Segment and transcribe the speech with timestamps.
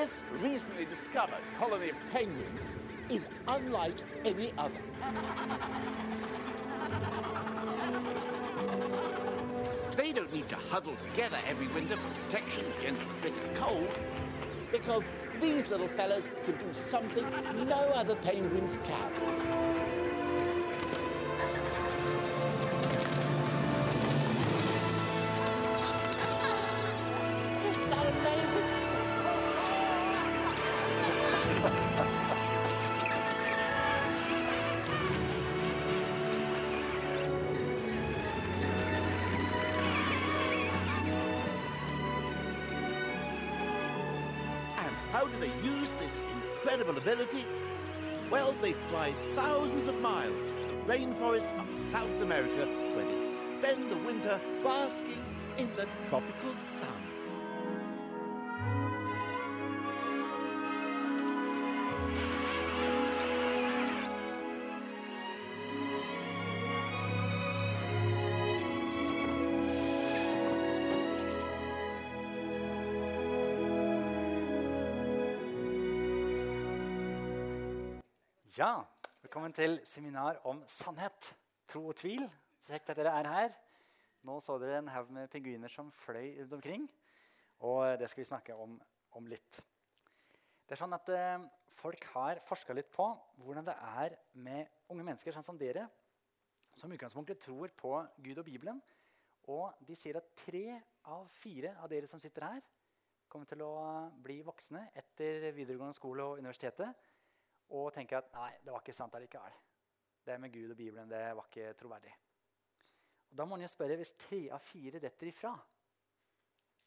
[0.00, 2.64] This recently discovered colony of penguins
[3.10, 4.80] is unlike any other.
[9.98, 13.90] They don't need to huddle together every winter for protection against the bitter cold,
[14.72, 17.26] because these little fellas can do something
[17.68, 19.79] no other penguins can.
[46.80, 47.44] Incredible ability?
[48.30, 53.90] Well, they fly thousands of miles to the rainforests of South America where they spend
[53.90, 55.22] the winter basking
[55.58, 57.09] in the tropical sun.
[78.60, 78.82] Ja,
[79.22, 81.30] velkommen til seminar om sannhet,
[81.70, 82.26] tro og tvil.
[82.60, 83.52] Så kjekt at dere er her.
[84.28, 86.82] Nå så dere en haug med pinguiner som fløy rundt omkring.
[87.64, 88.74] Og det skal vi snakke om
[89.16, 89.62] om litt.
[90.68, 93.06] Det er sånn at eh, Folk har forska litt på
[93.40, 95.86] hvordan det er med unge mennesker sånn som dere,
[96.76, 98.82] som utgangspunktet tror på Gud og Bibelen.
[99.48, 102.60] Og de sier at tre av fire av dere som sitter her,
[103.24, 103.72] kommer til å
[104.20, 107.09] bli voksne etter videregående skole og universitetet
[107.70, 109.58] og tenker at nei, det var ikke sant allikevel.
[110.26, 112.12] Det med Gud og Bibelen det var ikke troverdig.
[113.30, 115.52] Og Da må man jo spørre, hvis tre av fire detter ifra,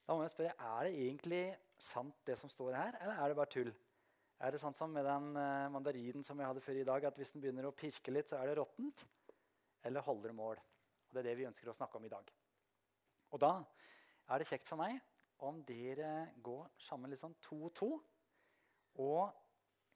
[0.03, 1.43] da må man jo spørre, er det egentlig
[1.79, 3.71] sant det som står her, eller er det bare tull?
[4.43, 7.19] Er det sant som med den uh, mandarinen som jeg hadde før i dag, at
[7.19, 9.05] hvis den begynner å pirke litt, så er det råttent?
[9.87, 10.59] Eller holder det mål?
[10.59, 12.33] Og Det er det vi ønsker å snakke om i dag.
[13.31, 13.53] Og da
[14.29, 14.99] er det kjekt for meg
[15.43, 17.89] om dere går sammen litt sånn to og to,
[19.03, 19.42] og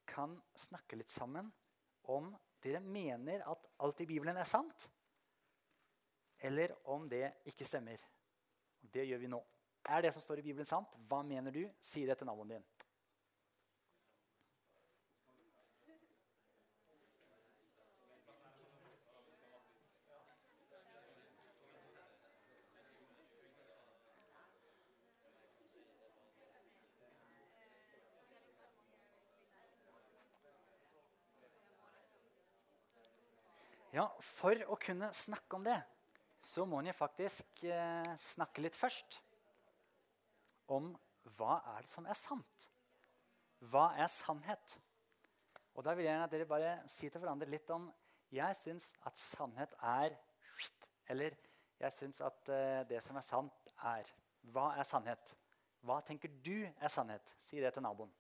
[0.08, 1.52] kan snakke litt sammen
[2.12, 2.32] om
[2.64, 4.88] dere mener at alt i Bibelen er sant,
[6.40, 8.02] eller om det ikke stemmer.
[8.82, 9.40] Det gjør vi nå.
[9.90, 10.98] Er det som står i Bibelen, sant?
[11.10, 11.64] Hva mener du?
[11.80, 12.66] Si det til naboen din.
[33.98, 35.78] Ja, For å kunne snakke om det,
[36.44, 39.18] så må en faktisk eh, snakke litt først
[40.70, 40.92] om
[41.38, 42.68] hva er det som er sant.
[43.72, 44.76] Hva er sannhet?
[45.74, 47.88] Og Da vil jeg gjerne at dere bare sier til hverandre litt om
[48.34, 50.14] Jeg syns at sannhet er
[51.10, 51.38] Eller
[51.80, 54.14] jeg syns at eh, det som er sant, er
[54.54, 55.34] Hva er sannhet?
[55.82, 57.34] Hva tenker du er sannhet?
[57.40, 58.14] Si det til naboen.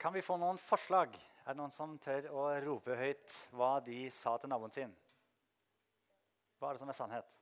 [0.00, 1.12] Kan vi få noen forslag?
[1.44, 4.92] Er det noen som tør å rope høyt hva de sa til naboen sin?
[6.60, 7.36] Hva er det som er sannhet?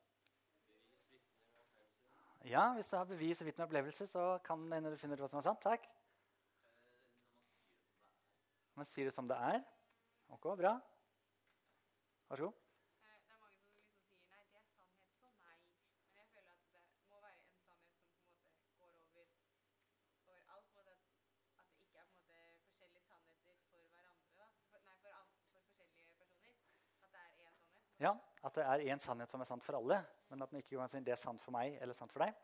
[2.48, 5.22] Ja, Hvis du har bevis og vitne opplevelse, så kan det hende du finner ut
[5.26, 5.60] hva som er sant.
[5.62, 5.86] Takk.
[8.78, 9.58] Men sier du som det er?
[10.30, 10.76] Ok, bra.
[12.30, 12.54] Vær så god.
[12.54, 15.58] Eh, Det er mange som liksom sier nei, det er sannhet for meg.
[15.98, 19.26] Men jeg føler at det må være en sannhet som på en måte går over,
[20.30, 20.68] over alt.
[20.72, 21.26] På en måte at,
[21.58, 22.38] at det ikke er på en måte
[22.70, 24.30] forskjellige sannheter for hverandre.
[24.38, 24.46] da.
[24.70, 26.62] For, nei, for, alt, for forskjellige personer.
[27.02, 27.86] At det er én sannhet.
[27.98, 28.14] Ja,
[28.46, 29.98] At det er én sannhet som er sant for alle,
[30.30, 32.36] men at den ikke kan si det er sant for meg eller sant for deg.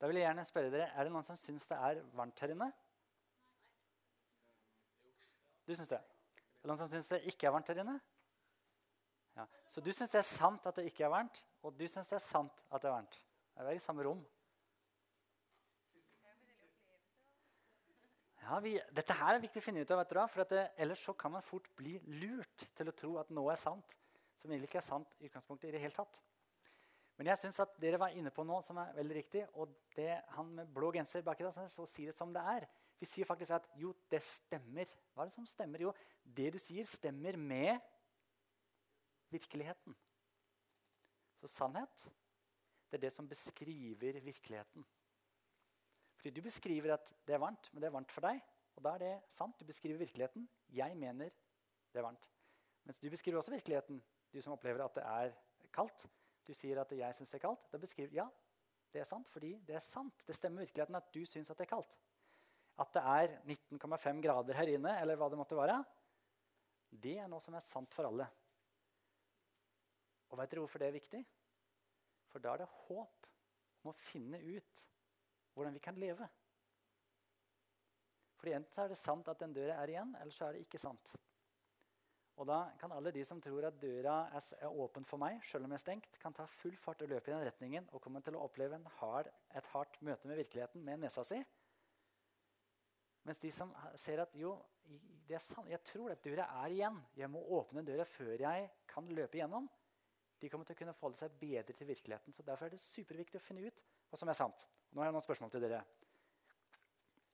[0.00, 2.52] Da vil jeg gjerne spørre dere, Er det noen som syns det er varmt her
[2.54, 2.70] inne?
[5.66, 6.00] Du syns det?
[6.00, 7.98] Er det noen som syns det ikke er varmt her inne?
[9.36, 9.44] Ja.
[9.68, 12.16] Så du syns det er sant at det ikke er varmt, og du syns det
[12.16, 13.20] er sant at det er varmt.
[13.56, 14.24] Det er i samme rom.
[18.46, 21.12] Ja, vi, dette her er viktig å finne ut av, dere, for det, ellers så
[21.18, 23.96] kan man fort bli lurt til å tro at noe er sant
[24.46, 26.20] som egentlig ikke er sant i utgangspunktet i det hele tatt.
[27.16, 29.42] Men jeg syns at dere var inne på noe som er veldig riktig.
[29.56, 32.66] Og det han med blå genser baki der, så sier det som det er.
[33.00, 34.90] Vi sier faktisk at jo, det stemmer.
[35.14, 35.86] Hva er det som stemmer?
[35.86, 37.80] Jo, det du sier, stemmer med
[39.32, 39.96] virkeligheten.
[41.40, 42.06] Så sannhet,
[42.90, 44.84] det er det som beskriver virkeligheten.
[46.16, 48.40] Fordi du beskriver at det er varmt, men det er varmt for deg.
[48.76, 49.56] Og da er det sant.
[49.60, 50.48] Du beskriver virkeligheten.
[50.68, 51.32] Jeg mener
[51.92, 52.28] det er varmt.
[52.84, 54.02] Mens du beskriver også virkeligheten,
[54.32, 55.34] du som opplever at det er
[55.74, 56.06] kaldt.
[56.46, 57.68] Du sier at jeg syns det er kaldt.
[57.72, 58.26] Da beskriver ja,
[58.92, 60.22] det er sant, fordi det er sant.
[60.26, 61.96] Det stemmer virkeligheten at du syns at det er kaldt.
[62.80, 65.78] At det er 19,5 grader her inne, eller hva det måtte være,
[66.92, 68.26] det er noe som er sant for alle.
[70.30, 71.22] Og vet dere hvorfor det er viktig?
[72.30, 73.28] For da er det håp
[73.82, 74.82] om å finne ut
[75.56, 76.28] hvordan vi kan leve.
[78.36, 80.80] Fordi Enten er det sant at den døra er igjen, eller så er det ikke
[80.80, 81.14] sant.
[82.36, 85.72] Og da kan alle de som tror at døra er, åpen for meg, selv om
[85.72, 88.36] jeg er stengt, kan ta full fart og løpe i den retningen og komme til
[88.36, 91.40] å oppleve hard, et hardt møte med virkeligheten med nesa si.
[93.26, 94.52] Mens de som ser at jo,
[95.26, 98.68] det er sant, jeg tror at døra er igjen, jeg må åpne døra før jeg
[98.92, 99.66] kan løpe igjennom,
[100.36, 102.36] de kommer til å kunne forholde seg bedre til virkeligheten.
[102.36, 103.80] Så Derfor er det superviktig å finne ut
[104.10, 104.68] hva som er sant.
[104.92, 105.80] Nå har jeg noen spørsmål til dere.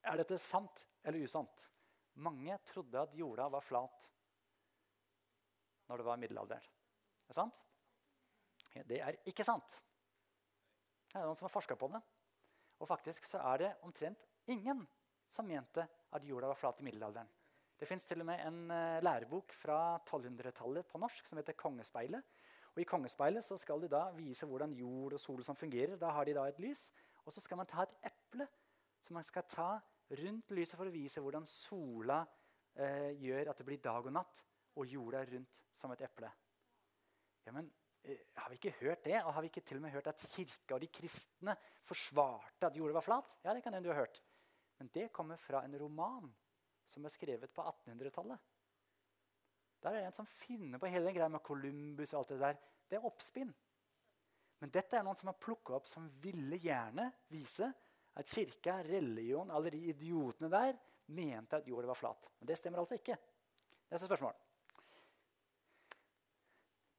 [0.07, 1.67] Er dette sant eller usant?
[2.23, 4.07] Mange trodde at jorda var flat
[5.93, 6.65] når det var middelalderen.
[6.65, 7.59] Er det sant?
[8.89, 9.77] Det er ikke sant.
[11.12, 12.00] Det er noen som har forska på det.
[12.81, 14.81] Og faktisk så er det omtrent ingen
[15.29, 17.29] som mente at jorda var flat i middelalderen.
[17.77, 22.25] Det fins til og med en uh, lærebok fra 1200-tallet på norsk som heter 'Kongespeilet'.
[22.73, 25.99] Og I kongespeilet så skal de da vise hvordan jord og sol sånn fungerer.
[26.00, 26.87] Da har de da et lys.
[27.27, 28.47] Og så skal man ta et eple
[29.03, 29.75] som man skal ta
[30.23, 32.23] rundt lyset for å vise hvordan sola
[32.75, 34.44] eh, gjør at det blir dag og natt,
[34.77, 36.31] og jorda rundt som et eple.
[37.45, 37.71] Ja, men
[38.05, 39.19] eh, Har vi ikke hørt det?
[39.25, 42.77] Og har vi ikke til og med hørt at kirka og de kristne forsvarte at
[42.77, 43.37] jorda var flat?
[43.45, 44.23] Ja, det kan hende du har hørt.
[44.79, 46.33] Men det kommer fra en roman
[46.87, 48.39] som er skrevet på 1800-tallet.
[49.83, 52.59] Der er det en som finner på hele greia med Columbus og alt det der.
[52.89, 53.53] Det er oppspinn.
[54.63, 57.67] Men dette er noen som har plukka opp som ville gjerne vise
[58.15, 60.77] at kirka, religion, alle de idiotene der
[61.17, 62.29] mente at jorda var flat.
[62.39, 63.17] Men det stemmer altså ikke.
[63.91, 64.37] Neste spørsmål.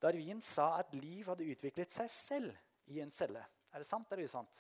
[0.03, 3.39] Darwin sa at liv hadde utviklet seg selv i en celle.
[3.71, 4.59] Er det sant eller usant?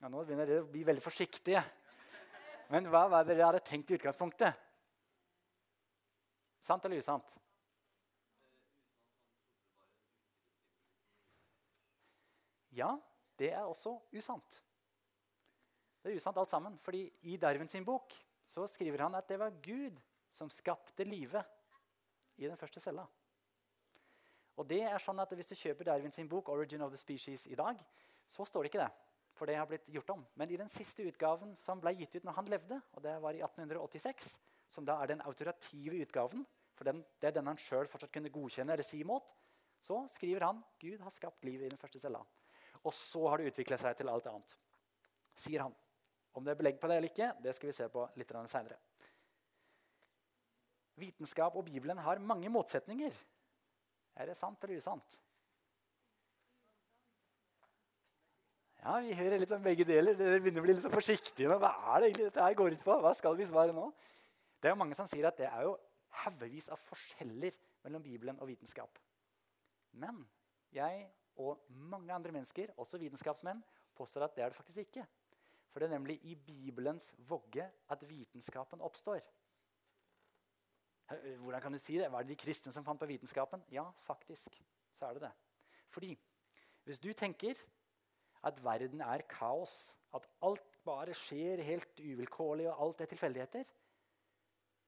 [0.00, 1.62] Ja, nå begynner dere å bli veldig forsiktige.
[2.72, 4.58] Men hva var det dere hadde tenkt i utgangspunktet?
[6.64, 7.36] Sant eller usant?
[12.74, 12.90] Ja,
[13.38, 14.60] det er også usant.
[16.02, 16.78] Det er usant alt sammen.
[16.82, 21.46] fordi i Darwin sin bok så skriver han at det var Gud som skapte livet
[22.36, 23.06] i den første cella.
[24.56, 27.46] Og det er sånn at Hvis du kjøper Darwin sin bok 'Origin of the Species'
[27.50, 27.76] i dag,
[28.26, 28.92] så står det ikke det.
[29.34, 30.26] For det har blitt gjort om.
[30.34, 33.34] Men i den siste utgaven som ble gitt ut når han levde, og det var
[33.34, 37.86] i 1886, som da er den autorative utgaven, for den, det er den han sjøl
[37.86, 39.34] fortsatt kunne godkjenne eller si imot,
[39.80, 42.22] så skriver han Gud har skapt livet i den første cella.
[42.84, 44.56] Og så har det utvikla seg til alt annet.
[45.36, 45.74] Sier han.
[46.34, 48.78] Om det er belegg på det eller ikke, det skal vi se på litt seinere.
[50.98, 53.14] Vitenskap og Bibelen har mange motsetninger.
[54.14, 55.20] Er det sant eller usant?
[58.84, 60.16] Ja, Vi hører litt om begge deler.
[60.18, 61.56] Dere begynner å bli litt forsiktige nå.
[61.62, 62.96] Hva er det egentlig dette her går ut på?
[63.00, 63.88] Hva skal vi svare nå?
[64.60, 65.74] Det er jo Mange som sier at det er jo
[66.22, 69.00] haugevis av forskjeller mellom Bibelen og vitenskap.
[69.98, 70.22] Men
[70.74, 71.08] jeg
[71.40, 73.62] og mange andre mennesker, også vitenskapsmenn,
[73.96, 75.06] påstår at det er det faktisk ikke.
[75.72, 79.24] For det er nemlig i Bibelens vogge at vitenskapen oppstår.
[81.06, 82.10] Hvordan kan du si det?
[82.12, 83.62] Var det de kristne som fant på vitenskapen?
[83.70, 84.62] Ja, faktisk.
[84.94, 85.32] så er det det.
[85.90, 86.18] Fordi
[86.84, 87.58] hvis du tenker
[88.44, 93.64] at verden er kaos, at alt bare skjer helt uvilkårlig, og alt er tilfeldigheter,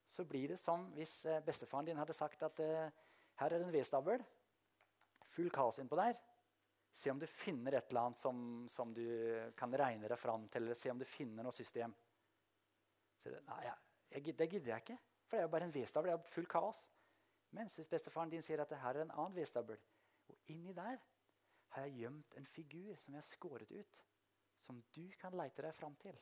[0.06, 4.22] så blir det som hvis bestefaren din hadde sagt at her er det en vedstabel,
[5.26, 6.20] full kaos innpå der.
[6.96, 8.38] Se om du finner et eller annet som,
[8.72, 9.04] som, du
[9.58, 10.62] kan regne deg fram til.
[10.62, 11.92] eller se om du finner noe system.
[13.24, 14.98] Det, nei, jeg, det gidder jeg ikke,
[15.36, 16.10] for det er jo bare en vedstabel.
[16.10, 16.78] Det er full kaos.
[17.50, 19.76] Mens hvis bestefaren din sier at det her er en annen vedstabel,
[20.28, 20.96] og inni der
[21.74, 24.00] har jeg gjemt en figur som jeg har skåret ut,
[24.56, 26.16] som du kan leite deg fram til.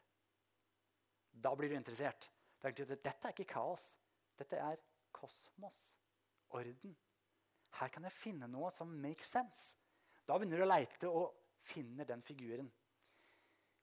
[1.30, 2.28] Da blir du interessert.
[2.62, 3.92] Dette er ikke kaos.
[4.38, 5.78] Dette er kosmos.
[6.50, 6.96] Orden.
[7.78, 9.76] Her kan jeg finne noe som makes sense.
[10.26, 12.70] Da begynner du å leite og finner den figuren.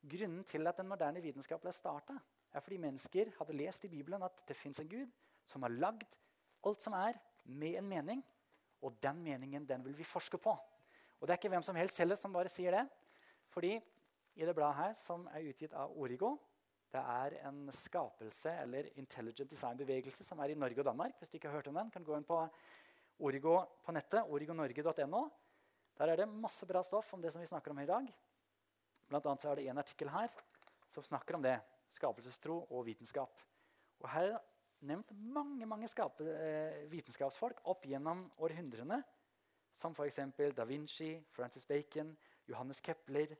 [0.02, 2.20] Grunnen til at den moderne vitenskap ble starta,
[2.54, 5.12] er fordi mennesker hadde lest i Bibelen at det fins en Gud
[5.48, 6.18] som har lagd
[6.68, 8.22] alt som er, med en mening.
[8.82, 10.54] Og den meningen den vil vi forske på.
[11.20, 12.86] Og det er ikke hvem som helst heller som bare sier det.
[13.54, 13.76] Fordi
[14.36, 16.38] i det bladet her, som er utgitt av Origo
[16.92, 21.14] Det er en skapelse eller intelligent design-bevegelse som er i Norge og Danmark.
[21.18, 22.36] Hvis du ikke har hørt om den, kan du gå inn på
[23.24, 23.54] Origo
[23.86, 25.22] på nettet, origonorge.no.
[25.98, 28.12] Der er det masse bra stoff om det som vi snakker om her i dag.
[29.08, 30.36] Blant annet så er det en artikkel her
[30.92, 31.56] som snakker om det.
[31.92, 33.42] Skapelsestro og vitenskap.
[34.02, 39.02] Og her er det nevnt mange mange skape, eh, vitenskapsfolk opp gjennom århundrene.
[39.72, 40.20] Som f.eks.
[40.56, 42.18] da Vinci, Francis Bacon,
[42.48, 43.36] Johannes Kepler,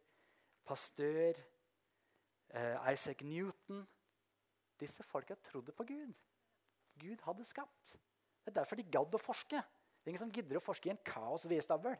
[0.64, 1.34] Pasteur,
[2.50, 3.88] eh, Isaac Newton.
[4.80, 6.14] Disse folka trodde på Gud.
[7.00, 7.98] Gud hadde skapt.
[8.42, 9.58] Det er derfor de gadd å forske.
[9.58, 11.98] Det er ingen som gidder å forske i en kaos vedstabel.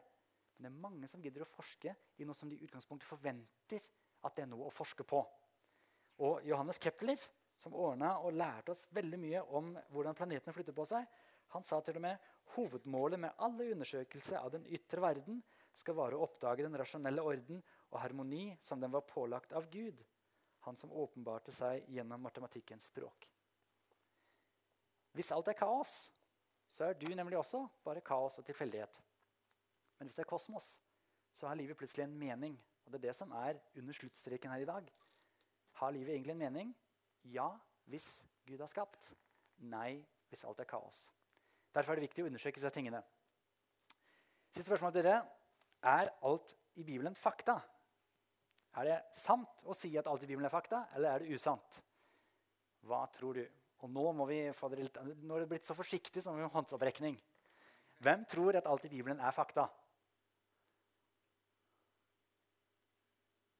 [0.56, 3.82] Men det er mange som gidder å forske i noe som de i utgangspunktet forventer
[4.22, 5.22] at det er noe å forske på.
[6.22, 7.18] Og Johannes Kepler,
[7.58, 11.06] som ordna og lærte oss veldig mye om hvordan planetene flytter på seg,
[11.52, 15.42] han sa til og med hovedmålet med alle undersøkelser av den ytre verden
[15.76, 17.60] skal være å oppdage den rasjonelle orden
[17.90, 20.00] og harmoni som den var pålagt av Gud,
[20.64, 23.26] han som åpenbarte seg gjennom matematikkens språk.
[25.12, 26.08] Hvis alt er kaos,
[26.72, 29.00] så er du nemlig også bare kaos og tilfeldighet.
[29.98, 30.74] Men hvis det er kosmos,
[31.32, 32.56] så har livet plutselig en mening.
[32.86, 34.88] Og det er det som er under sluttstreken her i dag.
[35.82, 36.68] Har livet egentlig en mening?
[37.34, 37.48] Ja,
[37.90, 39.08] hvis Gud har skapt.
[39.66, 39.96] Nei,
[40.30, 41.08] hvis alt er kaos.
[41.74, 43.00] Derfor er det viktig å undersøke disse tingene.
[44.52, 45.24] Siste spørsmål til dere.
[45.82, 47.56] Er alt i Bibelen fakta?
[48.78, 51.82] Er det sant å si at alt i Bibelen er fakta, eller er det usant?
[52.86, 53.44] Hva tror du?
[53.82, 56.54] Og nå må vi få dere litt, nå er det blitt så forsiktig som en
[56.54, 57.18] håndsopprekning.
[58.06, 59.66] Hvem tror at alt i Bibelen er fakta?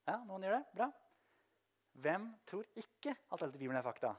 [0.07, 0.67] Ja, noen gjør det?
[0.79, 0.93] Bra.
[1.93, 4.15] Hvem tror ikke at alt i Bibelen er fakta?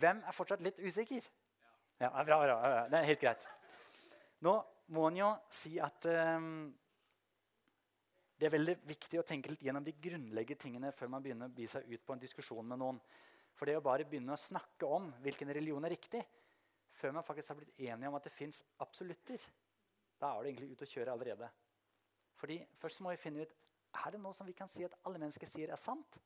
[0.00, 1.24] Hvem er fortsatt litt usikker?
[2.00, 2.84] Ja, bra, bra, bra.
[2.90, 3.46] Det er helt greit.
[4.46, 4.54] Nå
[4.96, 6.70] må en jo si at um,
[8.40, 11.54] det er veldig viktig å tenke litt gjennom de grunnleggende tingene før man begynner å
[11.54, 13.00] bi seg ut på en diskusjon med noen.
[13.52, 16.22] For det å bare begynne å snakke om hvilken religion er riktig,
[16.96, 19.42] før man faktisk har blitt enige om at det fins absolutter,
[20.20, 21.50] da er det egentlig ute å kjøre allerede.
[22.40, 23.52] Fordi Først må vi finne ut
[23.94, 26.20] er det noe som vi kan si at alle mennesker sier er sant.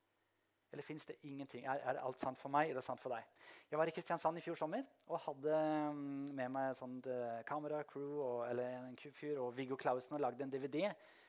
[0.74, 1.64] Eller fins det ingenting?
[1.70, 2.70] Er, er, alt sant for meg?
[2.70, 3.26] Er det sant for deg?
[3.70, 5.58] Jeg var i Kristiansand i fjor sommer og hadde
[5.94, 10.24] mm, med meg et sånt uh, kameracrew og, eller en fyr og Viggo Clausen og
[10.24, 10.88] lagde en DVD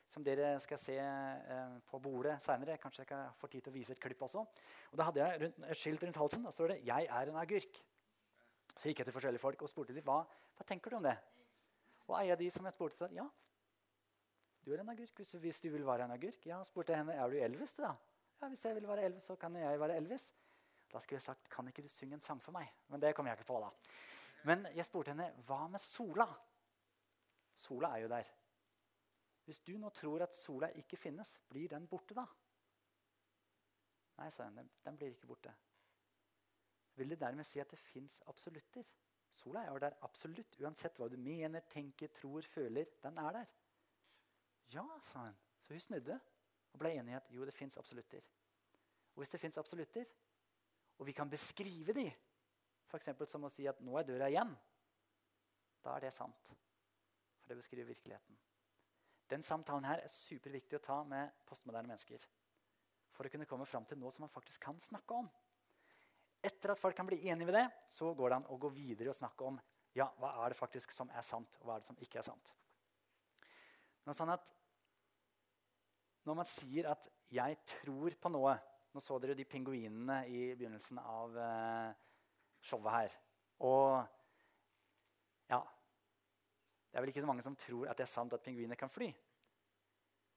[0.09, 2.77] som dere skal se eh, på bordet seinere.
[2.77, 4.43] Kanskje jeg kan få tid til å vise et klipp også.
[4.91, 7.31] Og Da hadde jeg rundt, et skilt rundt halsen og så står det 'Jeg er
[7.31, 7.81] en agurk'.
[8.77, 10.19] Så gikk jeg til forskjellige folk og spurte dem, hva,
[10.57, 11.17] hva tenker du om det.
[12.07, 13.25] Og ei av de som jeg spurte, sa ja,
[14.65, 16.45] du er en agurk hvis, hvis, du vil være en agurk.
[16.49, 17.75] Ja, spurte henne er du Elvis.
[17.75, 17.93] du da?
[18.41, 20.33] Ja, Hvis jeg vil være Elvis, så kan jeg være Elvis.
[20.91, 22.71] Da skulle jeg sagt kan ikke du synge en sang for meg?
[22.87, 23.59] Men det kom jeg ikke på.
[23.59, 23.69] da.
[24.45, 26.25] Men jeg spurte henne hva med sola?
[27.55, 28.31] Sola er jo der.
[29.45, 32.25] Hvis du nå tror at sola ikke finnes, blir den borte da?
[34.17, 34.69] Nei, sa hun.
[34.85, 35.53] Den blir ikke borte.
[36.95, 38.87] Vil det dermed si at det fins absolutter?
[39.31, 42.95] Sola er jo der absolutt, uansett hva du mener, tenker, tror, føler.
[43.03, 43.51] Den er der.
[44.73, 45.37] Ja, sa hun.
[45.61, 46.19] Så hun snudde
[46.73, 48.25] og ble enig i at jo, det fins absolutter.
[49.15, 50.05] Og hvis det fins absolutter,
[50.99, 52.05] og vi kan beskrive de,
[52.89, 53.09] f.eks.
[53.29, 54.55] som å si at 'nå er døra igjen',
[55.83, 56.51] da er det sant.
[57.41, 58.37] For det beskriver virkeligheten.
[59.29, 62.25] Den samtalen her er superviktig å ta med postmoderne mennesker.
[63.15, 65.29] For å kunne komme fram til noe som man faktisk kan snakke om.
[66.45, 69.09] Etter at folk kan bli enige med det, så går det an å gå videre
[69.09, 69.59] og snakke om
[69.95, 72.27] ja, hva er det faktisk som er sant, og hva er det som ikke er
[72.27, 72.51] sant.
[74.05, 74.51] Men sånn at
[76.25, 78.57] når man sier at 'jeg tror på noe'
[78.95, 81.93] Nå så dere de pingvinene i begynnelsen av uh,
[82.63, 83.15] showet her.
[83.59, 84.05] Og
[85.49, 88.79] ja Det er vel ikke så mange som tror at det er sant at pingviner
[88.79, 89.09] kan fly.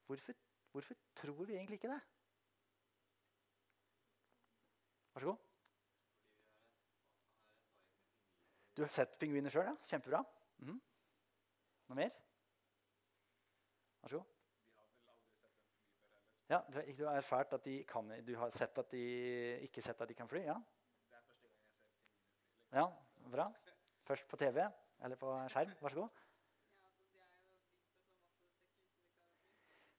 [0.06, 0.34] Hvorfor,
[0.72, 2.00] hvorfor tror vi egentlig ikke det?
[5.14, 5.38] Vær så god.
[8.76, 9.70] Du har sett pingviner sjøl?
[9.70, 9.76] Ja.
[9.84, 10.24] Kjempebra.
[10.66, 10.80] Mm.
[11.88, 12.10] Noe mer?
[14.02, 14.37] Vær så god.
[16.48, 19.02] Ja, du, du, har erfart at de kan, du har sett at de,
[19.66, 20.46] ikke sett at de kan fly?
[20.46, 21.82] Ja, Det er første gang jeg ser
[22.70, 22.78] fly.
[22.78, 22.86] ja
[23.34, 23.44] bra.
[24.08, 24.62] Først på TV
[25.04, 25.74] eller på skjerm.
[25.82, 26.24] Vær så god.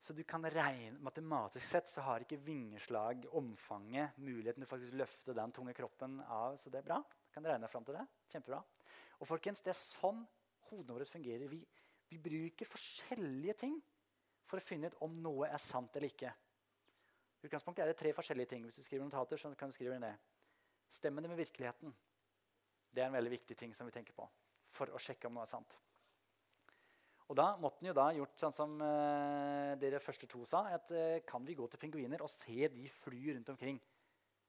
[0.09, 5.35] Så du kan regne, Matematisk sett så har ikke vingeslag omfanget, muligheten til faktisk løfte
[5.37, 6.57] den tunge kroppen av.
[6.57, 6.97] Så det er bra.
[7.35, 8.07] Kan regne fram til det.
[8.31, 8.63] Kjempebra.
[9.19, 10.23] Og folkens, det er sånn
[10.71, 11.45] hodene våre fungerer.
[11.51, 11.61] Vi,
[12.09, 13.77] vi bruker forskjellige ting
[14.49, 16.31] for å finne ut om noe er sant eller ikke.
[17.39, 18.65] I utgangspunktet er det tre forskjellige ting.
[18.67, 20.17] Hvis du skriver notater, så kan du skrive ned.
[20.91, 21.93] Stemmer det med virkeligheten?
[22.89, 24.25] Det er en veldig viktig ting som vi tenker på
[24.73, 25.77] for å sjekke om noe er sant.
[27.29, 30.63] Og da måtte en jo da gjort sånn som eh, dere første to sa.
[30.73, 33.77] at eh, Kan vi gå til pingviner og se de fly rundt omkring?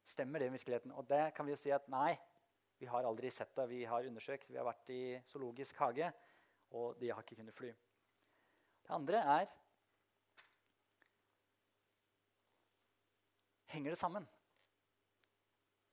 [0.09, 0.95] Stemmer det med virkeligheten?
[0.97, 2.15] Og det kan vi jo si at nei.
[2.81, 3.69] Vi har aldri sett det.
[3.69, 4.49] Vi har undersøkt.
[4.49, 6.13] Vi har vært i zoologisk hage.
[6.71, 7.73] og de har ikke kunnet fly.
[8.87, 9.49] Det andre er
[13.71, 14.27] Henger det sammen?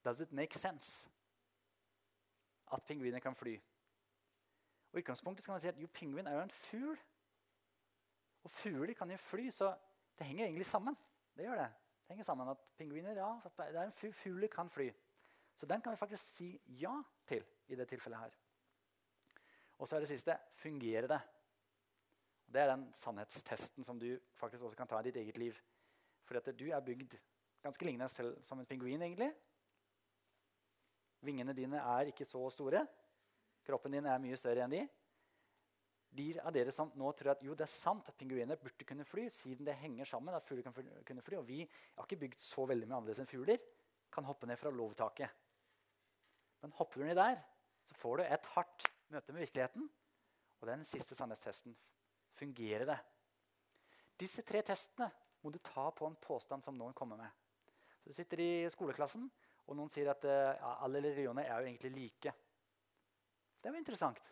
[0.04, 1.08] Does it make sense
[2.72, 3.56] at pingviner kan fly?
[4.92, 6.98] Og i utgangspunktet kan man si at jo, Pingvin er jo en fugl.
[8.44, 9.74] Og fugler kan jo fly, så
[10.18, 10.96] det henger egentlig sammen.
[11.36, 11.68] Det gjør det.
[12.02, 14.88] Det henger sammen at pingviner, ja, det er en fu- Fugler kan fly.
[15.54, 18.30] Så den kan vi faktisk si ja til i det tilfellet her.
[19.78, 21.20] Og så er det siste fungerer det?
[22.48, 25.60] Det er den sannhetstesten som du faktisk også kan ta i ditt eget liv.
[26.24, 27.18] Fordi at du er bygd
[27.68, 29.30] ganske lignende selv som en pingvin, egentlig.
[31.24, 32.84] Vingene dine er ikke så store.
[33.66, 34.84] Kroppen din er mye større enn de.
[36.18, 39.04] De av dere som nå tror at jo, det er sant at pingviner burde kunne
[39.04, 42.40] fly, siden det henger sammen, at fugler kan kunne fly, og vi har ikke bygd
[42.40, 43.60] så veldig mye annerledes enn fugler,
[44.14, 45.44] kan hoppe ned fra lovtaket.
[46.62, 47.42] Men hopper du ned der,
[47.86, 49.84] så får du et hardt møte med virkeligheten.
[50.58, 51.76] Og det er den siste sannhetstesten.
[52.38, 52.98] Fungerer det?
[54.18, 55.10] Disse tre testene
[55.44, 57.30] må du ta på en påstand som noen kommer med.
[58.08, 59.26] Du sitter i skoleklassen,
[59.68, 62.32] og noen sier at eh, ja, alle religioner er jo egentlig like.
[63.60, 64.22] Det var interessant.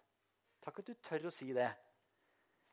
[0.64, 1.68] Takk at du tør å si det.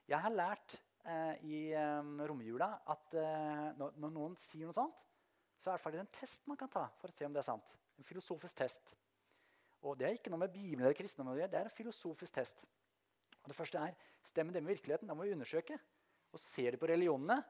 [0.08, 4.96] Jeg har lært eh, i eh, romjula at eh, når, når noen sier noe sånt,
[5.60, 7.50] så er det faktisk en test man kan ta for å se om det er
[7.50, 7.76] sant.
[8.00, 8.94] En filosofisk test.
[9.84, 11.52] Og Det er ikke noe med Bibelen eller kristendommen å gjøre.
[11.52, 12.64] Det er en filosofisk test.
[13.42, 15.12] Og det første er stemmer det med virkeligheten.
[15.12, 15.76] Da må vi undersøke.
[16.32, 17.42] Og ser de på religionene,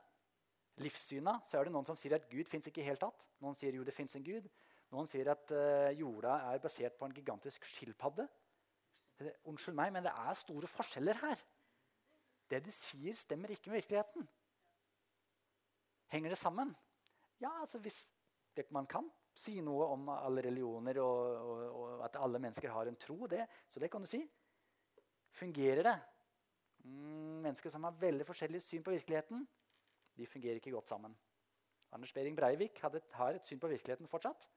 [0.82, 3.28] livssyna, så er det noen som sier at Gud fins ikke i hele tatt.
[3.44, 4.48] Noen sier jo det fins en Gud.
[4.94, 8.28] Noen sier at uh, jorda er basert på en gigantisk skilpadde.
[9.50, 11.44] Unnskyld meg, men det er store forskjeller her.
[12.50, 14.26] Det du sier, stemmer ikke med virkeligheten.
[16.14, 16.74] Henger det sammen?
[17.42, 18.04] Ja, altså hvis
[18.54, 22.90] det, man kan si noe om alle religioner og, og, og at alle mennesker har
[22.90, 24.22] en tro, det, så det kan du si.
[25.34, 25.96] Fungerer det?
[26.86, 29.48] Mm, mennesker som har veldig forskjellig syn på virkeligheten,
[30.18, 31.16] de fungerer ikke godt sammen.
[31.94, 34.48] Anders Behring Breivik hadde, har et syn på virkeligheten fortsatt.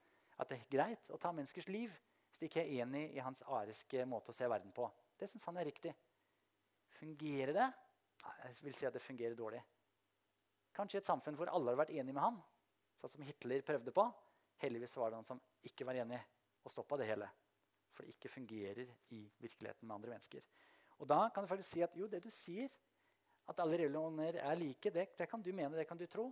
[0.41, 1.93] At det er greit å ta menneskers liv
[2.27, 4.89] hvis de ikke er enig i hans ariske måte å se verden på.
[5.17, 5.95] Det syns han er riktig.
[6.99, 7.71] Fungerer det?
[8.43, 9.63] Jeg vil si at det fungerer dårlig.
[10.77, 12.41] Kanskje i et samfunn hvor alle har vært enige med ham,
[13.01, 14.05] sånn som Hitler prøvde på.
[14.61, 16.19] Heldigvis var det noen som ikke var enig,
[16.65, 17.29] og stoppa det hele.
[17.95, 20.45] For det ikke fungerer i virkeligheten med andre mennesker.
[21.01, 22.69] Og da kan du faktisk si at jo, det du sier,
[23.51, 26.31] at alle religioner er like, det, det kan du mene, det kan du tro.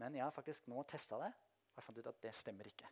[0.00, 1.32] Men jeg har faktisk nå testa det
[1.72, 2.88] og jeg fant ut at det stemmer ikke.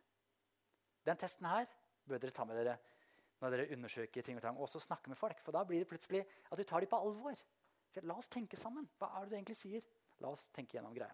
[1.05, 1.67] Den testen her
[2.09, 2.77] bør dere ta med dere
[3.41, 4.57] når dere undersøker ting og tang.
[4.57, 6.99] Og også snakke med folk, for da blir det plutselig at du tar dem på
[7.01, 7.37] alvor.
[8.05, 8.87] La oss tenke sammen.
[8.97, 9.85] Hva er det du egentlig sier?
[10.21, 11.13] La oss tenke gjennom greia.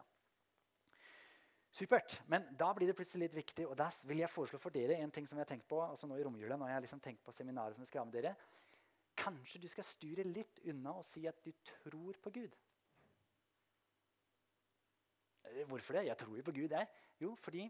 [1.71, 2.21] Supert.
[2.31, 5.11] Men da blir det plutselig litt viktig, og da vil jeg foreslå for dere en
[5.13, 7.23] ting som jeg har tenkt på altså nå i romjula, når jeg har liksom tenkt
[7.25, 8.33] på seminaret som vi skal ha med dere.
[9.17, 12.57] Kanskje du skal styre litt unna og si at du tror på Gud.
[15.49, 16.07] Eh, Hvorfor det?
[16.07, 16.69] Jeg tror jo på Gud.
[16.69, 16.87] Jeg.
[17.19, 17.65] Jo, fordi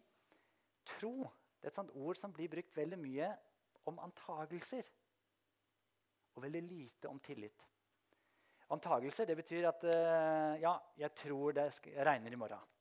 [0.88, 1.16] tro
[1.58, 3.32] det er et sånt ord som blir brukt veldig mye
[3.90, 4.90] om antagelser.
[6.36, 7.64] Og veldig lite om tillit.
[8.70, 11.70] Antagelser det betyr at uh, ja, jeg tror det
[12.06, 12.76] regner i morgen.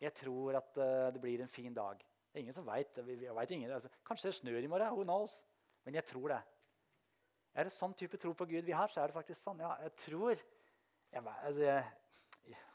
[0.00, 2.00] Jeg tror at uh, det blir en fin dag.
[2.32, 2.98] Det er ingen som veit.
[2.98, 4.96] Altså, kanskje det snør i morgen.
[4.96, 5.44] Who knows?
[5.84, 6.40] Men jeg tror det.
[7.52, 9.60] Er det sånn type tro på Gud vi har, så er det faktisk sånn.
[9.60, 11.82] Ja, jeg tror jeg, altså,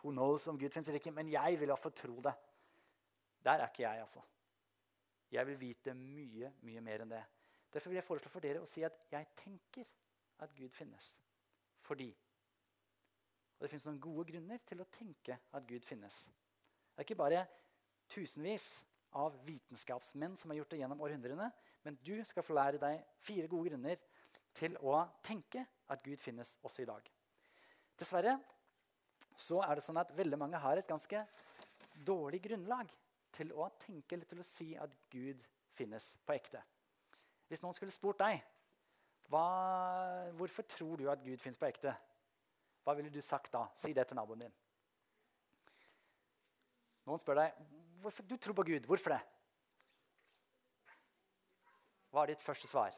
[0.01, 2.33] Who knows om Gud fins eller ikke, men jeg vil iallfall tro det.
[3.43, 4.21] Der er ikke jeg, altså.
[5.33, 7.23] Jeg vil vite mye, mye mer enn det.
[7.73, 9.89] Derfor vil jeg foreslå for dere å si at jeg tenker
[10.45, 11.09] at Gud finnes.
[11.83, 12.07] Fordi.
[13.57, 16.21] Og det finnes noen gode grunner til å tenke at Gud finnes.
[16.93, 17.43] Det er ikke bare
[18.13, 18.69] tusenvis
[19.17, 21.49] av vitenskapsmenn som har gjort det gjennom århundrene,
[21.83, 23.99] men du skal få lære deg fire gode grunner
[24.57, 27.09] til å tenke at Gud finnes også i dag.
[27.97, 28.37] Dessverre
[29.37, 31.21] så er det sånn at veldig mange har et ganske
[32.05, 32.89] dårlig grunnlag
[33.37, 35.43] til å tenke eller til å si at Gud
[35.77, 36.61] finnes på ekte.
[37.47, 38.41] Hvis noen skulle spurt deg
[39.31, 39.47] hva,
[40.39, 41.93] hvorfor tror du at Gud finnes på ekte,
[42.87, 43.65] hva ville du sagt da?
[43.75, 44.53] Si det til naboen din.
[47.07, 47.59] Noen spør deg
[48.01, 48.87] hvorfor du tror på Gud.
[48.87, 49.19] Hvorfor det?
[52.11, 52.95] Hva er ditt første svar?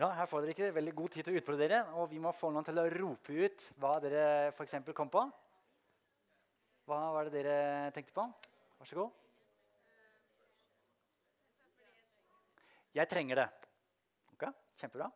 [0.00, 2.30] Ja, Her får dere ikke veldig god tid til å utprøve dere, og vi må
[2.32, 4.78] få noen til å rope ut hva dere f.eks.
[4.96, 5.26] kom på.
[6.88, 8.24] Hva var det dere tenkte på?
[8.78, 9.18] Vær så god.
[12.96, 13.46] Jeg trenger det.
[14.32, 14.48] Ok,
[14.80, 15.12] Kjempebra.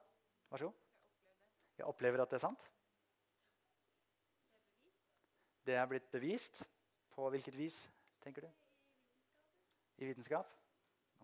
[0.52, 1.32] Vær så god.
[1.80, 2.68] Jeg opplever at det er sant.
[5.64, 6.66] Det er blitt bevist.
[7.16, 7.84] På hvilket vis,
[8.20, 8.52] tenker du?
[9.96, 10.52] I vitenskap?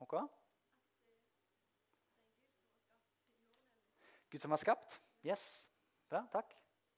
[0.00, 0.22] Ok.
[4.30, 5.00] Gud som har skapt?
[5.26, 5.66] Yes.
[6.10, 6.52] Bra, takk.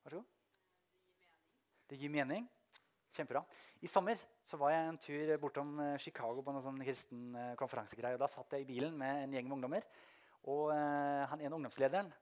[0.05, 1.29] Vær så god.
[1.89, 2.45] Det gir mening.
[3.13, 3.41] Kjempebra.
[3.85, 7.55] I sommer så var jeg en tur bortom eh, Chicago på en sånn kristen eh,
[7.61, 8.17] konferansegreie.
[8.17, 9.89] og Da satt jeg i bilen med en gjeng med ungdommer.
[10.53, 12.13] Og eh, han ene ungdomslederen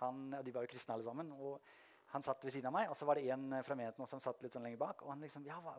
[0.00, 1.34] han, og De var jo kristne alle sammen.
[1.34, 1.58] og
[2.14, 4.42] Han satt ved siden av meg, og så var det en fra menigheten som satt
[4.42, 5.02] litt sånn lenger bak.
[5.02, 5.76] og han liksom, ja, hva,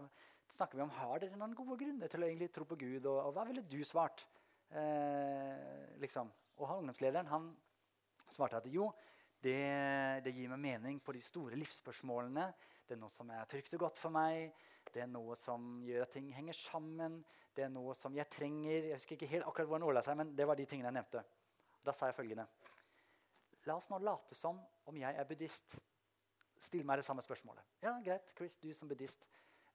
[0.51, 3.05] snakker vi om, Har dere noen gode grunner til å egentlig tro på Gud?
[3.05, 4.27] Og, og hva ville du svart?
[4.71, 6.31] Eh, liksom.
[6.59, 7.51] Og han ungdomslederen han
[8.35, 8.89] svarte at jo,
[9.41, 9.57] det,
[10.25, 12.45] det gir meg mening på de store livsspørsmålene.
[12.85, 14.51] Det er noe som er trygt og godt for meg.
[14.91, 17.21] Det er noe som gjør at ting henger sammen.
[17.55, 18.89] Det er noe som jeg trenger.
[18.91, 20.99] Jeg husker ikke helt akkurat hvor han ordla seg, men det var de tingene jeg
[20.99, 21.23] nevnte.
[21.81, 22.45] Da sa jeg følgende.
[23.69, 25.77] La oss nå late som om jeg er buddhist.
[26.61, 27.65] Still meg det samme spørsmålet.
[27.81, 29.25] Ja, greit, Chris, du som buddhist.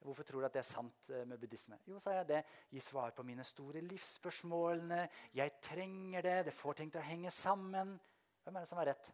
[0.02, 1.78] Hvorfor tror du at det er sant eh, med buddhisme?
[1.88, 2.42] Jo, sa jeg det.
[2.70, 5.06] Gi svar på mine store livsspørsmålene.
[5.34, 6.36] Jeg trenger det.
[6.46, 7.96] Det får ting til å henge sammen.
[8.46, 9.08] Hvem er det som har rett?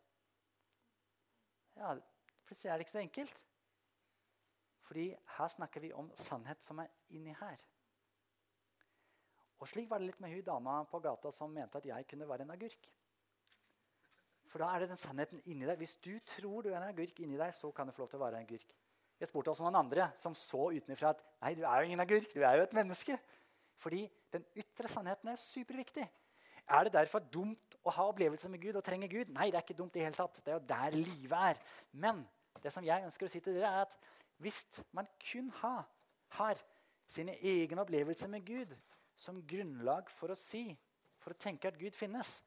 [1.80, 2.00] Ja, er
[2.76, 3.38] det ikke så enkelt.
[4.84, 5.06] Fordi
[5.38, 7.62] her snakker vi om sannhet som er inni her.
[9.62, 12.28] Og slik var det litt med hun dama på gata som mente at jeg kunne
[12.28, 12.90] være en agurk.
[14.52, 15.78] For da er det den sannheten inni deg.
[15.80, 18.20] Hvis du tror du er en agurk inni deg, så kan du få lov til
[18.20, 18.74] å være en agurk.
[19.22, 22.34] Jeg spurte også noen andre som så utenfra at nei, du er jo ingen agurk,
[22.34, 23.16] du er jo et menneske.
[23.80, 24.02] Fordi
[24.34, 26.04] den ytre sannheten er superviktig.
[26.68, 29.32] Er det derfor dumt å ha opplevelser med Gud og trenge Gud?
[29.34, 30.38] Nei, det er ikke dumt i hele tatt.
[30.44, 31.60] Det er jo der livet er.
[31.92, 32.22] Men
[32.62, 33.96] det som jeg ønsker å si til dere, er at
[34.42, 34.62] hvis
[34.94, 35.84] man kun har,
[36.38, 36.62] har
[37.10, 38.72] sine egne opplevelser med Gud
[39.18, 40.64] som grunnlag for å si,
[41.22, 42.40] for å tenke at Gud finnes,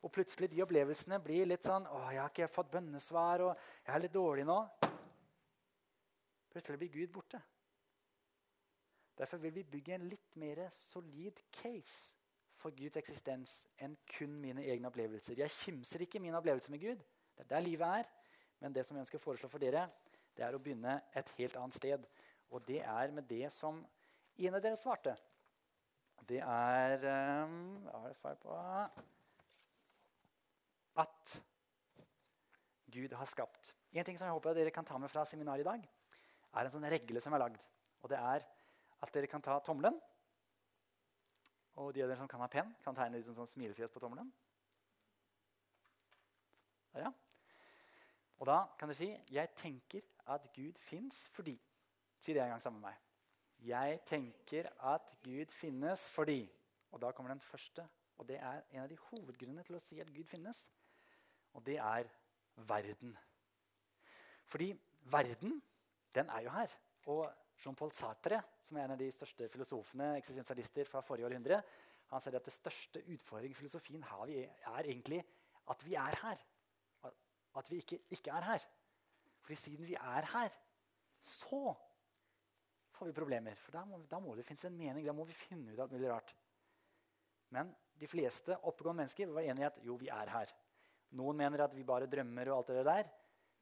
[0.00, 3.94] og plutselig de opplevelsene blir litt sånn 'Å, jeg har ikke fått bønnesvar, og jeg
[3.94, 4.70] er litt dårlig nå.'
[6.50, 7.42] Plutselig blir Gud borte.
[9.18, 12.14] Derfor vil vi bygge en litt mer solid case
[12.60, 15.38] for Guds eksistens enn kun mine egne opplevelser.
[15.40, 17.04] Jeg kimser ikke mine opplevelser med Gud.
[17.36, 18.10] Det er der livet er.
[18.60, 19.86] Men det som jeg ønsker å foreslå for dere,
[20.36, 22.04] det er å begynne et helt annet sted.
[22.52, 25.16] Og det er med det som en av dere svarte.
[26.28, 27.06] Det er
[27.48, 27.54] um,
[27.88, 28.56] er det feil på
[31.00, 31.32] At
[32.90, 33.72] Gud har skapt.
[33.90, 35.88] En ting som jeg håper dere kan ta med fra seminaret i dag,
[36.50, 37.58] er en sånn regle som er lagd.
[38.04, 38.46] Og det er
[39.00, 39.96] at dere kan ta tommelen.
[41.80, 44.28] Og de av dere som kan ha penn, kan tegne litt sånn smilefjes på tommelen.
[46.92, 47.12] Der, ja.
[48.40, 51.58] Og da kan dere si 'Jeg tenker at Gud fins fordi'
[52.20, 52.96] Si det en gang sammen med meg.
[53.58, 56.50] Jeg tenker at Gud finnes fordi
[56.92, 57.88] Og da kommer den første.
[58.18, 60.70] Og det er en av de hovedgrunnene til å si at Gud finnes.
[61.54, 62.08] Og det er
[62.56, 63.18] verden.
[64.44, 64.80] Fordi
[65.12, 65.62] verden,
[66.14, 66.74] den er jo her.
[67.06, 71.60] Og Jean-Paul Sartre, som er en av de største filosofene eksistensialister fra forrige århundre,
[72.10, 75.20] han sier at det største utfordringen i filosofien vi, er egentlig
[75.70, 76.40] at vi er her
[77.58, 78.66] at vi ikke, ikke er her.
[79.42, 80.54] Fordi siden vi er her,
[81.20, 81.74] så
[82.94, 83.56] får vi problemer.
[83.58, 85.06] For da må, da må det finnes en mening.
[85.06, 86.34] Da må vi finne ut alt mulig rart.
[87.50, 90.52] Men de fleste oppegående mennesker var enige i at jo, vi er her.
[91.18, 93.10] Noen mener at vi bare drømmer og alt det der.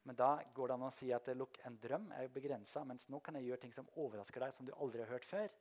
[0.08, 3.10] Men da går det an å si at look, en drøm er jo begrensa, mens
[3.12, 5.52] nå kan jeg gjøre ting som overrasker deg, som du aldri har hørt før.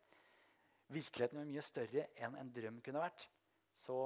[0.96, 3.28] Virkeligheten er mye større enn en drøm kunne vært.
[3.76, 3.98] Så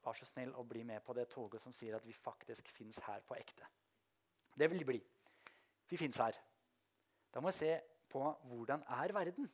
[0.00, 3.02] Vær så snill å bli med på det toget som sier at vi faktisk fins
[3.04, 3.66] her på ekte.
[4.56, 5.00] Det vil bli.
[5.90, 6.38] Vi fins her.
[7.30, 7.74] Da må vi se
[8.10, 9.50] på hvordan er verden.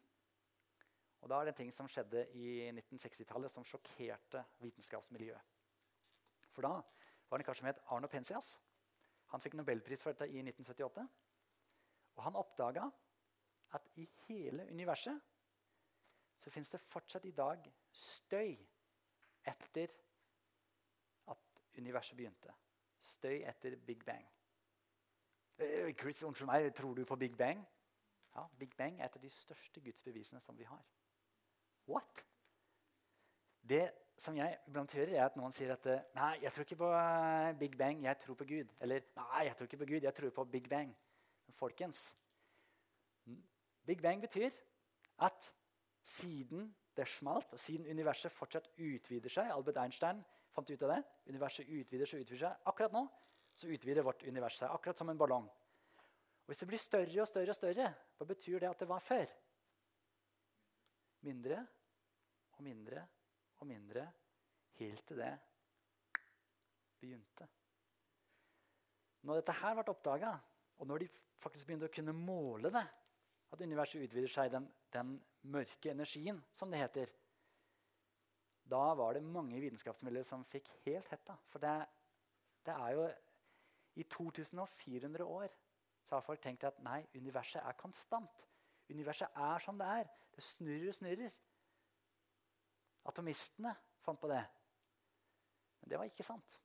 [1.24, 5.54] Og da er det en ting som skjedde i 1960-tallet som sjokkerte vitenskapsmiljøet.
[6.54, 8.54] For da var det en kar som het Arno Penzias.
[9.32, 11.06] Han fikk nobelpris for dette i 1978.
[12.16, 12.86] Og han oppdaga
[13.76, 15.20] at i hele universet
[16.36, 18.54] så fins det fortsatt i dag støy
[19.46, 19.92] etter
[21.32, 22.54] at universet begynte.
[23.00, 24.26] Støy etter Big Bang.
[25.58, 27.64] Eh, Chris, unnskyld meg, tror du på Big Bang?
[28.34, 30.82] Ja, Big Bang er et av de største gudsbevisene som vi har.
[31.88, 32.26] What?
[33.62, 33.86] Det
[34.16, 37.50] som jeg blant hører, er at noen sier at nei, jeg tror ikke på eh,
[37.60, 38.72] Big Bang, jeg tror på Gud.
[38.80, 40.94] Eller nei, jeg tror ikke på Gud, jeg tror på Big Bang.
[41.56, 42.08] Folkens,
[43.86, 44.50] Big Bang betyr
[45.24, 45.52] at
[46.04, 51.02] siden det smalt, og siden universet fortsatt utvider seg Albert Einstein fant ut av det.
[51.28, 52.66] Universet utvider seg utvider seg.
[52.72, 53.04] Akkurat nå
[53.56, 55.46] så utvider vårt univers seg, akkurat som en ballong.
[55.48, 59.04] Og Hvis det blir større og større, og større, hva betyr det at det var
[59.04, 59.32] før?
[61.26, 61.62] Mindre
[62.56, 63.06] og mindre
[63.60, 64.06] og mindre,
[64.80, 65.32] helt til det
[67.00, 67.48] begynte.
[69.26, 70.32] Når dette her ble oppdaga,
[70.78, 71.08] og når de
[71.40, 72.84] faktisk begynte å kunne måle det,
[73.52, 75.14] at universet utvider seg, den, den
[75.52, 77.12] mørke energien, som det heter,
[78.66, 81.36] da var det mange vitenskapsmiljøer som fikk helt hetta.
[81.52, 81.76] For det,
[82.66, 83.06] det er jo
[83.96, 85.52] I 2400 år
[86.06, 88.42] så har folk tenkt at nei, universet er konstant.
[88.90, 90.10] Universet er som det er.
[90.34, 91.32] Det snurrer og snurrer.
[93.06, 94.42] Atomistene fant på det.
[95.80, 96.58] Men det var ikke sant.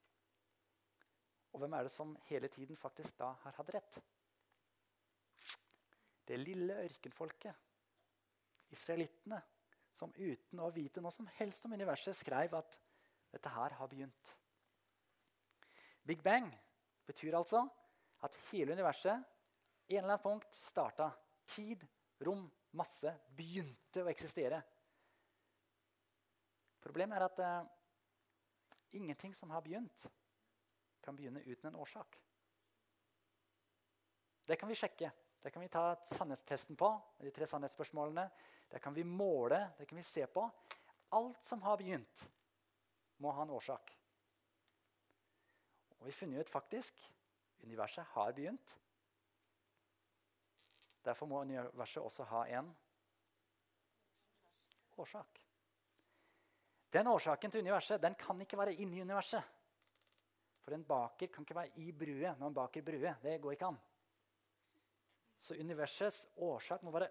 [1.51, 3.99] Og hvem er det som hele tiden faktisk da har hatt rett?
[6.27, 7.55] Det lille ørkenfolket,
[8.71, 9.41] israelittene,
[9.91, 12.77] som uten å vite noe som helst om universet skrev at
[13.33, 14.35] dette her har begynt.
[16.07, 16.47] Big Bang
[17.05, 17.65] betyr altså
[18.23, 19.11] at hele universet
[19.91, 21.09] en eller annen punkt starta.
[21.51, 21.83] Tid,
[22.23, 22.45] rom,
[22.79, 24.61] masse begynte å eksistere.
[26.81, 27.69] Problemet er at uh,
[28.97, 30.07] ingenting som har begynt,
[31.01, 32.19] kan begynne uten en årsak.
[34.45, 35.11] Det kan vi sjekke.
[35.41, 37.01] Det kan vi ta sannhetstesten på.
[37.17, 38.29] de tre sannhetsspørsmålene.
[38.69, 40.49] Det kan vi måle, det kan vi se på.
[41.09, 42.29] Alt som har begynt,
[43.17, 43.97] må ha en årsak.
[45.99, 47.01] Og vi funnet ut faktisk
[47.63, 48.77] universet har begynt.
[51.05, 52.73] Derfor må universet også ha en
[54.97, 55.41] årsak.
[56.91, 59.43] Den årsaken til universet den kan ikke være inni universet.
[60.61, 63.15] For en baker kan ikke være i bruet når en baker brue.
[63.23, 63.79] Det går ikke an.
[65.41, 67.09] Så universets årsak må være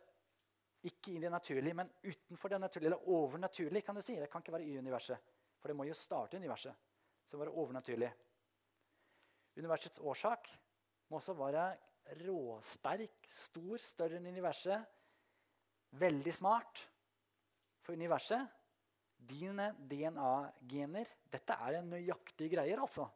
[0.86, 2.92] ikke i det naturlige, men utenfor det naturlige.
[2.92, 4.14] Eller overnaturlig, kan du si.
[4.16, 5.18] Det kan ikke være i universet.
[5.58, 6.74] For det må jo starte universet.
[7.24, 8.12] Så være overnaturlig.
[9.56, 10.48] Universets årsak
[11.08, 11.66] må også være
[12.22, 14.86] råsterk, stor, større enn universet.
[16.00, 16.80] Veldig smart.
[17.82, 18.46] For universet,
[19.20, 23.06] dine DNA-gener Dette er nøyaktige greier, altså.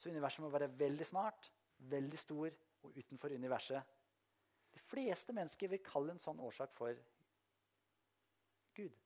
[0.00, 1.50] Så universet må være veldig smart,
[1.90, 2.48] veldig stor
[2.82, 3.96] og utenfor universet.
[4.72, 6.96] De fleste mennesker vil kalle en sånn årsak for
[8.78, 8.96] Gud.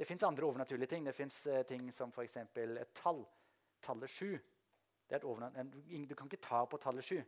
[0.00, 1.04] Det fins andre overnaturlige ting.
[1.04, 2.36] Det fins uh, ting som f.eks.
[2.56, 3.20] et tall.
[3.84, 4.32] Tallet sju.
[5.10, 7.20] du kan ikke ta på tallet sju.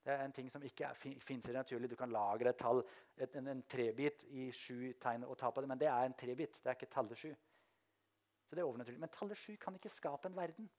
[0.00, 1.92] Det er en ting som ikke fins i det naturlige.
[1.92, 2.80] Du kan lagre et tall,
[3.16, 6.16] et, en, en, trebit i sju tegn og ta på det, men det er en
[6.16, 6.56] trebit.
[6.56, 7.34] Det er ikke tallet sju.
[8.48, 9.00] Så det er overnaturlig.
[9.02, 10.70] Men tallet sju kan ikke skape en verden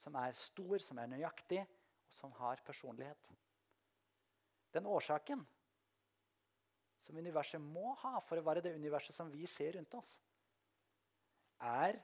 [0.00, 3.30] som er stor, som er nøyaktig, og som har personlighet.
[4.74, 5.44] Den årsaken
[7.00, 10.16] som universet må ha for å være det universet som vi ser rundt oss,
[11.60, 12.00] er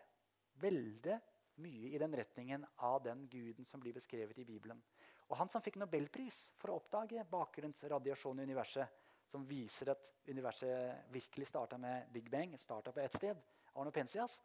[0.61, 1.19] veldig
[1.65, 4.81] mye i den retningen av den guden som blir beskrevet i Bibelen.
[5.27, 11.11] Og Han som fikk nobelpris for å oppdage bakgrunnsradiasjon i universet, som viser at universet
[11.11, 13.41] virkelig starta med Big Bang, starta på ett sted,
[13.75, 14.39] Arno Pensias,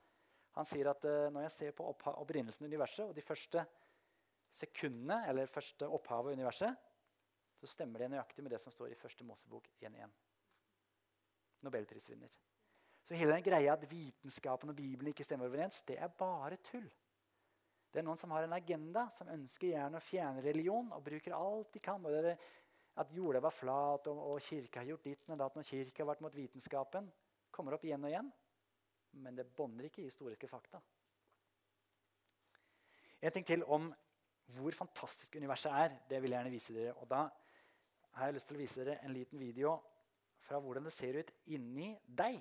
[0.58, 3.64] han sier at uh, når jeg ser på opprinnelsen av universet og de første
[4.52, 6.88] sekundene, eller første opphavet av universet,
[7.62, 10.12] så stemmer det nøyaktig med det som står i første Mosebok 1.1.
[11.64, 12.34] Nobelprisvinner.
[13.06, 16.90] Så hele den greia at vitenskapen og Bibelen ikke stemmer overens, det er bare tull.
[17.92, 21.36] Det er noen som har en agenda, som ønsker gjerne å fjerne religion og bruker
[21.36, 22.06] alt de kan.
[22.08, 22.30] Og
[23.02, 26.14] at jorda var flat, og, og kirka har gjort ditt og datt når kirka har
[26.14, 27.12] vært mot vitenskapen.
[27.52, 28.32] kommer opp igjen og igjen
[29.20, 30.80] men det bånder ikke i historiske fakta.
[33.22, 33.92] En ting til om
[34.56, 35.98] hvor fantastisk universet er.
[36.10, 36.96] Det vil jeg gjerne vise dere.
[36.98, 37.28] Og da
[38.18, 39.76] har jeg lyst til å vise dere en liten video
[40.42, 42.40] fra hvordan det ser ut inni deg.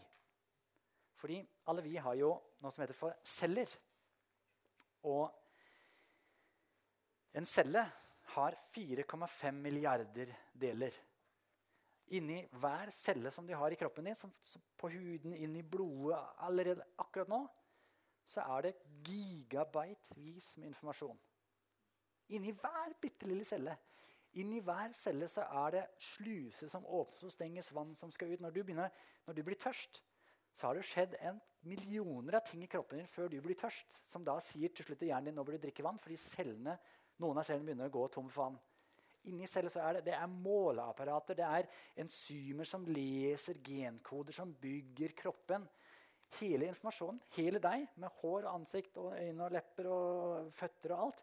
[1.20, 2.32] Fordi alle vi har jo
[2.62, 3.74] noe som heter for celler.
[5.04, 5.28] Og
[7.32, 7.84] en celle
[8.34, 10.94] har 4,5 milliarder deler
[12.16, 15.62] inni hver celle som de har i kroppen din, som, som på huden, inn i
[15.62, 17.44] blodet allerede akkurat nå,
[18.26, 18.72] så er det
[19.06, 21.18] gigabytevis med informasjon.
[22.34, 23.76] Inni hver bitte lille celle.
[24.38, 28.42] Inni hver celle så er det sluser som åpnes og stenges, vann som skal ut.
[28.42, 28.92] Når du, begynner,
[29.26, 30.02] når du blir tørst,
[30.54, 34.00] så har det skjedd en millioner av ting i kroppen din før du blir tørst,
[34.06, 36.76] som da sier til slutt til hjernen din nå bør du drikke vann, fordi cellene,
[37.20, 38.59] noen av cellene begynner å gå tom for vann.
[39.28, 41.68] Inni cellen er det, det er måleapparater, det er
[42.00, 45.66] enzymer som leser genkoder, som bygger kroppen.
[46.38, 51.22] Hele informasjonen, hele deg, med hår, ansikt, og øyne og lepper og føtter og alt,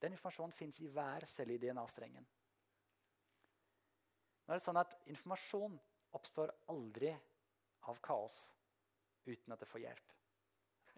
[0.00, 2.28] den informasjonen fins i hver celle i DNA-strengen.
[4.46, 5.74] Nå er det sånn at Informasjon
[6.16, 7.10] oppstår aldri
[7.90, 8.46] av kaos
[9.26, 10.14] uten at det får hjelp.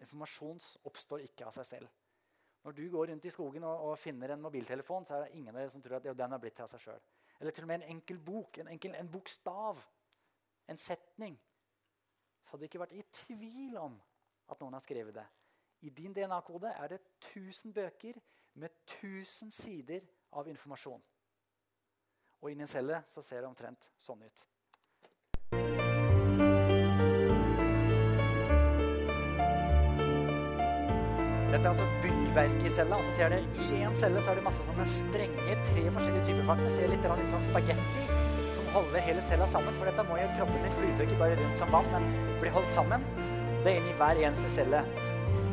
[0.05, 1.89] Informasjon oppstår ikke av seg selv.
[2.63, 5.55] Når du går rundt i skogen og, og, finner en mobiltelefon, så er det ingen
[5.55, 7.03] av dere som tror at den har blitt til av seg sjøl.
[7.39, 9.81] Eller til og med en enkel bok, en, enkel, en bokstav,
[10.69, 11.39] en setning.
[12.43, 13.97] Så hadde det ikke vært i tvil om
[14.51, 15.25] at noen har skrevet det.
[15.81, 17.01] I din DNA-kode er det
[17.33, 18.19] 1000 bøker
[18.61, 20.05] med 1000 sider
[20.37, 21.01] av informasjon.
[22.41, 24.45] Og inni en celle så ser det omtrent sånn ut.
[31.51, 32.97] Dette er altså byggverket i cella.
[32.97, 36.25] og så ser dere I en celle så er det masse sånne strenge, tre forskjellige
[36.29, 36.63] typer.
[36.63, 38.05] Det ser litt ut som spagetti
[38.55, 39.75] som holder hele cella sammen.
[39.75, 42.07] For dette må jo kroppen din flyte ikke bare rundt som vann, men
[42.39, 43.03] bli holdt sammen.
[43.61, 44.83] Det er inni hver eneste celle.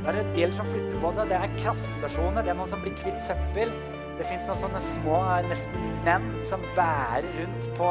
[0.04, 1.32] Det er en del som flytter på seg.
[1.32, 2.46] Det er kraftstasjoner.
[2.46, 3.74] Det er noen som blir kvitt søppel.
[4.18, 7.90] Det fins noen sånne små nesten menn som bærer rundt på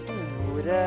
[0.00, 0.80] store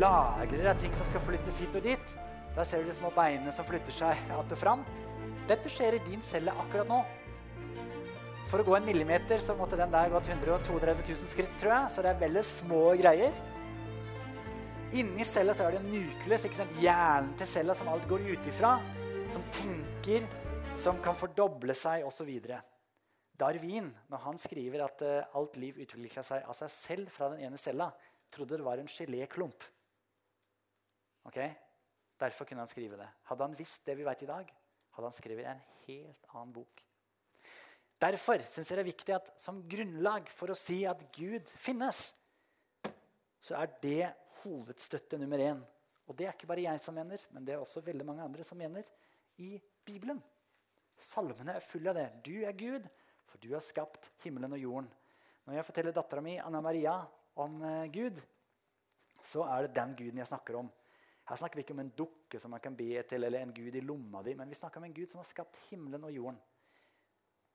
[0.00, 2.18] lagre av ting som skal flyttes hit og dit.
[2.56, 4.84] Der ser du de små beinene som flytter seg att og fram.
[5.50, 7.00] Dette skjer i din celle akkurat nå.
[8.50, 11.92] For å gå en millimeter så måtte den der gått 132 000 skritt, tror jeg.
[11.94, 13.38] Så det er veldig små greier.
[14.92, 16.74] Inni cella så er det en nukleus, ikke sant?
[16.82, 18.74] hjernen til cella som alt går ut ifra.
[19.32, 20.28] Som tenker,
[20.76, 22.28] som kan fordoble seg osv.
[23.40, 27.46] Darwin, når han skriver at uh, alt liv utvikler seg av seg selv fra den
[27.48, 27.88] ene cella,
[28.32, 29.64] trodde det var en geléklump.
[31.26, 31.54] Okay?
[32.20, 33.08] Derfor kunne han skrive det.
[33.30, 34.52] Hadde han visst det vi vet i dag,
[34.92, 36.82] hadde han skrevet en helt annen bok.
[38.02, 42.08] Derfor syns jeg det er viktig at som grunnlag for å si at Gud finnes,
[43.42, 44.10] så er det
[44.42, 45.62] hovedstøtte nummer én.
[46.10, 48.46] Og det er ikke bare jeg som mener, men det er også veldig mange andre
[48.46, 48.86] som mener
[49.42, 49.54] i
[49.86, 50.18] Bibelen.
[50.98, 52.08] Salmene er fulle av det.
[52.26, 52.86] Du er Gud,
[53.26, 54.90] for du har skapt himmelen og jorden.
[55.46, 56.98] Når jeg forteller dattera mi Anna Maria
[57.42, 58.18] om uh, Gud,
[59.22, 60.70] så er det den guden jeg snakker om.
[61.28, 63.74] Her snakker vi ikke om en dukke som man kan be til, eller en gud
[63.78, 66.40] i lomma di, men vi snakker om en gud som har skapt himmelen og jorden.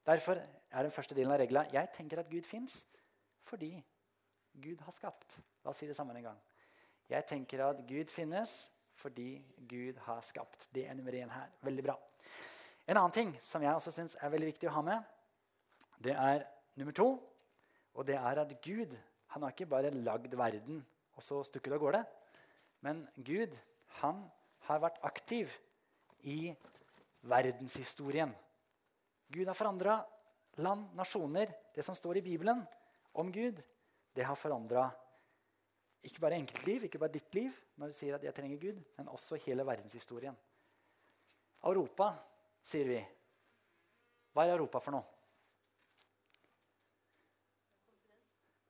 [0.08, 2.86] Derfor er den første delen av regla jeg tenker at Gud fins
[3.48, 3.74] fordi
[4.56, 5.38] Gud har skapt.
[5.64, 6.40] La oss si det sammen en gang.
[7.10, 8.56] Jeg tenker at Gud finnes
[8.98, 10.70] fordi Gud har skapt.
[10.74, 11.52] Det er nummer én her.
[11.62, 11.98] Veldig bra.
[12.88, 15.04] En annen ting som jeg også syns er veldig viktig å ha med,
[16.00, 16.48] det er
[16.80, 17.10] nummer to.
[17.94, 18.96] Og det er at Gud
[19.34, 20.80] han har ikke bare lagd verden
[21.18, 22.04] og så stukket av gårde.
[22.86, 23.56] Men Gud
[24.02, 24.22] han
[24.68, 25.54] har vært aktiv
[26.30, 26.54] i
[27.28, 28.34] verdenshistorien.
[29.34, 29.98] Gud har forandra
[30.64, 31.52] land, nasjoner.
[31.74, 32.64] Det som står i Bibelen
[33.18, 33.60] om Gud,
[34.14, 34.88] det har forandra
[36.08, 39.10] ikke bare enkeltliv, ikke bare ditt liv, når du sier at jeg trenger Gud, men
[39.12, 40.36] også hele verdenshistorien.
[41.68, 42.12] Europa,
[42.64, 43.00] sier vi.
[44.32, 45.04] Hva er Europa for noe?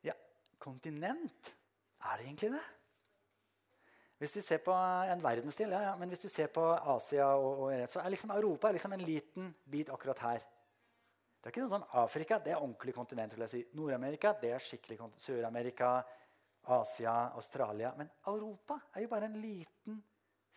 [0.07, 0.15] Ja,
[0.63, 1.53] kontinent?
[2.07, 2.63] Er det egentlig det?
[4.17, 6.63] Hvis du ser på en verdensdel, ja, ja, men hvis du ser på
[6.95, 10.45] Asia, og, og, så er liksom Europa er liksom en liten bit akkurat her.
[11.37, 13.35] Det er ikke noe sånn Afrika det er ordentlig kontinent.
[13.35, 13.61] vil jeg si.
[13.77, 15.25] Nord-Amerika det er skikkelig kontinent.
[15.27, 15.91] Sør-Amerika,
[16.73, 17.93] Asia, Australia.
[17.95, 20.01] Men Europa er jo bare en liten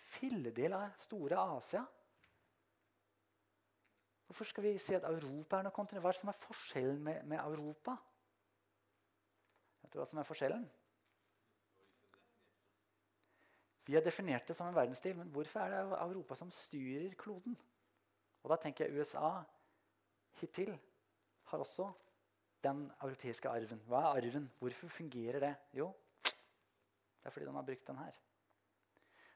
[0.00, 1.84] filledel av store Asia.
[4.26, 6.02] Hvorfor skal vi si at Europa er noe kontinent?
[6.02, 7.98] Hva er det som er forskjellen med, med Europa?
[9.82, 10.64] Vet du hva som er forskjellen?
[13.86, 17.56] Vi har definert det som en verdensdel, men hvorfor er det Europa som styrer kloden?
[18.42, 19.42] Og da tenker jeg USA
[20.40, 20.72] hittil
[21.50, 21.90] har også
[22.64, 23.80] den europeiske arven.
[23.88, 24.50] Hva er arven?
[24.58, 25.54] Hvorfor fungerer det?
[25.76, 25.90] Jo,
[26.24, 28.16] det er fordi de har brukt den her.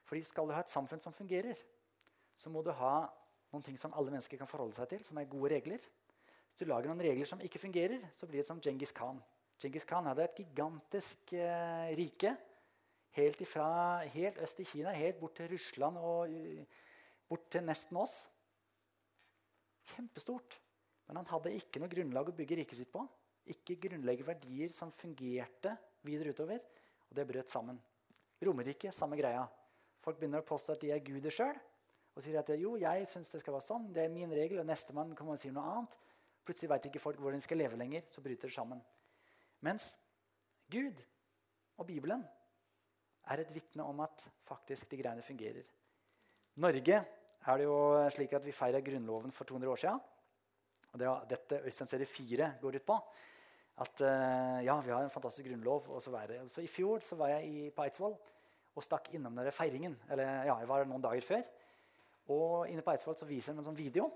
[0.04, 1.54] Fordi Skal du ha et samfunn som fungerer,
[2.34, 3.06] så må du ha
[3.52, 5.78] noen ting som alle mennesker kan forholde seg til, som er gode regler.
[6.46, 9.20] Hvis du lager noen regler som ikke fungerer, så blir det som Djengis Khan.
[9.60, 12.34] Djengis Khan hadde et gigantisk eh, rike
[13.14, 16.32] Helt, ifra, helt øst i Kina, helt bort til Russland og
[17.30, 18.24] bort til nesten oss.
[19.92, 20.58] Kjempestort.
[21.06, 23.04] Men han hadde ikke noe grunnlag å bygge riket sitt på.
[23.52, 26.62] Ikke grunnlegge verdier som fungerte videre utover.
[27.10, 27.78] Og det brøt sammen.
[28.44, 29.44] Romerike, samme greia.
[30.04, 31.58] Folk begynner å påstå at de er guder sjøl.
[32.14, 34.60] Og sier at jo, jeg syns det skal være sånn, det er min regel.
[34.62, 35.98] Og nestemann kommer og sier noe annet.
[36.44, 38.06] Plutselig veit ikke folk hvordan de skal leve lenger.
[38.10, 38.80] Så bryter det sammen.
[39.64, 39.92] Mens
[40.72, 40.98] Gud
[41.78, 42.24] og Bibelen
[43.30, 45.68] er et vitne om at faktisk de greiene fungerer.
[46.60, 46.98] Norge
[47.44, 47.78] er det jo
[48.14, 50.02] slik at vi feira Grunnloven for 200 år siden.
[50.92, 52.98] Og det var dette Øystein serie 4 går ut på.
[53.82, 55.90] At uh, ja, vi har en fantastisk grunnlov.
[55.90, 56.48] og Så, være.
[56.48, 58.14] så I fjor så var jeg i, på Eidsvoll
[58.74, 59.96] og stakk innom denne feiringen.
[60.10, 61.42] Eller ja, jeg var noen dager før.
[62.34, 64.06] Og inne på Eidsvoll så viser de en sånn video.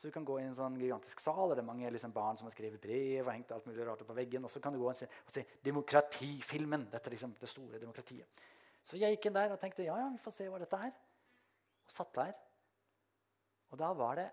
[0.00, 1.42] Så du kan gå i en sånn gigantisk sal.
[1.50, 4.00] og Det er mange liksom, barn som har skrevet brev og hengt alt mulig rart
[4.00, 4.46] opp på veggen.
[4.48, 6.86] Og så kan du gå og se, demokratifilmen.
[6.88, 8.40] Dette er liksom det store demokratiet.
[8.80, 10.96] Så jeg gikk inn der og tenkte ja, ja, vi får se hva dette er.
[11.84, 12.32] Og satt der.
[13.68, 14.28] Og da var det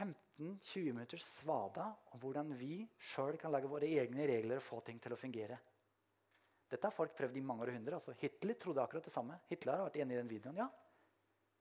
[0.00, 4.96] 15-20 minutters svada om hvordan vi sjøl kan lage våre egne regler og få ting
[4.96, 5.60] til å fungere.
[6.72, 8.00] Dette har folk prøvd i mange århundrer.
[8.00, 9.42] Altså, Hitler trodde akkurat det samme.
[9.50, 10.64] Hitler har vært enig i den videoen.
[10.64, 10.72] ja.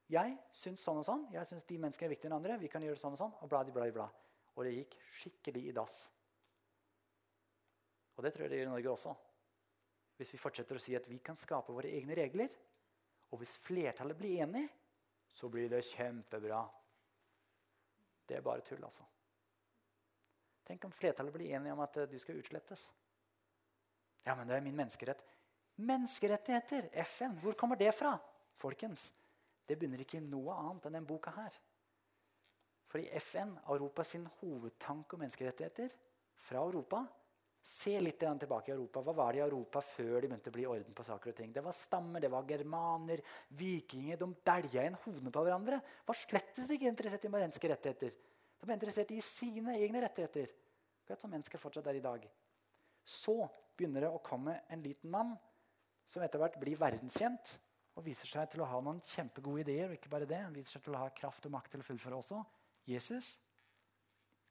[0.10, 1.28] Jeg syns sånn og sånn.
[1.36, 2.58] Jeg syns de menneskene er viktigere enn andre.
[2.62, 3.36] Vi kan gjøre sånn og sånn.
[3.44, 4.08] Og bla, bla, bla.
[4.56, 6.00] Og det gikk skikkelig i dass.
[8.18, 9.14] Og det tror jeg det gjør i Norge også.
[10.20, 12.50] Hvis vi fortsetter å si at vi kan skape våre egne regler,
[13.30, 14.66] og hvis flertallet blir enig,
[15.32, 16.64] så blir det kjempebra.
[18.28, 19.06] Det er bare tull, altså.
[20.68, 22.90] Tenk om flertallet blir enige om at eh, du skal utslettes.
[24.26, 25.24] Ja, men det er min menneskerett.
[25.80, 28.18] Menneskerettigheter, FN, hvor kommer det fra?
[28.60, 29.08] Folkens,
[29.70, 31.56] det begynner ikke i noe annet enn denne boka her.
[32.90, 35.94] Fordi FN, Europa sin hovedtanke om menneskerettigheter
[36.42, 37.04] fra Europa
[37.70, 39.02] Se litt tilbake i Europa.
[39.04, 41.38] Hva var det i Europa før de begynte å bli i orden på saker og
[41.38, 41.52] ting?
[41.54, 43.22] Det var stammer, det var germaner,
[43.60, 44.18] vikinger.
[44.18, 45.82] De dælja inn hodene på hverandre.
[46.08, 48.16] Var slettes ikke interessert i menneskerettigheter.
[48.60, 50.56] De var interessert i sine egne rettigheter.
[51.04, 52.26] Akkurat som mennesker fortsatt er i dag.
[53.04, 53.38] Så
[53.78, 55.36] begynner det å komme en liten mann
[56.10, 57.58] som etter hvert blir verdenskjent
[58.00, 59.90] og viser seg til å ha noen kjempegode ideer.
[59.90, 61.88] og ikke bare det, Han viser seg til å ha kraft og makt til å
[61.88, 62.40] fullføre også.
[62.88, 63.38] Jesus.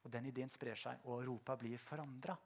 [0.05, 2.37] Og den ideen sprer seg, og Europa blir forandra.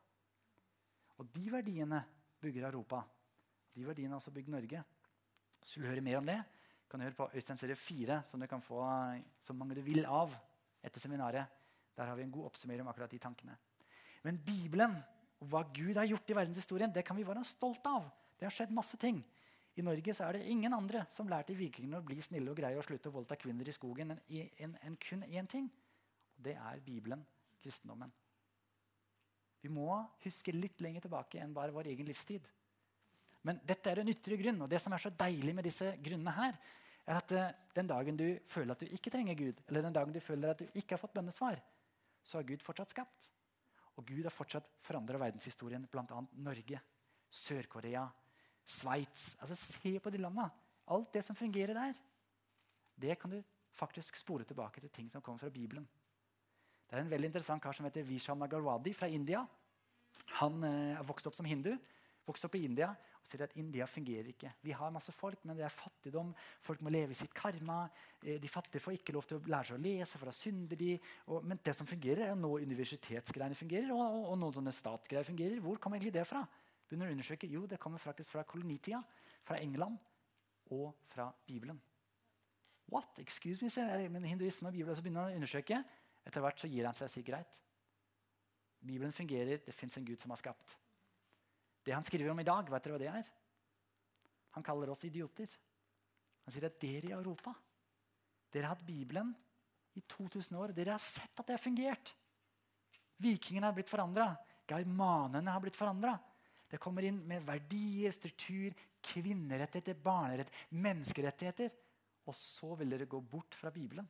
[1.19, 1.99] Og de verdiene
[2.41, 3.03] bygger Europa.
[3.73, 4.83] De verdiene har også bygd Norge.
[5.59, 6.39] Hvis du vil høre mer om det,
[6.89, 8.79] kan du høre på Øystein serie 4, som du kan få
[9.39, 10.33] så mange du vil av
[10.83, 11.45] etter seminaret.
[11.95, 13.55] Der har vi en god oppsummering om akkurat de tankene.
[14.23, 14.95] Men Bibelen
[15.41, 18.07] og hva Gud har gjort i verdenshistorien, det kan vi være stolt av.
[18.39, 19.19] Det har skjedd masse ting.
[19.73, 22.85] I Norge er det ingen andre som lærte vikingene å bli snille og greie og
[22.85, 25.69] slutte å voldta kvinner i skogen enn en, en, kun én ting.
[26.37, 27.23] Og det er Bibelen,
[27.63, 28.11] kristendommen.
[29.63, 32.45] Vi må huske litt lenger tilbake enn bare vår egen livstid.
[33.43, 36.35] Men dette er en ytre grunn, og det som er så deilig med disse grunnene
[36.37, 36.57] her,
[37.03, 40.15] er at uh, den dagen du føler at du ikke trenger Gud, eller den dagen
[40.15, 41.59] du føler at du ikke har fått bønnesvar,
[42.23, 43.29] så har Gud fortsatt skapt.
[43.99, 46.21] Og Gud har fortsatt forandra verdenshistorien, bl.a.
[46.45, 46.79] Norge,
[47.33, 48.05] Sør-Korea,
[48.65, 49.33] Sveits.
[49.39, 50.49] Altså, se på de landa.
[50.93, 51.99] Alt det som fungerer der,
[52.99, 53.41] det kan du
[53.73, 55.87] faktisk spore tilbake til ting som kommer fra Bibelen.
[56.89, 59.41] Det er en veldig interessant kar som heter Vishal Nagarwadi fra India.
[60.39, 61.71] Han eh, er vokst opp som hindu.
[62.27, 64.51] Vokst opp i India og sier at India fungerer ikke.
[64.63, 66.33] Vi har masse folk, men det er fattigdom.
[66.63, 67.85] Folk må leve i sitt karma.
[68.21, 70.79] Eh, de fattige får ikke lov til å lære seg å lese, for da synder
[70.79, 70.91] de.
[71.31, 75.27] Og, men det som fungerer, er nå universitetsgreiene fungerer, og, og, og noen sånne statsgreier
[75.27, 75.63] fungerer.
[75.63, 76.43] Hvor kommer egentlig det fra?
[76.93, 77.49] Begynner å undersøke.
[77.49, 78.99] Jo, det kommer faktisk fra kolonitida,
[79.41, 79.97] fra England
[80.77, 81.79] og fra Bibelen.
[82.93, 83.17] What?
[83.23, 85.79] Excuse me, men hinduisme og Bibelen så begynner han å undersøke.
[86.21, 87.57] Etter hvert så gir han seg og sier greit.
[88.83, 90.75] Bibelen fungerer, det fins en Gud som har skapt.
[91.83, 93.31] Det han skriver om i dag, vet dere hva det er?
[94.53, 95.49] Han kaller oss idioter.
[96.45, 97.55] Han sier at dere i Europa
[98.53, 99.31] dere har hatt Bibelen
[99.97, 100.75] i 2000 år.
[100.77, 102.13] Dere har sett at det har fungert.
[103.23, 104.27] Vikingene har blitt forandra.
[104.69, 106.13] Germanene har blitt forandra.
[106.73, 108.73] Det kommer inn med verdier, struktur,
[109.05, 111.69] kvinnerettigheter, barnerett, menneskerettigheter.
[112.25, 114.07] Og så vil dere gå bort fra Bibelen.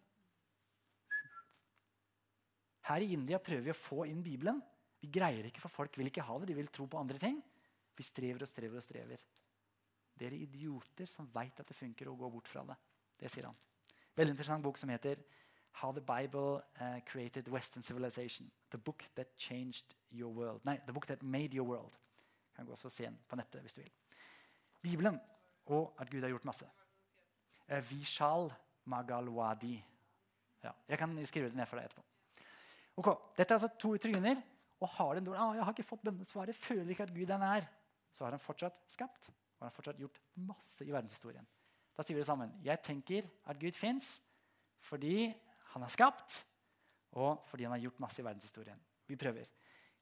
[2.87, 4.61] Her i India prøver vi å få inn Bibelen.
[5.03, 6.49] Vi greier ikke, for folk vil ikke ha det.
[6.51, 7.41] De vil tro på andre ting.
[7.97, 9.25] Vi strever og strever og strever.
[10.19, 12.77] Dere idioter som veit at det funker å gå bort fra det.
[13.19, 13.59] Det sier han.
[14.15, 15.19] Veldig interessant bok som heter
[15.81, 18.51] How the Bible uh, Created Western Civilization.
[18.71, 20.63] The Book That Changed Your World.
[20.63, 21.99] Nei, The Book That Made Your World.
[22.55, 23.91] Kan gå også se den på nettet hvis du vil.
[24.83, 25.19] Bibelen
[25.73, 26.67] og at Gud har gjort masse.
[27.69, 28.49] Uh, Vishal
[28.85, 29.77] Magalwadi.
[30.63, 32.03] Ja, jeg kan skrive det ned for deg etterpå.
[32.99, 34.41] Ok, Dette er altså to tryner.
[34.83, 37.67] Og har den ah, jeg har ikke fått bønnesvaret, føler ikke at Gud er nær,
[38.11, 39.29] så har han fortsatt skapt
[39.63, 41.45] og han har fortsatt gjort masse i verdenshistorien.
[41.95, 42.49] Da sier vi det sammen.
[42.65, 44.17] Jeg tenker at Gud fins
[44.83, 45.29] fordi
[45.71, 46.41] han har skapt,
[47.15, 48.81] og fordi han har gjort masse i verdenshistorien.
[49.07, 49.47] Vi prøver.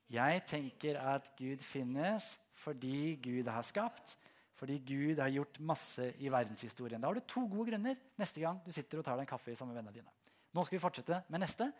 [0.09, 2.31] Jeg tenker at Gud finnes
[2.61, 4.15] fordi Gud har skapt,
[4.57, 7.01] fordi Gud har gjort masse i verdenshistorien.
[7.01, 9.55] Da har du to gode grunner neste gang du sitter og tar deg en kaffe
[9.57, 10.13] sammen med vennene dine.
[10.53, 11.71] Nå skal vi fortsette med neste.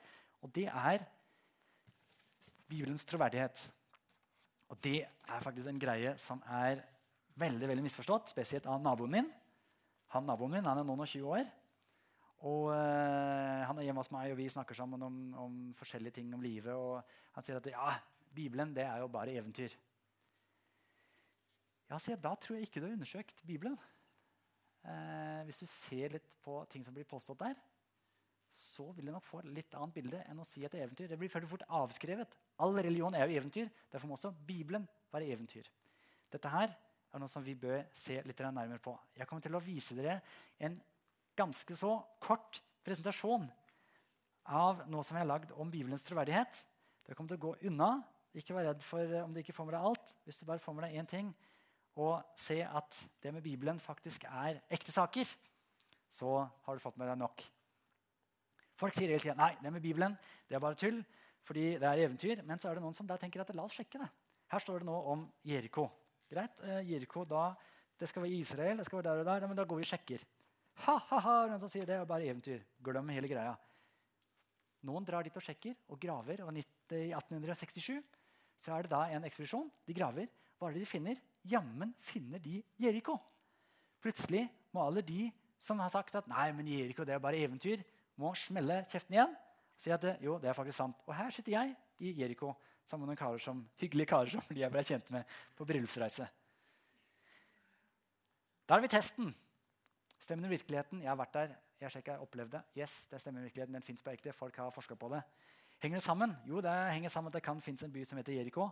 [0.41, 1.03] Og det er
[2.71, 3.61] Bibelens troverdighet.
[4.71, 6.81] Og det er faktisk en greie som er
[7.41, 9.27] veldig veldig misforstått, spesielt av naboen min.
[10.15, 11.51] Han naboen min han er noen og 20 år.
[12.49, 16.33] Og øh, Han er hjemme hos meg, og vi snakker sammen om, om, forskjellige ting
[16.33, 16.73] om livet.
[16.73, 17.03] Og
[17.35, 17.93] han sier at ja,
[18.33, 19.75] Bibelen det er jo bare eventyr.
[21.91, 23.75] Ja, se, Da tror jeg ikke du har undersøkt Bibelen.
[24.87, 27.57] Eh, hvis du ser litt på ting som blir påstått der,
[28.51, 31.09] så vil du nok få et litt annet bilde enn å si et eventyr.
[31.11, 32.31] Det blir fort avskrevet.
[32.63, 33.69] All religion er jo eventyr.
[33.91, 35.67] Derfor må også Bibelen være eventyr.
[36.31, 38.95] Dette her er noe som vi bør se litt nærmere på.
[39.15, 40.21] Jeg kommer til å vise dere
[40.63, 40.79] en
[41.35, 43.47] ganske så kort presentasjon
[44.47, 46.63] av noe som jeg har lagd om Bibelens troverdighet.
[47.05, 47.93] Dere kommer til å gå unna.
[48.35, 50.13] Ikke vær redd for om du ikke får med deg alt.
[50.23, 51.33] Hvis du bare får med deg én ting,
[51.99, 55.27] og se at det med Bibelen faktisk er ekte saker,
[56.11, 57.43] så har du fått med deg nok.
[58.79, 60.15] Folk sier hele tida nei, det med Bibelen
[60.47, 61.01] det er bare tull,
[61.45, 62.43] fordi det er eventyr.
[62.47, 64.09] Men så er det noen som der tenker at la oss sjekke det.
[64.51, 65.87] Her står det nå om Jeriko.
[66.31, 67.51] Greit, eh, Jeriko da,
[67.99, 69.85] det skal være Israel, det skal være der og der, ja, men da går vi
[69.85, 70.23] og sjekker.
[70.85, 72.63] Ha, ha, ha, noen som sier det er bare eventyr.
[72.83, 73.53] Glem hele greia.
[74.87, 76.41] Noen drar dit og sjekker og graver.
[76.41, 77.99] og I 1867
[78.57, 79.69] så er det da en ekspedisjon.
[79.85, 80.31] De graver.
[80.57, 81.21] Hva er det de finner?
[81.49, 83.17] Jammen finner de Jeriko.
[84.01, 85.29] Plutselig må alle de
[85.61, 87.83] som har sagt at nei, men Jeriko er bare eventyr,
[88.17, 90.97] må smelle kjeften igjen og si at jo, det er faktisk sant.
[91.07, 92.51] Og her sitter jeg i Jeriko
[92.85, 96.27] sammen med noen karer som, hyggelige karer som jeg ble kjent med på bryllupsreise.
[98.67, 99.31] Da har vi testen.
[100.21, 101.01] Stemmer den virkeligheten?
[101.01, 101.55] Jeg har vært der.
[101.81, 102.61] Jeg sjekka, opplevd det.
[102.77, 103.73] Yes, det stemmer virkeligheten.
[103.73, 104.33] Den fins på ekte.
[104.37, 105.23] Folk har forska på det.
[105.81, 106.35] Henger det sammen?
[106.45, 108.67] Jo, det henger sammen at det kan finnes en by som heter Jeriko.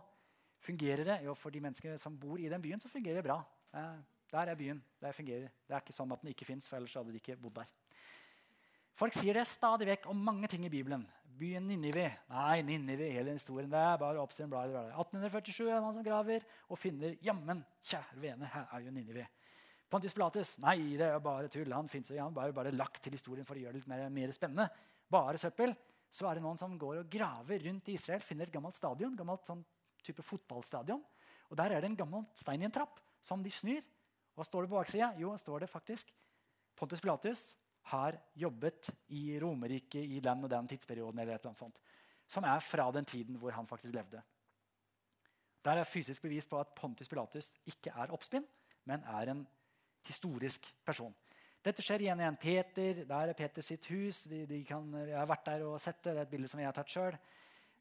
[0.60, 1.18] Fungerer det?
[1.24, 3.38] Jo, for de menneskene som bor i den byen, så fungerer det bra.
[4.30, 4.82] Der er byen.
[5.00, 5.48] Der fungerer.
[5.66, 7.72] Det er ikke sånn at den ikke fins, for ellers hadde de ikke bodd der.
[9.00, 11.06] Folk sier det stadig vekk om mange ting i Bibelen.
[11.40, 12.04] Byen Ninive.
[12.28, 13.70] Nei, Ninive, hele historien.
[13.72, 14.74] Det er bare oppstilling blad.
[14.92, 19.24] 1847 er det noen som graver og finner Jammen, kjære vene, her er jo Ninive.
[19.90, 20.52] Pontius Pilatus.
[20.62, 21.72] Nei, det er jo bare tull.
[21.72, 24.34] Han finnes, han bare, bare lagt til historien for å gjøre det litt mer, mer
[24.36, 24.68] spennende.
[25.10, 25.72] Bare søppel.
[26.10, 29.16] Så er det noen som går og graver rundt i Israel, finner et gammelt stadion.
[29.16, 29.64] gammelt sånn
[30.04, 31.02] type fotballstadion.
[31.50, 33.82] Og Der er det en gammel stein i en trapp som de snur.
[34.34, 35.12] Hva står det på baksida?
[35.18, 36.12] Jo, står det faktisk
[36.76, 37.54] Pontus Pilatus
[37.92, 41.18] har jobbet i Romerriket i den og den tidsperioden.
[41.18, 41.80] eller et eller annet sånt,
[42.26, 44.22] Som er fra den tiden hvor han faktisk levde.
[45.64, 48.46] Der er fysisk bevis på at Pontus Pilatus ikke er oppspinn,
[48.84, 49.46] men er en
[50.06, 51.14] historisk person.
[51.60, 52.36] Dette skjer igjen og igjen.
[52.40, 54.22] Peter, Der er Peter sitt hus.
[54.22, 56.14] De, de kan, jeg har vært der og sett det.
[56.14, 57.18] Det er et bilde som jeg har tatt sjøl.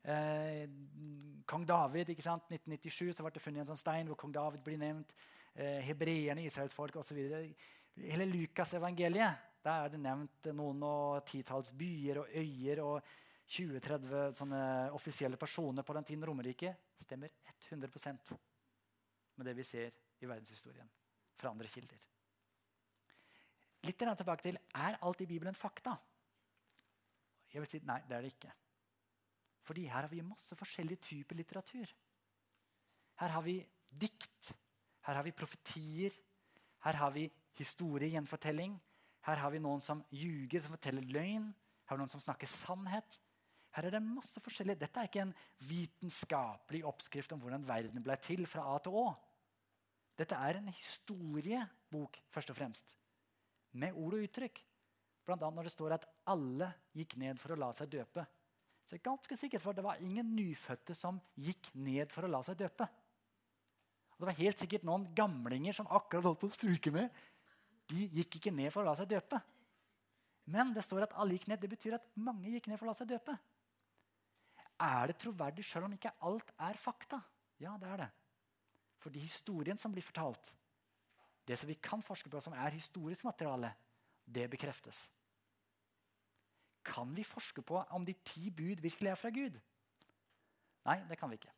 [0.03, 0.65] Eh,
[1.49, 2.47] kong David, ikke sant?
[2.51, 5.13] 1997 så ble det funnet en sånn stein hvor kong David blir nevnt.
[5.55, 7.19] Eh, hebreerne, israelsfolk osv.
[7.99, 13.09] Hele Lukasevangeliet der er det nevnt noen og titalls byer og øyer og
[13.49, 14.61] 20-30 sånne
[14.95, 17.33] offisielle personer på den tiden Romerike Stemmer
[17.71, 18.37] 100%
[19.39, 20.89] med det vi ser i verdenshistorien
[21.39, 21.99] fra andre kilder.
[23.87, 25.95] Litt tilbake til er alt i Bibelen fakta.
[27.53, 28.51] Jeg vil si nei, det er det ikke.
[29.69, 31.91] Fordi her har vi masse forskjellige typer litteratur.
[33.21, 33.59] Her har vi
[33.89, 34.49] dikt,
[35.05, 36.15] her har vi profetier,
[36.87, 37.27] her har vi
[37.59, 38.79] historiegjenfortelling,
[39.27, 41.49] her har vi noen som ljuger, som forteller løgn.
[41.85, 43.19] Her har vi noen som snakker sannhet.
[43.75, 44.77] Her er det masse forskjellig.
[44.79, 45.35] Dette er ikke en
[45.69, 49.11] vitenskapelig oppskrift om hvordan verden ble til fra A til Å.
[50.17, 52.95] Dette er en historiebok, først og fremst.
[53.77, 54.63] Med ord og uttrykk.
[55.29, 58.23] Annet når det står at alle gikk ned for å la seg døpe.
[58.89, 62.31] Så jeg er ganske sikkert for Det var ingen nyfødte som gikk ned for å
[62.31, 62.87] la seg døpe.
[64.15, 67.13] Og det var helt sikkert noen gamlinger som akkurat holdt på å stryke med,
[67.89, 69.37] de gikk ikke ned for å la seg døpe.
[70.49, 71.61] Men det står at alle gikk ned.
[71.61, 73.37] Det betyr at mange gikk ned for å la seg døpe.
[74.81, 77.21] Er det troverdig selv om ikke alt er fakta?
[77.61, 78.09] Ja, det er det.
[79.03, 80.49] Fordi historien som blir fortalt,
[81.45, 83.71] det som vi kan forske på som er historisk materiale,
[84.25, 85.05] det bekreftes.
[86.85, 89.59] Kan vi forske på om de ti bud virkelig er fra Gud?
[90.87, 91.51] Nei, det kan vi ikke.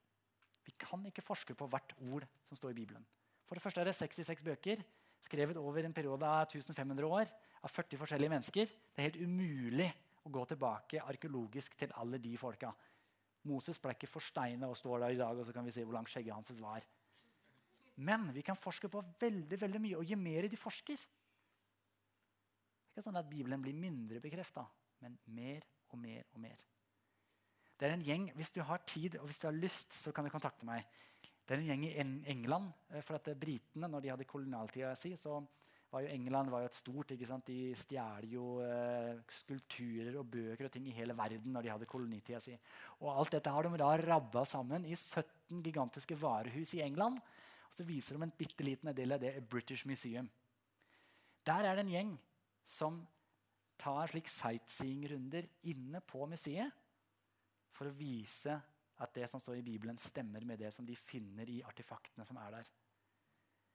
[0.66, 3.06] Vi kan ikke forske på hvert ord som står i Bibelen.
[3.48, 4.84] For det første er det 66 bøker
[5.22, 7.30] skrevet over en periode av 1500 år
[7.62, 8.72] av 40 forskjellige mennesker.
[8.72, 9.90] Det er helt umulig
[10.26, 12.72] å gå tilbake arkeologisk til alle de folka.
[13.50, 15.98] Moses ble ikke forsteina og står der i dag, og så kan vi se hvor
[15.98, 16.86] langt skjegget hans var.
[18.02, 21.02] Men vi kan forske på veldig veldig mye, og jo mer de forsker
[22.92, 24.66] Det er ikke sånn at Bibelen blir mindre bekrefta,
[25.02, 26.60] men mer og mer og mer.
[27.80, 30.24] Det er en gjeng, Hvis du har tid og hvis du har lyst, så kan
[30.24, 30.86] du kontakte meg.
[31.46, 31.96] Det er en gjeng i
[32.30, 32.70] England.
[32.94, 35.42] Eh, for at Britene, når de hadde kolonialtida si, så
[35.92, 37.50] var jo England var jo et stort ikke sant?
[37.50, 41.90] De stjal jo eh, skulpturer og bøker og ting i hele verden når de hadde
[41.90, 42.56] kolonitida si.
[43.02, 47.20] Og alt dette har de da rabba sammen i 17 gigantiske varehus i England.
[47.68, 50.30] Og så viser de en bitte liten del av det i British Museum.
[51.44, 52.14] Der er det en gjeng
[52.68, 53.02] som
[53.82, 56.78] tar slik sightseeingrunder inne på museet
[57.74, 58.60] for å vise
[59.02, 62.38] at det som står i Bibelen, stemmer med det som de finner i artefaktene som
[62.38, 62.70] er der.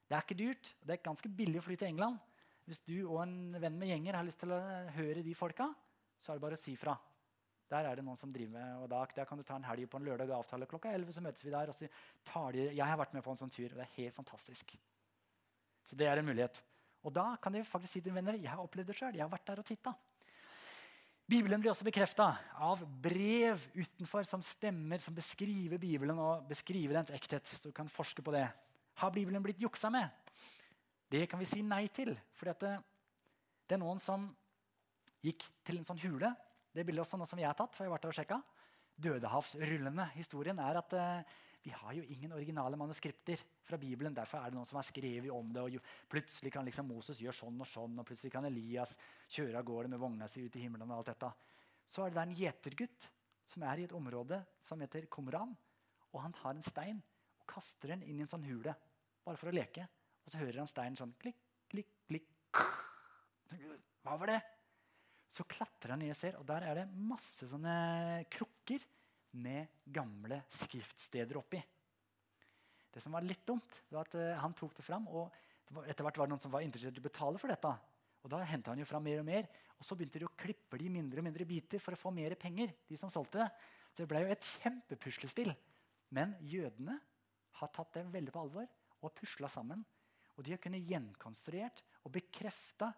[0.07, 0.70] Det er ikke dyrt.
[0.86, 2.20] Det er ganske billig å fly til England.
[2.66, 4.61] Hvis du og en venn med gjenger har lyst til å
[4.94, 5.68] høre de folka,
[6.18, 6.94] så er det bare å si fra.
[7.66, 9.88] Der er det noen som driver med, og da, Der kan du ta en helg
[9.90, 11.12] på en lørdag og avtale klokka 11.
[11.12, 11.88] så møtes vi der, og så
[12.24, 14.76] tar de, Jeg har vært med på en sånn tur, og det er helt fantastisk.
[15.84, 16.62] Så det er en mulighet.
[17.07, 19.14] Og da kan de faktisk si til venner jeg har opplevd det sjøl.
[19.14, 19.94] Jeg har vært der og titta.
[21.26, 22.28] Bibelen blir også bekrefta
[22.62, 27.46] av brev utenfor som stemmer, som beskriver Bibelen og beskriver dens ekthet.
[27.46, 28.44] Så du kan forske på det.
[29.02, 30.11] Har Bibelen blitt juksa med?
[31.11, 32.14] Det kan vi si nei til.
[32.34, 32.76] For det,
[33.66, 34.28] Det er noen som
[35.22, 36.30] gikk til en sånn hule.
[36.70, 37.74] Det bildet også noe som jeg har tatt.
[37.74, 38.42] for jeg har vært der og sjekket.
[38.96, 40.07] Dødehavsrullende.
[40.14, 41.36] Historien er at eh,
[41.67, 44.14] vi har jo ingen originale manuskripter fra Bibelen.
[44.14, 45.64] Derfor er det noen som har skrevet om det.
[45.64, 48.93] og Plutselig kan liksom Moses gjøre sånn og sånn, og plutselig kan Elias
[49.27, 50.87] kjøre av gårde med vogna si ut i himmelen.
[50.95, 51.33] og alt dette.
[51.91, 53.09] Så er det en gjetergutt
[53.51, 55.59] som er i et område som heter Komran.
[56.12, 57.03] Og han har en stein
[57.41, 58.79] og kaster den inn i en sånn hule
[59.27, 59.91] bare for å leke.
[60.23, 62.31] Og så hører han steinen sånn klikk, klikk, klikk.
[64.07, 64.43] Hva var det?
[65.27, 68.87] Så klatrer han ned og ser, og der er det masse sånne krukker
[69.37, 71.61] med gamle skriftsteder oppi.
[72.93, 75.28] Det som var litt dumt, var at eh, han tok det fram, og
[75.84, 77.72] etter hvert var det noen som var interessert i å betale for dette.
[78.24, 80.78] Og da henta han jo fram mer og mer, og så begynte de å klippe
[80.80, 82.72] de mindre og mindre biter for å få mer penger.
[82.89, 83.51] de som solgte det.
[83.93, 85.53] Så det ble jo et kjempepuslespill.
[86.11, 86.97] Men jødene
[87.61, 88.66] har tatt det veldig på alvor
[89.03, 89.84] og pusla sammen.
[90.37, 92.91] Og de har kunnet gjenkonstruert og bekrefta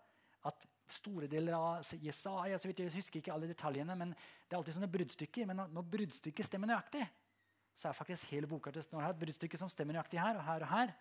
[0.47, 4.59] at store deler av Jesaja så vidt Jeg husker ikke alle detaljene, men det er
[4.61, 5.49] alltid sånne bruddstykker.
[5.49, 7.05] Men når, bruddstykket stemmer nøyaktig,
[7.78, 10.64] så er faktisk hele boka til Snorre et bruddstykke som stemmer nøyaktig her og her,
[10.64, 10.95] og her,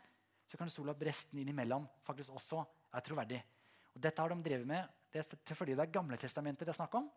[0.48, 2.62] så kan du stole at resten innimellom faktisk også
[2.96, 3.40] er troverdig.
[3.96, 6.78] Og dette har de drevet med det er fordi det er Gamle testamenter det er
[6.82, 7.08] snakk om.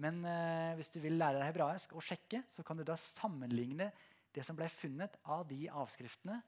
[0.00, 3.90] Men eh, hvis du vil lære deg hebraisk og sjekke, så kan du da sammenligne
[4.32, 6.38] det som ble funnet av de avskriftene,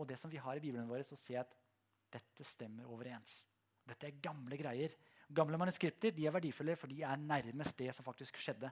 [0.00, 1.52] og det som vi har i Bibelen vår, og se at
[2.14, 3.42] dette stemmer overens.
[3.88, 4.94] Dette er gamle greier.
[5.34, 8.70] Gamle manuskripter de er verdifulle, for de er nærmest det som faktisk skjedde.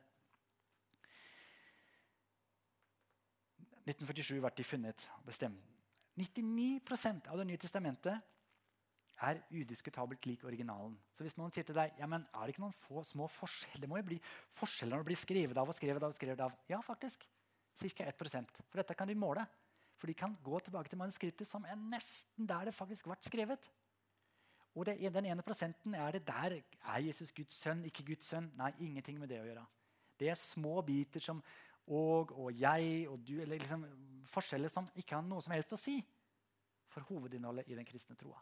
[3.82, 5.68] 1947 ble de funnet og bestemt.
[6.20, 8.20] 99 av Det nye testamentet
[9.22, 10.94] er udiskutabelt lik originalen.
[11.14, 13.84] Så hvis noen sier til deg ja, men er det ikke noen få små forskjeller
[13.84, 14.18] Det må jo bli
[14.58, 16.12] forskjeller når det blir skrevet av og skrevet av.
[16.12, 16.56] og skrevet av.
[16.68, 17.26] Ja, faktisk.
[17.78, 18.04] Ca.
[18.04, 19.46] 1% For dette kan de måle.
[19.96, 23.70] For de kan gå tilbake til manuskriptet som er nesten der det faktisk ble skrevet.
[24.74, 28.48] Og det, den ene prosenten er det der er Jesus Guds sønn, ikke Guds sønn.
[28.56, 29.66] Nei, ingenting med det å gjøre.
[30.18, 31.42] Det er små biter som
[31.92, 33.84] og og jeg og du, eller liksom
[34.30, 35.96] forskjeller som ikke har noe som helst å si
[36.92, 38.38] for hovedinnholdet i den kristne troa.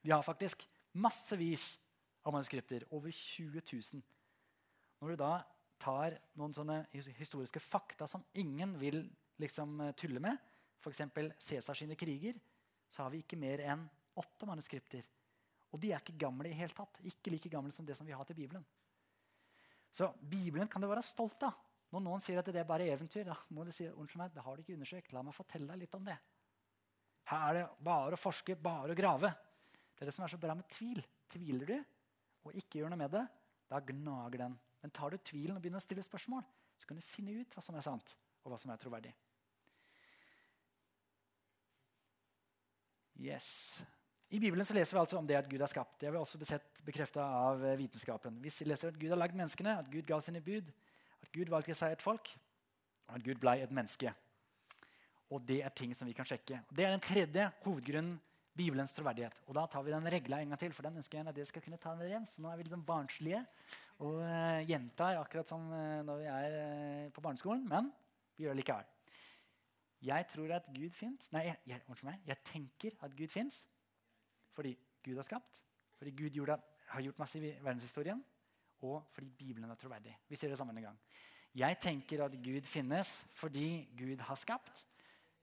[0.00, 1.74] Vi har faktisk massevis
[2.24, 2.86] av manuskripter.
[2.90, 4.02] Over 20 000.
[5.00, 5.34] Når du da
[5.80, 9.02] tar noen sånne historiske fakta som ingen vil
[9.42, 10.38] liksom tulle med,
[10.80, 11.02] f.eks.
[11.40, 12.38] Cæsars kriger,
[12.88, 13.84] så har vi ikke mer enn
[14.20, 15.06] åtte manuskripter.
[15.74, 17.00] Og de er ikke gamle i hele tatt.
[17.08, 18.64] Ikke like gamle som det som vi har til Bibelen.
[19.94, 21.56] Så Bibelen kan du være stolt av.
[21.94, 24.42] Når noen sier at det er bare eventyr, da må du si unnskyld meg, det
[24.42, 25.12] har du ikke undersøkt.
[25.14, 26.16] La meg fortelle deg litt om det.
[27.30, 29.30] Her er det bare å forske, bare å grave.
[29.94, 30.98] Det er det som er så bra med tvil.
[31.30, 31.76] Tviler du
[32.44, 33.22] og ikke gjør noe med det,
[33.70, 34.56] da gnager den.
[34.82, 36.44] Men tar du tvilen og begynner å stille spørsmål,
[36.76, 39.14] så kan du finne ut hva som er sant, og hva som er troverdig.
[43.16, 43.80] Yes.
[44.30, 45.98] I Bibelen så leser vi altså om det at Gud har skapt.
[46.00, 48.40] Det har vi også bekrefta av eh, vitenskapen.
[48.42, 50.70] Vi leser at Gud har lagd menneskene, at Gud ga sine bud,
[51.22, 52.32] at Gud valgte seg et folk,
[53.08, 54.12] og at Gud ble et menneske.
[55.34, 56.62] Og det er ting som vi kan sjekke.
[56.70, 58.16] Det er den tredje hovedgrunnen
[58.54, 59.40] Bibelens troverdighet.
[59.48, 61.50] Og da tar vi den regla en gang til, for den ønsker jeg at dere
[61.50, 62.26] skal kunne ta den hjem.
[62.30, 63.42] Så nå er vi litt sånn barnslige
[64.04, 67.64] og uh, gjentar akkurat som uh, når vi er uh, på barneskolen.
[67.70, 67.90] Men
[68.36, 68.92] vi gjør det likevel.
[70.04, 71.30] Jeg tror at Gud fins.
[71.34, 73.64] Nei, jeg, jeg, meg, jeg tenker at Gud fins
[74.54, 74.74] fordi
[75.04, 75.60] Gud har skapt,
[75.98, 78.22] fordi Gud gjorde, har gjort masse i verdenshistorien,
[78.84, 80.14] og fordi Bibelen er troverdig.
[80.28, 80.98] Vi sier det sammen en gang.
[81.54, 84.84] Jeg tenker at Gud finnes fordi Gud har skapt.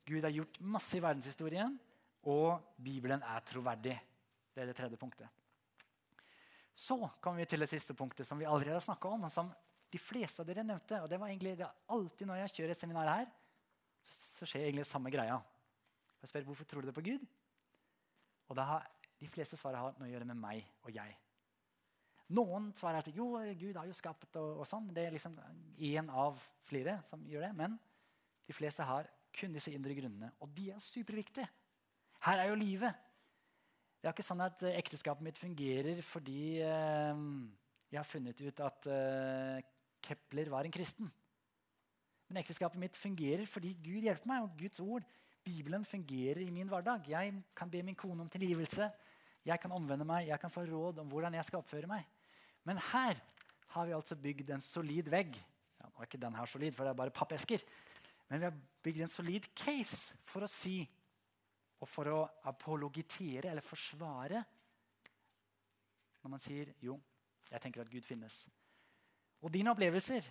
[0.08, 1.78] Gud har gjort masse i verdenshistorien,
[2.28, 3.96] og Bibelen er troverdig.
[4.52, 5.30] Det er det tredje punktet.
[6.76, 9.24] Så kommer vi til det siste punktet som vi allerede har snakka om.
[9.24, 9.52] og som
[9.92, 11.02] de fleste av dere nevnte.
[11.02, 13.28] og det var egentlig det alltid Når jeg kjører et seminar her,
[14.02, 15.40] så, så skjer egentlig samme greia.
[16.22, 17.26] Jeg spør hvorfor tror du det på Gud.
[18.48, 18.90] Og da har
[19.22, 21.14] de fleste svarer har noe å gjøre med meg og jeg.
[22.32, 24.88] Noen svarer at jo, Gud har jo skapt og, og sånn.
[24.96, 25.36] Det er liksom
[25.84, 27.52] én av flere som gjør det.
[27.60, 27.76] Men
[28.48, 31.48] de fleste har kun disse indre grunnene, og de er superviktige.
[32.26, 33.08] Her er jo livet.
[34.02, 37.22] Det er ikke sånn at eh, ekteskapet mitt fungerer fordi eh,
[37.92, 39.62] jeg har funnet ut at eh,
[40.02, 41.10] Kepler var en kristen.
[42.30, 45.06] Men ekteskapet mitt fungerer fordi Gud hjelper meg, og Guds ord,
[45.46, 47.08] Bibelen, fungerer i min hverdag.
[47.10, 48.90] Jeg kan be min kone om tilgivelse.
[49.46, 52.06] Jeg kan omvende meg, jeg kan få råd om hvordan jeg skal oppføre meg.
[52.68, 53.20] Men her
[53.74, 55.38] har vi altså bygd en solid vegg.
[55.80, 57.64] Ja, nå er ikke den her solid, for det er bare pappesker.
[58.30, 60.80] Men vi har bygd en solid case for å si
[61.82, 62.20] og for å
[62.52, 64.44] apologitere eller forsvare
[66.22, 67.00] når man sier jo,
[67.50, 68.44] jeg tenker at Gud finnes.
[69.42, 70.28] Og dine opplevelser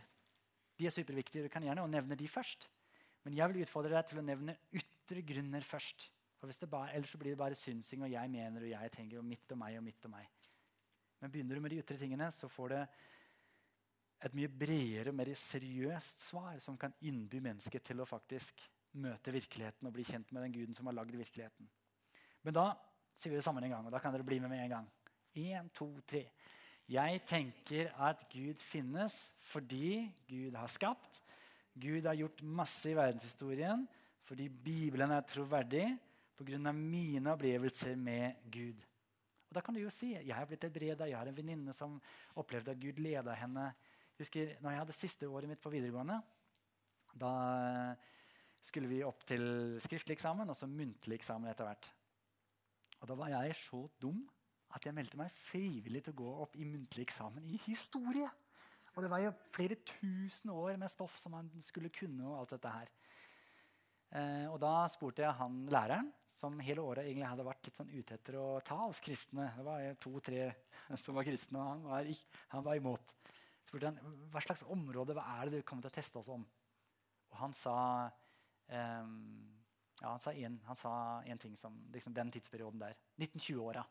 [0.78, 1.44] de er superviktige.
[1.44, 2.68] Du kan gjerne nevne de først.
[3.26, 6.06] Men jeg vil utfordre deg til å nevne ytre grunner først.
[6.40, 9.58] Bare, Ellers blir det bare synsing og jeg mener og jeg tenker og mitt og
[9.60, 10.28] meg og mitt og meg.
[11.20, 12.84] Men begynner du med de ytre tingene, så får det
[14.24, 18.64] et mye bredere mer seriøst svar som kan innby mennesket til å faktisk
[19.00, 21.68] møte virkeligheten og bli kjent med den guden som har lagd virkeligheten.
[22.44, 22.66] Men da
[23.14, 24.90] sier vi det sammen en gang, og da kan dere bli med med en gang.
[25.40, 26.24] En, to, tre.
[26.90, 31.20] Jeg tenker at Gud finnes fordi Gud har skapt.
[31.78, 33.86] Gud har gjort masse i verdenshistorien
[34.26, 35.86] fordi Bibelen er troverdig
[36.44, 36.72] pga.
[36.72, 38.80] mine opplevelser med Gud.
[39.50, 41.98] Og da kan du jo si jeg har blitt helbreda, jeg har en venninne som
[42.38, 43.72] opplevde at Gud leda henne.
[44.14, 46.20] Jeg husker når jeg hadde siste året mitt på videregående.
[47.18, 47.32] Da
[48.62, 51.90] skulle vi opp til skriftlig eksamen og så muntlig eksamen etter hvert.
[53.00, 54.20] Og da var jeg så dum
[54.76, 58.28] at jeg meldte meg frivillig til å gå opp i muntlig eksamen i historie.
[58.94, 62.26] Og det var jo flere tusen år med stoff som man skulle kunne.
[62.26, 62.90] og alt dette her.
[64.10, 67.92] Eh, og da spurte jeg han læreren, som hele året egentlig hadde vært litt sånn
[67.92, 69.50] ute etter å ta oss kristne.
[69.54, 70.48] Det var to-tre
[71.02, 72.10] som var kristne, og han var,
[72.56, 73.14] han var imot.
[73.68, 76.46] spurte han, hva slags område hva er det du kommer til å teste oss om.
[77.30, 77.76] Og han sa
[78.66, 79.14] eh,
[80.00, 80.92] ja, han sa, en, han sa
[81.28, 82.96] en ting som liksom den tidsperioden der.
[83.20, 83.84] 1920-åra.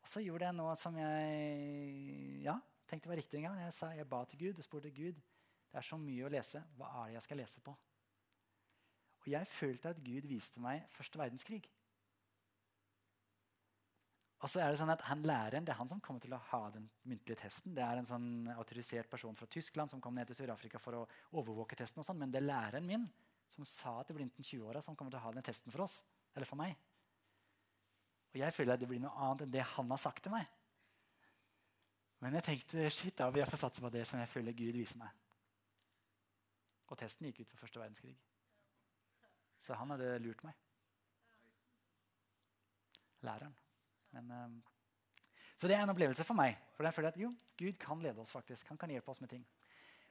[0.00, 2.56] Og så gjorde jeg noe som jeg ja,
[2.88, 3.60] tenkte var riktig en gang.
[3.66, 5.20] Jeg, sa, jeg ba til Gud og spurte Gud
[5.70, 6.64] det er så mye å lese.
[6.74, 7.76] Hva er det jeg skal lese på?
[9.20, 11.62] Og jeg følte at Gud viste meg første verdenskrig.
[14.40, 16.40] Og så er det sånn at han Læreren det er han som kommer til å
[16.50, 17.74] ha den muntlige testen.
[17.76, 21.08] Det er en sånn autorisert person fra Tyskland som kom ned til Sør-Afrika for å
[21.36, 22.00] overvåke testen.
[22.00, 23.04] og sånn, Men det er læreren min
[23.50, 26.00] som sa til Blinten 20-åra som kommer til å ha den testen for oss.
[26.34, 26.72] Eller for meg.
[28.32, 30.48] Og jeg føler at det blir noe annet enn det han har sagt til meg.
[32.20, 34.76] Men jeg tenkte shit, da vil jeg få satse på det som jeg føler Gud
[34.76, 35.12] viser meg.
[36.88, 38.16] Og testen gikk ut på første verdenskrig.
[39.60, 40.56] Så han hadde lurt meg.
[43.26, 43.56] Læreren.
[44.16, 44.60] Men, um,
[45.60, 46.56] så det er en opplevelse for meg.
[46.76, 48.32] For jeg føler at jo, Gud kan lede oss.
[48.32, 48.68] faktisk.
[48.72, 49.44] Han kan hjelpe oss med ting.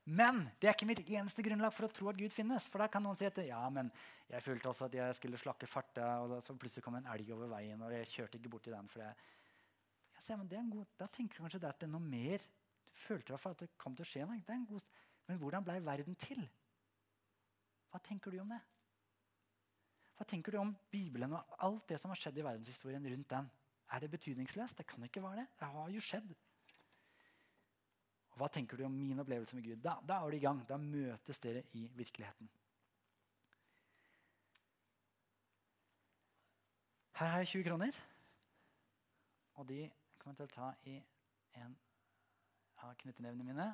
[0.06, 2.68] Men det er ikke mitt eneste grunnlag for å tro at Gud finnes.
[2.70, 3.92] For da kan noen si at ja, men
[4.30, 7.52] jeg følte også at jeg skulle slakke farta, og så plutselig kom en elg over
[7.52, 8.88] veien, og jeg kjørte ikke borti den.
[8.90, 9.14] for jeg,
[10.16, 12.06] jeg sier, men det er en god, Da tenker du kanskje at det er noe
[12.06, 12.46] mer.
[12.90, 14.42] Du følte i at det kom til å skje noe.
[14.48, 14.82] Det
[15.30, 16.42] men hvordan ble verden til?
[17.90, 18.62] Hva tenker du om det?
[20.20, 23.46] Hva tenker du om Bibelen og alt det som har skjedd i verdenshistorien rundt den?
[23.96, 24.78] Er det betydningsløst?
[24.78, 25.46] Det kan ikke være det.
[25.62, 26.34] Det har jo skjedd.
[28.34, 29.80] Og hva tenker du om min opplevelse med Gud?
[29.80, 30.60] Da, da er du i gang.
[30.68, 32.52] Da møtes dere i virkeligheten.
[37.22, 38.02] Her har jeg 20 kroner.
[39.56, 39.80] Og de
[40.20, 40.98] kommer jeg til å ta i
[41.64, 41.80] en
[42.84, 43.72] av knyttenevene mine.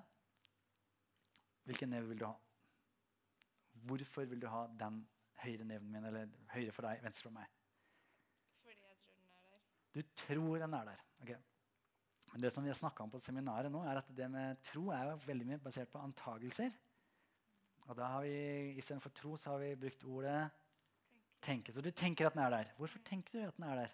[1.65, 2.35] Hvilken neve vil du ha?
[3.89, 5.01] Hvorfor vil du ha den
[5.43, 7.51] høyre neven min, eller høyre for deg, venstre for meg?
[8.61, 9.59] Fordi jeg tror den er der.
[9.95, 11.03] Du tror den er der.
[11.21, 11.35] ok.
[12.33, 14.89] Men det som vi har snakka om på seminaret nå, er at det med tro
[14.91, 16.73] er jo veldig mye basert på antagelser.
[17.85, 18.33] Og da har vi,
[18.81, 20.39] Istedenfor tro så har vi brukt ordet
[21.45, 21.69] Tenker.
[21.69, 21.73] tenke.
[21.73, 22.71] Så du tenker at den er der.
[22.77, 23.93] Hvorfor tenker du at den er der?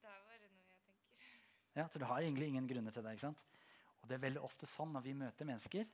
[0.00, 1.76] Det er bare noe jeg tenker.
[1.76, 3.12] Ja, Så du har egentlig ingen grunner til det.
[3.12, 3.44] ikke sant?
[4.00, 5.84] Og det er veldig ofte sånn når vi møter mennesker,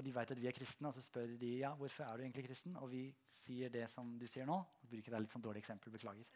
[0.00, 2.22] og de vet at vi er kristne, og så spør de ja, hvorfor er du
[2.24, 3.02] egentlig kristen, og vi
[3.36, 6.30] sier det som du sier nå, og bruker deg litt sånn dårlig eksempel, beklager,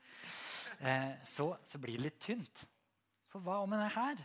[0.85, 2.67] eh, så, så blir det litt tynt.
[3.33, 4.21] For hva om den er her?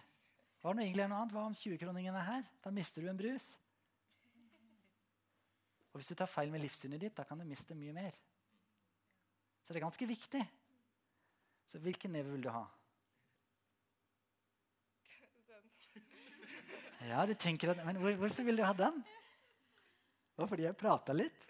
[0.59, 1.31] Hva er noe annet?
[1.31, 2.49] Hva om 20-kroningen er her?
[2.59, 3.45] Da mister du en brus.
[5.93, 8.17] Og hvis du tar feil med livssynet ditt, da kan du miste mye mer.
[9.63, 10.43] Så det er ganske viktig.
[11.71, 12.65] Så hvilken neve vil du ha?
[17.07, 18.99] Ja, du tenker at, Men hvor, hvorfor vil du ha den?
[20.39, 21.41] Det var fordi jeg prata litt.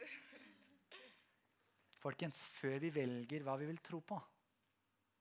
[2.02, 4.16] Folkens, før vi velger hva vi vil tro på,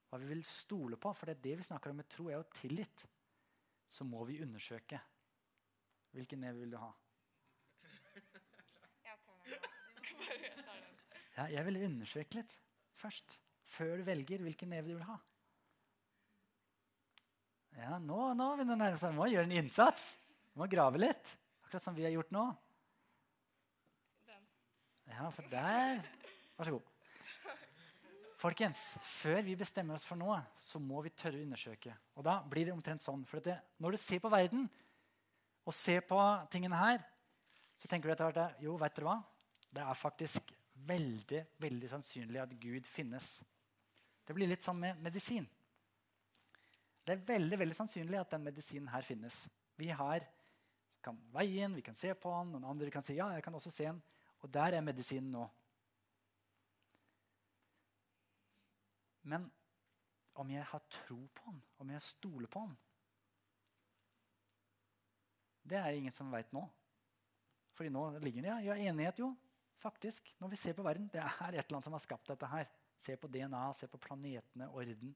[0.08, 2.38] hva vi vil stole på, for det er det vi snakker om med tro, er
[2.38, 3.02] jo tillit,
[3.84, 4.96] så må vi undersøke.
[6.16, 6.88] Hvilken neve vil du ha?
[9.04, 10.96] Jeg tar den.
[11.36, 12.54] Ja, jeg vil undersøke litt
[12.96, 13.36] først.
[13.68, 15.18] Før du velger hvilken neve du vil ha.
[17.82, 19.12] Ja, nå, nå begynner det å nærme seg.
[19.20, 20.08] Må gjøre en innsats.
[20.56, 21.34] Må grave litt.
[21.66, 22.46] Akkurat som vi har gjort nå.
[25.18, 25.98] Ja, for der
[26.58, 26.82] Vær så god.
[28.38, 31.90] Folkens, før vi bestemmer oss for noe, så må vi tørre å undersøke.
[32.14, 33.24] Og da blir det omtrent sånn.
[33.26, 34.68] For det, når du ser på verden
[35.66, 36.18] og ser på
[36.52, 37.02] tingene her,
[37.74, 39.16] så tenker du etter hvert jo, vet dere hva?
[39.74, 40.52] Det er faktisk
[40.86, 43.32] veldig, veldig sannsynlig at Gud finnes.
[44.26, 45.46] Det blir litt sånn med medisin.
[47.02, 49.48] Det er veldig veldig sannsynlig at den medisinen her finnes.
[49.78, 50.22] Vi har,
[51.02, 53.58] kan veie den, vi kan se på den, noen andre kan si ja, jeg kan
[53.58, 54.02] også se den.
[54.44, 55.46] Og der er medisinen nå.
[59.28, 59.48] Men
[60.38, 62.76] om jeg har tro på han, om jeg stoler på han.
[65.68, 66.62] Det er ingen som veit nå.
[67.76, 69.32] Fordi nå ligger det ja, enighet, jo.
[69.78, 70.32] Faktisk.
[70.40, 72.70] Når vi ser på verden, det er et eller annet som har skapt dette her.
[72.98, 75.12] Se på DNA, se på planetene, orden.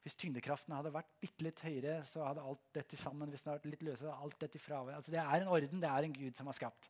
[0.00, 3.28] Hvis tyngdekraften hadde vært bitte litt høyere, så hadde alt dette sammen.
[3.28, 4.96] Hvis den hadde vært litt løsere, alt dette fravær.
[4.96, 6.88] Altså, det er en orden, det er en Gud som har skapt.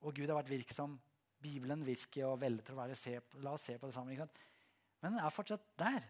[0.00, 0.96] Og Gud har vært virksom.
[1.40, 3.18] Bibelen virker og veldig troverdig.
[3.44, 4.32] La oss se på det sammen.
[5.00, 6.06] Men den er fortsatt der.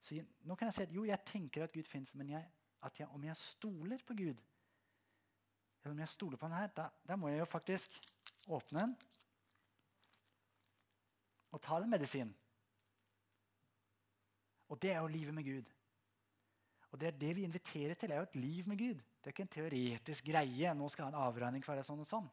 [0.00, 2.44] Så jeg, nå kan jeg si at jo, jeg tenker at Gud fins, men jeg,
[2.98, 4.42] jeg, om jeg stoler på Gud
[5.84, 7.98] eller om jeg stoler på han her, da, da må jeg jo faktisk
[8.48, 8.94] åpne den
[11.54, 12.32] og ta den medisinen.
[14.72, 15.68] Og det er jo livet med Gud.
[16.90, 18.96] Og det er det vi inviterer til, er jo et liv med Gud.
[18.96, 20.72] Det er ikke en teoretisk greie.
[20.74, 22.26] nå skal ha en avregning for det sånn og sånn.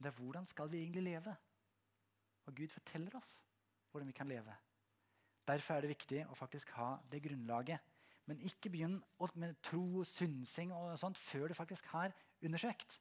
[0.00, 1.36] Det er hvordan skal vi egentlig leve?
[2.48, 3.36] Og Gud forteller oss
[3.90, 4.54] hvordan vi kan leve.
[5.46, 7.80] Derfor er det viktig å faktisk ha det grunnlaget.
[8.30, 8.98] Men ikke begynn
[9.42, 13.00] med tro og synsing og sånt før du faktisk har undersøkt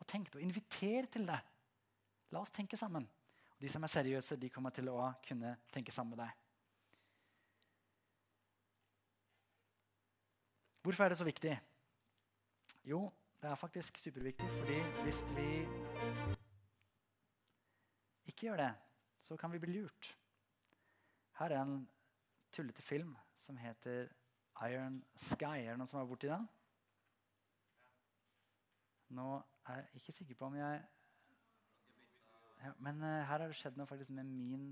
[0.00, 0.34] og tenkt.
[0.34, 1.40] Og inviter til det.
[2.32, 3.06] La oss tenke sammen.
[3.54, 6.40] Og de som er seriøse, de kommer til å kunne tenke sammen med deg.
[10.84, 11.52] Hvorfor er det så viktig?
[12.84, 13.06] Jo,
[13.44, 15.48] det er faktisk superviktig fordi hvis vi
[18.24, 18.74] ikke gjør det,
[19.20, 20.18] så kan vi bli lurt.
[21.38, 21.90] Her er en
[22.52, 24.08] tullete film som heter
[24.64, 25.44] Iron Sky.
[25.44, 26.48] Er det noen som er borti den?
[29.12, 29.28] Nå
[29.68, 30.82] er jeg ikke sikker på om jeg
[32.64, 34.70] ja, Men uh, her har det skjedd noe faktisk med min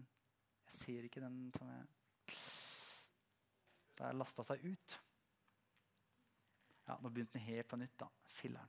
[0.64, 1.84] Jeg ser ikke den som jeg
[3.98, 5.00] Det har lasta seg ut.
[6.92, 8.08] Ja, Nå begynte den helt på nytt, da.
[8.28, 8.68] Filleren.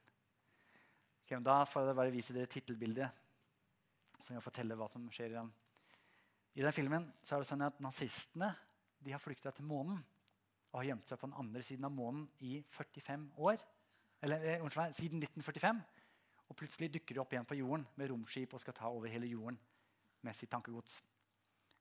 [1.25, 3.19] Okay, da får jeg bare vise dere tittelbildet,
[4.21, 5.49] så jeg kan fortelle hva som skjer i den.
[6.55, 8.53] I den filmen så er det sånn at nazistene
[9.03, 9.97] de har flykta til månen
[10.69, 13.59] og har gjemt seg på den andre siden av månen i 45 år.
[14.23, 15.83] Eller, eh, unnskyld siden 1945.
[16.47, 19.27] Og plutselig dukker de opp igjen på jorden med romskip og skal ta over hele
[19.27, 19.59] jorden
[20.21, 21.01] med sitt tankegods.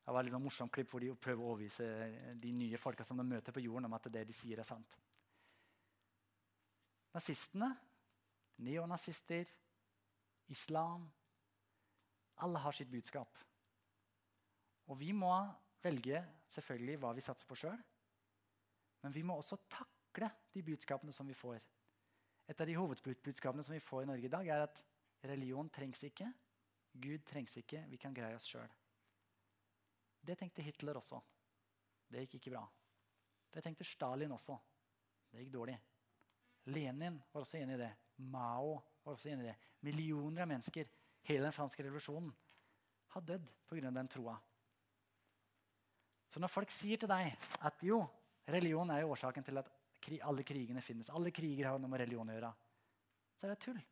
[0.02, 3.04] Det var et litt sånn morsomt klipp hvor de prøver å overbevise de nye folka
[3.04, 4.96] som de møter på jorden, om at det de sier, er sant.
[7.12, 7.68] Nazistene,
[8.64, 9.48] neonazister,
[10.48, 11.10] islam
[12.42, 13.38] Alle har sitt budskap.
[14.90, 15.30] Og vi må
[15.84, 17.78] velge selvfølgelig hva vi satser på sjøl.
[19.02, 21.60] Men vi må også takle de budskapene som vi får.
[22.48, 24.82] Et av de hovedbudskapene som vi får i Norge i dag, er at
[25.28, 26.26] religion trengs ikke.
[26.92, 27.84] Gud trengs ikke.
[27.88, 28.68] Vi kan greie oss sjøl.
[30.22, 31.20] Det tenkte Hitler også.
[32.12, 32.66] Det gikk ikke bra.
[33.52, 34.58] Det tenkte Stalin også.
[35.30, 35.78] Det gikk dårlig.
[36.70, 37.90] Lenin var også enig i det.
[38.30, 39.56] Mao var også enig i det.
[39.82, 40.88] Millioner av mennesker,
[41.26, 42.30] hele den franske revolusjonen,
[43.12, 43.90] har dødd pga.
[43.90, 44.36] den troa.
[46.28, 48.00] Så når folk sier til deg at jo,
[48.48, 49.68] religion er jo årsaken til at
[50.24, 52.52] alle krigene finnes, alle kriger har noe med religion å gjøre,
[53.36, 53.82] så er det tull.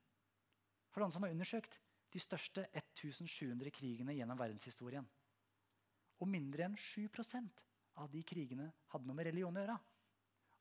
[0.90, 1.76] For noen som har undersøkt
[2.10, 5.06] de største 1700 krigene gjennom verdenshistorien.
[6.20, 7.62] Og mindre enn 7%
[8.00, 9.76] av de krigene hadde noe med religion å gjøre.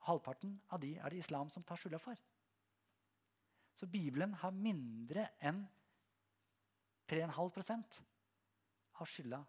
[0.07, 2.19] Halvparten av de er det islam som tar skylda for.
[3.75, 5.61] Så Bibelen har mindre enn
[7.09, 7.99] 3,5%
[8.99, 9.39] av skylda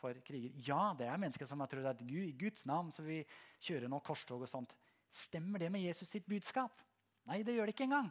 [0.00, 0.54] for kriger.
[0.64, 3.20] Ja, det er mennesker som har trodd at Gud, i Guds navn så vi
[3.60, 4.72] kjører noe korstog og sånt.
[5.12, 6.80] Stemmer det med Jesus sitt budskap?
[7.28, 8.08] Nei, det gjør det ikke engang.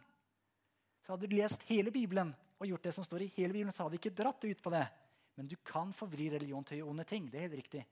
[1.00, 3.86] Så hadde du lest hele Bibelen og gjort det som står i hele Bibelen, så
[3.86, 4.84] hadde du ikke dratt ut på det.
[5.40, 7.30] Men du kan forvri religion til å onde ting.
[7.32, 7.82] Det er helt riktig.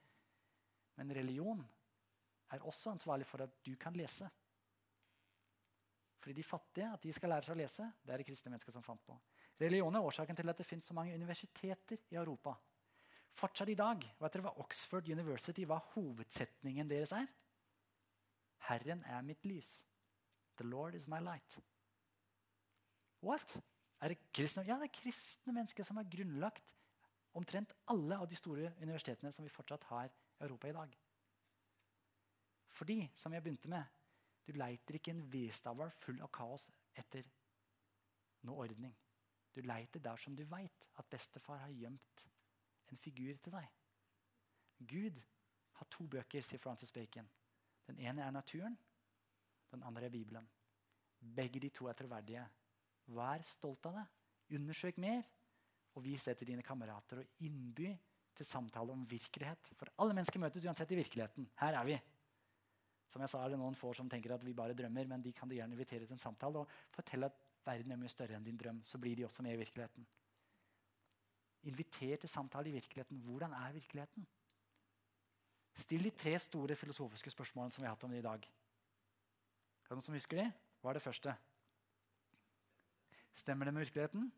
[1.01, 1.63] Men religion
[2.51, 4.29] er også ansvarlig for at du kan lese.
[6.19, 8.75] Fordi de fattige at de skal lære seg å lese, det er det kristne mennesker
[8.75, 9.17] som fant på.
[9.61, 12.57] Religion er årsaken til at det finnes så mange universiteter i Europa.
[13.39, 17.29] Fortsatt i dag, vet dere hva Oxford University hva hovedsetningen deres er?
[18.69, 19.85] Herren er mitt lys.
[20.59, 21.59] The Lord is my light.
[23.23, 23.55] What?
[24.03, 24.67] Er det kristne?
[24.67, 26.75] Ja, det er kristne mennesker som har grunnlagt
[27.39, 30.97] omtrent alle av de store universitetene som vi fortsatt har i Europa i dag.
[32.71, 33.85] Fordi, som jeg begynte med,
[34.47, 37.27] du leiter ikke en vedstavl full av kaos etter
[38.49, 38.95] noe ordning.
[39.55, 42.25] Du leiter der som du veit at bestefar har gjemt
[42.89, 43.67] en figur til deg.
[44.79, 45.19] Gud
[45.79, 47.29] har to bøker, sier Francis Bacon.
[47.89, 48.77] Den ene er naturen,
[49.73, 50.47] den andre er Bibelen.
[51.19, 52.45] Begge de to er troverdige.
[53.17, 54.05] Vær stolt av det.
[54.57, 55.27] Undersøk mer.
[55.97, 57.23] Og vis det til dine kamerater.
[57.23, 57.91] Og innby
[58.39, 59.73] til samtale om virkelighet.
[59.75, 61.49] For alle mennesker møtes uansett i virkeligheten.
[61.59, 61.99] Her er vi.
[63.09, 65.33] Som jeg sa, er det noen få som tenker at vi bare drømmer, men de
[65.33, 68.45] kan du gjerne invitere til en samtale og fortelle at verden er mye større enn
[68.45, 68.83] din drøm.
[68.85, 70.05] Så blir de også med i virkeligheten.
[71.69, 73.23] Inviter til samtale i virkeligheten.
[73.25, 74.27] Hvordan er virkeligheten?
[75.79, 78.45] Still de tre store filosofiske spørsmålene som vi har hatt om det i dag.
[78.45, 80.47] Er det noen som husker de?
[80.83, 81.35] Hva er det første?
[83.39, 84.29] Stemmer det med virkeligheten?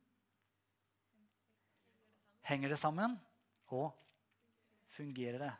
[2.46, 3.18] Henger det sammen?
[3.74, 3.90] Og
[4.94, 5.52] fungerer det?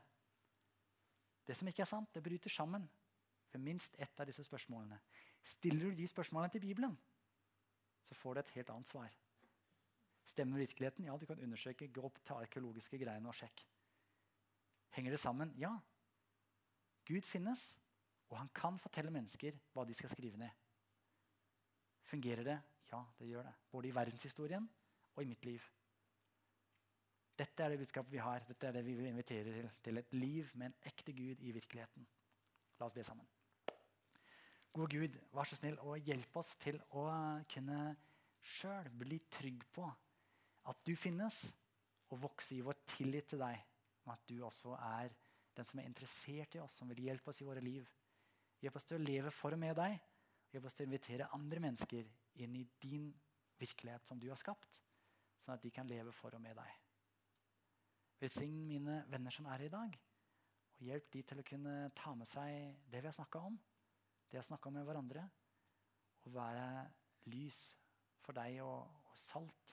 [1.47, 2.87] Det som ikke er sant, det bryter sammen
[3.53, 4.99] ved minst ett av disse spørsmålene.
[5.43, 6.99] Stiller du de spørsmålene til Bibelen,
[8.01, 9.17] så får du et helt annet svar.
[10.31, 11.05] Stemmer virkeligheten?
[11.05, 11.89] Ja, du kan undersøke.
[11.89, 13.65] Gå opp til arkeologiske greiene og sjekk.
[14.95, 15.55] Henger det sammen?
[15.59, 15.73] Ja.
[17.09, 17.75] Gud finnes,
[18.31, 20.55] og han kan fortelle mennesker hva de skal skrive ned.
[22.07, 22.61] Fungerer det?
[22.93, 23.55] Ja, det gjør det.
[23.71, 24.71] Både i verdenshistorien
[25.15, 25.67] og i mitt liv.
[27.39, 28.45] Dette er det budskapet vi har.
[28.47, 29.71] Dette er det vi vil invitere til.
[29.83, 32.07] Til et liv med en ekte Gud i virkeligheten.
[32.79, 33.27] La oss be sammen.
[34.73, 37.09] Gode Gud, vær så snill og hjelp oss til å
[37.51, 37.79] kunne
[38.41, 39.87] sjøl bli trygg på
[40.71, 41.43] at du finnes,
[42.11, 43.59] og vokse i vår tillit til deg.
[44.07, 45.13] Og at du også er
[45.57, 47.87] den som er interessert i oss, som vil hjelpe oss i våre liv.
[48.63, 49.97] Hjelp oss til å leve for og med deg.
[50.51, 52.11] Hjelp oss til å invitere andre mennesker
[52.43, 53.11] inn i din
[53.61, 54.81] virkelighet som du har skapt,
[55.43, 56.79] sånn at de kan leve for og med deg.
[58.21, 59.99] Velsign mine venner som er her i dag,
[60.79, 63.59] og hjelp de til å kunne ta med seg det vi har snakka om,
[64.31, 65.29] vi har snakka med hverandre,
[66.21, 66.65] Å være
[67.33, 67.71] lys
[68.21, 69.73] for deg og, og salt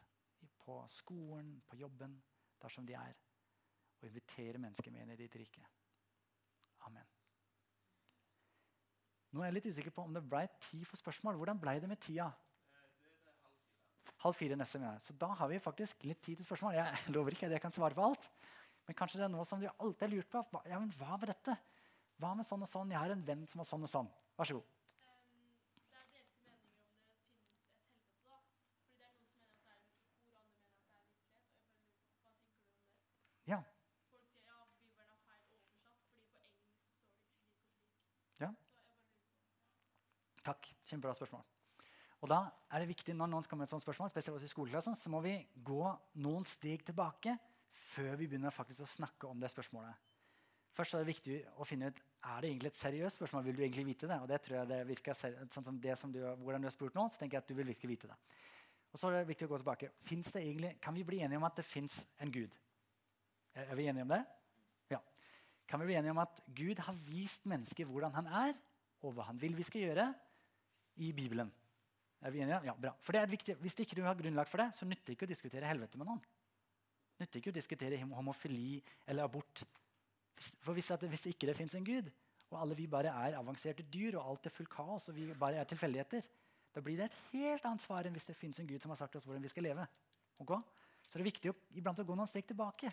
[0.62, 2.14] på skolen, på jobben,
[2.62, 3.18] dersom de er.
[4.00, 5.66] Og invitere mennesker med inn i ditt rike.
[6.88, 7.08] Amen.
[9.34, 11.36] Nå er jeg litt usikker på om det ble tid for spørsmål.
[11.40, 12.30] Hvordan ble det med tida?
[14.24, 15.02] Halv fire neste gang.
[15.04, 16.78] Så da har vi faktisk litt tid til spørsmål.
[16.80, 18.30] Jeg lover ikke at jeg kan svare på alt.
[18.88, 20.46] Men kanskje det er noe som du alltid har lurt på.
[20.54, 21.58] Hva, ja, men hva med dette?
[22.18, 22.96] Hva med sånn og sånn?
[22.96, 24.10] Jeg har en venn som har sånn og sånn.
[24.38, 24.64] Vær så god.
[24.64, 25.48] Ehm,
[25.92, 26.62] er er er er?
[33.48, 33.60] Ja.
[34.12, 37.90] Folk sier ja, Bibelen er feil oversatt, fordi på engelsk så står det slik og
[37.90, 38.42] slik.
[38.44, 38.52] Ja.
[40.46, 40.74] Takk.
[40.86, 41.44] Kjempebra spørsmål.
[42.22, 42.40] Og da
[42.72, 45.22] er det viktig når noen skal med et sånt spørsmål, spesielt i skoleklassen, så må
[45.26, 45.34] vi
[45.66, 45.82] gå
[46.22, 47.38] noen steg tilbake
[47.74, 49.98] før vi begynner faktisk å snakke om det spørsmålet.
[50.78, 53.46] Først er det viktig å finne ut er det egentlig et seriøst spørsmål.
[53.46, 54.20] Vil du egentlig vite det?
[54.22, 56.98] Og det tror jeg det virker sånn som det som du, hvordan du har spurt
[56.98, 58.18] nå, så tenker jeg at du vil virkelig vite det.
[58.92, 59.92] Og så er det viktig å gå tilbake.
[60.08, 62.56] Det egentlig, kan vi bli enige om at det fins en Gud?
[63.58, 64.22] Er, vi enige om det?
[64.94, 65.02] Ja.
[65.70, 68.60] Kan vi bli enige om at Gud har vist mennesker hvordan han er,
[69.06, 70.08] og hva han vil vi skal gjøre,
[70.98, 71.52] i Bibelen?
[72.26, 72.64] Er vi enige?
[72.66, 72.96] Ja, bra.
[73.06, 73.58] For det er viktig.
[73.62, 76.10] Hvis ikke du har grunnlag for det, så nytter det ikke å diskutere helvete med
[76.10, 76.24] noen.
[77.22, 79.64] Nytter ikke å diskutere homofili eller abort.
[80.38, 82.10] For hvis, at, hvis ikke det fins en gud,
[82.52, 85.60] og alle vi bare er avanserte dyr, og alt er fullt kaos, og vi bare
[85.62, 86.28] er tilfeldigheter,
[86.76, 89.00] da blir det et helt annet svar enn hvis det fins en gud som har
[89.00, 89.88] sagt oss hvordan vi skal leve.
[90.44, 90.60] Okay?
[91.08, 92.92] Så det er viktig å, iblant å gå noen steg tilbake,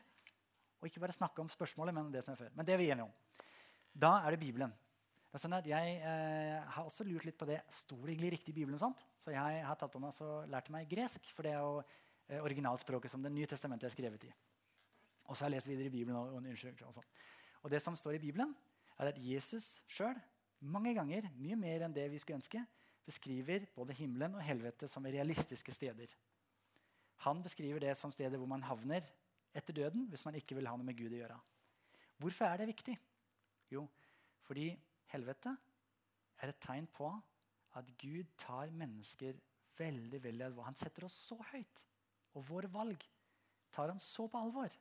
[0.81, 2.55] og ikke bare snakke om spørsmålet, men det som er før.
[2.57, 3.45] Men det er vi enige om.
[3.95, 4.73] Da er det Bibelen.
[5.35, 7.59] Sånn jeg eh, har også lurt litt på det.
[7.75, 8.79] Sto det egentlig riktig i Bibelen?
[8.79, 9.03] sånt?
[9.19, 12.39] Så jeg har tatt på meg og lært meg gresk, for det er jo eh,
[12.39, 14.31] originalspråket som Det nye testamentet er skrevet i.
[15.25, 16.17] Og så har jeg lest videre i Bibelen.
[16.21, 17.11] Og, unnskyld, og, sånn.
[17.63, 18.55] og det som står i Bibelen,
[18.99, 20.19] er at Jesus sjøl
[20.65, 22.63] mange ganger, mye mer enn det vi skulle ønske,
[23.05, 26.13] beskriver både himmelen og helvete som realistiske steder.
[27.27, 29.05] Han beskriver det som steder hvor man havner
[29.55, 31.37] etter døden hvis man ikke vil ha noe med Gud å gjøre.
[32.21, 32.95] Hvorfor er det viktig?
[33.73, 33.85] Jo,
[34.47, 34.71] fordi
[35.13, 35.53] helvete
[36.41, 37.11] er et tegn på
[37.79, 39.37] at Gud tar mennesker
[39.79, 40.71] veldig veldig alvorlig.
[40.71, 41.85] Han setter oss så høyt,
[42.35, 43.05] og våre valg
[43.75, 44.73] tar han så på alvor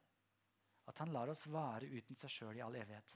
[0.89, 3.13] at han lar oss være uten seg sjøl i all evighet.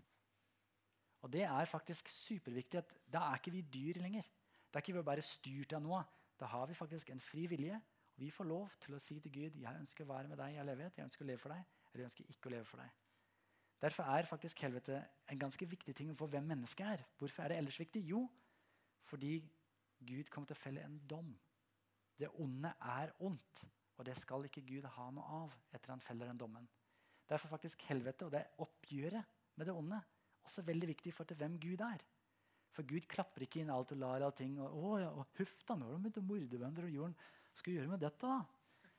[1.26, 2.80] Og det er faktisk superviktig.
[2.80, 4.28] at Da er ikke vi dyr lenger.
[4.72, 6.04] Da er ikke vi bare styrt av noe.
[6.40, 7.76] Da har vi faktisk en fri vilje.
[8.16, 10.56] Og vi får lov til å si til Gud jeg ønsker å være med deg
[10.56, 10.98] i all evighet.
[10.98, 12.96] Jeg ønsker å leve for deg, eller jeg ønsker ikke å leve for deg.
[13.82, 17.04] Derfor er faktisk helvete en ganske viktig ting for hvem mennesket er.
[17.18, 18.02] Hvorfor er det ellers viktig?
[18.10, 18.24] Jo,
[19.06, 19.36] fordi
[20.00, 21.30] Gud kommer til å felle en dom.
[22.18, 23.66] Det onde er ondt,
[23.98, 26.66] og det skal ikke Gud ha noe av etter han feller den dommen.
[27.28, 30.00] Derfor er faktisk helvete og det er oppgjøret med det onde
[30.48, 32.04] også veldig viktig for til hvem Gud er.
[32.76, 34.60] For Gud klapper ikke inn alt og lar allting.
[34.62, 36.88] Og, å, ja, og huff da, nå har de begynt å morde hverandre.
[36.88, 37.18] og jorden.
[37.50, 38.92] Hva skal vi gjøre med dette, da?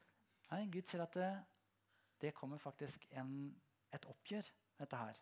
[0.50, 1.28] Nei, Gud sier at det,
[2.24, 3.34] det kommer faktisk en,
[3.94, 4.48] et oppgjør
[4.80, 5.20] dette her.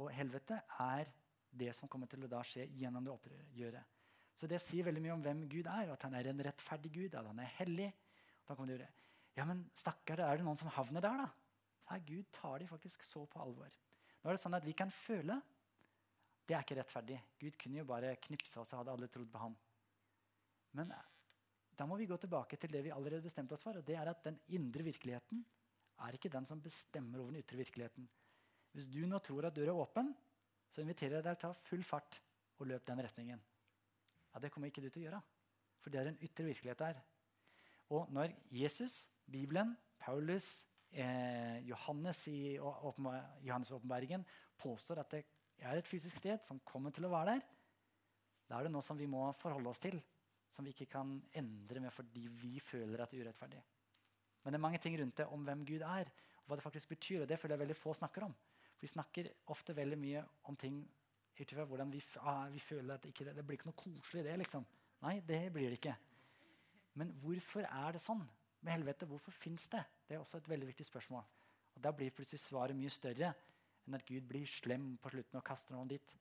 [0.00, 1.10] Og helvete er
[1.52, 3.98] det som kommer til å da skje gjennom det oppgjøret.
[4.38, 7.14] Så det sier veldig mye om hvem Gud er, at han er en rettferdig Gud,
[7.14, 7.90] at han er hellig.
[8.48, 8.88] Da det å gjøre,
[9.36, 11.41] ja, men stakkar, er det noen som havner der, da?
[11.92, 13.72] Nei, Gud tar de faktisk så på alvor.
[14.22, 15.36] Nå er det sånn at Vi kan føle
[16.48, 17.18] det er ikke rettferdig.
[17.38, 19.54] Gud kunne jo bare knipse, og hadde alle trodd på ham.
[20.76, 20.90] Men
[21.78, 23.78] da må vi gå tilbake til det vi allerede bestemte oss for.
[23.78, 25.44] og det er at Den indre virkeligheten
[26.02, 28.08] er ikke den som bestemmer over den ytre virkeligheten.
[28.72, 30.14] Hvis du nå tror at døra er åpen,
[30.72, 32.20] så inviterer jeg deg til å ta full fart
[32.58, 33.40] og løpe den retningen.
[34.34, 35.22] Ja, Det kommer ikke du til å gjøre,
[35.78, 37.02] for det er en ytre virkelighet der.
[37.90, 44.24] Og når Jesus, Bibelen, Paulus, eh, Johannes i åpenbaringen
[44.60, 45.24] påstår at det
[45.62, 47.44] er et fysisk sted som kommer til å være der,
[48.48, 49.96] da er det noe som vi må forholde oss til,
[50.52, 53.62] som vi ikke kan endre med fordi vi føler at det er urettferdig.
[54.42, 56.10] Men det er mange ting rundt det om hvem Gud er,
[56.42, 57.22] og hva det faktisk betyr.
[57.22, 58.34] og Det føler jeg veldig få snakker om.
[58.74, 60.82] For Vi snakker ofte veldig mye om ting
[61.38, 64.36] ut hvordan vi, ah, vi føler at ikke, det blir ikke noe koselig det.
[64.38, 64.66] liksom.
[65.02, 65.96] Nei, det blir det ikke.
[66.94, 68.22] Men hvorfor er det sånn
[68.62, 69.06] med helvete?
[69.06, 69.84] Hvorfor fins det?
[70.08, 71.24] Det er også et veldig viktig spørsmål.
[71.74, 73.32] Og Da blir plutselig svaret mye større
[73.86, 76.12] enn at Gud blir slem på slutten og kaster noen dit.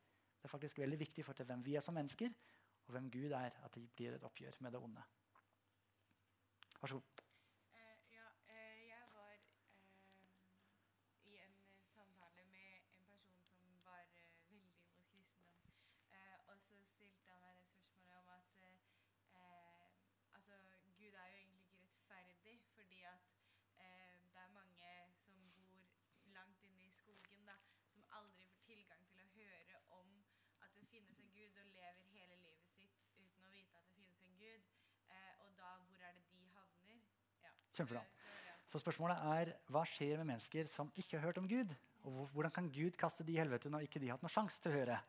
[0.41, 2.31] Det er faktisk veldig viktig for hvem vi er som mennesker,
[2.87, 5.03] og hvem Gud er, at det blir et oppgjør med det onde.
[6.81, 7.21] Vær så god.
[7.77, 10.25] Eh, ja, eh, jeg var eh,
[11.29, 15.45] i en eh, samtale med en person som var eh, veldig imot kristendom.
[16.09, 18.73] Eh, og så stilte han meg det spørsmålet om at eh,
[19.37, 20.57] eh, altså,
[20.97, 23.29] Gud er jo egentlig ikke rettferdig, fordi at
[23.77, 24.89] eh, det er mange
[25.21, 25.85] som bor
[26.33, 27.55] langt inne i skogen, da,
[27.93, 30.09] som aldri får tilgang til å høre om
[30.65, 33.97] at det finnes en Gud, og lever hele livet sitt uten å vite at det
[34.01, 34.69] finnes en Gud.
[35.11, 37.01] Eh, og da, hvor er det de havner?
[37.41, 37.51] Ja.
[37.75, 38.03] Kjempebra.
[38.71, 41.73] Så spørsmålet er hva skjer med mennesker som ikke har hørt om Gud?
[42.07, 44.61] Og hvordan kan Gud kaste de i helvete når ikke de har hatt noen sjanse
[44.63, 44.99] til å høre?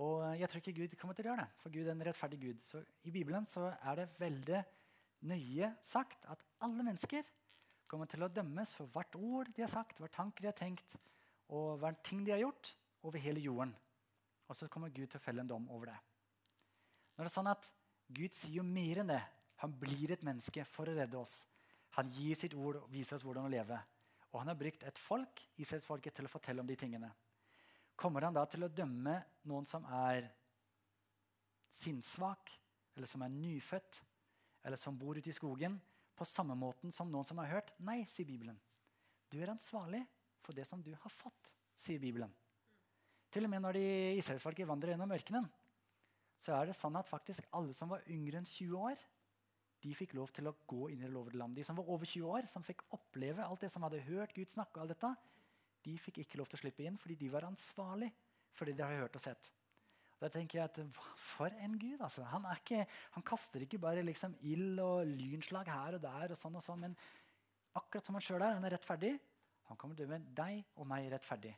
[0.00, 2.38] Og jeg tror ikke Gud kommer til å gjøre det, for Gud er en rettferdig
[2.40, 2.62] Gud.
[2.64, 4.62] Så I Bibelen så er det veldig
[5.28, 7.26] nøye sagt at alle mennesker
[7.90, 10.96] kommer til å dømmes for hvert ord de har sagt, hver tanke de har tenkt,
[11.52, 13.72] og hver ting de har gjort, over hele jorden.
[14.48, 15.98] Og så kommer Gud til å felle en dom over det.
[17.16, 17.70] Når det er sånn at
[18.10, 19.20] Gud sier jo mer enn det.
[19.62, 21.44] Han blir et menneske for å redde oss.
[21.98, 23.78] Han gir sitt ord og viser oss hvordan å leve.
[24.30, 27.10] Og han har brukt et folk, Israelsfolket, til å fortelle om de tingene.
[27.98, 29.16] Kommer han da til å dømme
[29.50, 30.28] noen som er
[31.80, 32.52] sinnssvak,
[32.96, 34.02] eller som er nyfødt,
[34.64, 35.78] eller som bor ute i skogen,
[36.14, 37.72] på samme måten som noen som har hørt?
[37.82, 38.58] Nei, sier Bibelen.
[39.30, 40.02] Du er ansvarlig
[40.44, 42.32] for det som du har fått, sier Bibelen.
[43.30, 43.86] Til og med når de
[44.18, 45.46] israelsfolket vandrer gjennom ørkenen,
[46.40, 49.02] så er det sånn at faktisk alle som var yngre enn 20 år,
[49.80, 51.56] de fikk lov til å gå inn i det lovede land.
[51.56, 54.52] De som var over 20 år, som fikk oppleve alt det som hadde hørt Gud
[54.52, 55.12] snakke, og alt dette,
[55.86, 58.10] de fikk ikke lov til å slippe inn fordi de var ansvarlig
[58.52, 59.48] for det de hadde hørt og sett.
[60.20, 60.78] Da tenker jeg at
[61.16, 62.00] For en gud!
[62.04, 62.26] altså.
[62.28, 62.84] Han, ikke,
[63.16, 66.84] han kaster ikke bare liksom ild og lynslag her og der, og sånn og sånn,
[66.84, 66.96] men
[67.80, 68.58] akkurat som han sjøl er.
[68.58, 69.14] Han er rettferdig.
[69.70, 71.54] Han kommer til å dømme deg og meg rettferdig.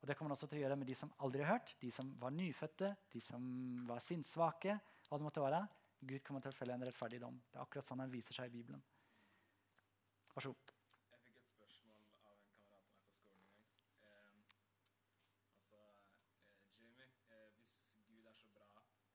[0.00, 1.90] Og Det kommer han også til å gjøre med de som aldri har hørt, de
[1.92, 3.42] som var nyfødte, de som
[3.88, 4.78] var sinnssvake.
[5.10, 5.60] hva det måtte være.
[6.00, 7.36] Gud kommer til å felle en rettferdig dom.
[7.52, 8.82] Det er akkurat sånn han viser seg i Bibelen.
[10.34, 10.72] Vær så god.
[11.12, 13.66] Jeg fikk et spørsmål av en kamerat av meg på skolen en gang.
[14.08, 15.98] Eh, altså, eh,
[16.80, 17.04] Jamie,
[17.36, 17.72] eh, hvis
[18.08, 18.70] Gud er så bra,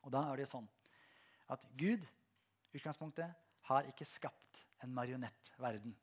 [0.05, 0.67] Og da er det sånn
[1.49, 2.05] at Gud
[2.75, 3.33] utgangspunktet,
[3.65, 5.95] har ikke skapt en marionettverden.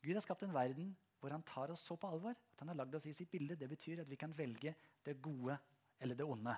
[0.00, 2.78] Gud har skapt en verden hvor han tar oss så på alvor at han har
[2.78, 3.58] lagd oss i sitt bilde.
[3.60, 4.72] Det betyr at vi kan velge
[5.04, 5.58] det gode
[6.00, 6.54] eller det onde.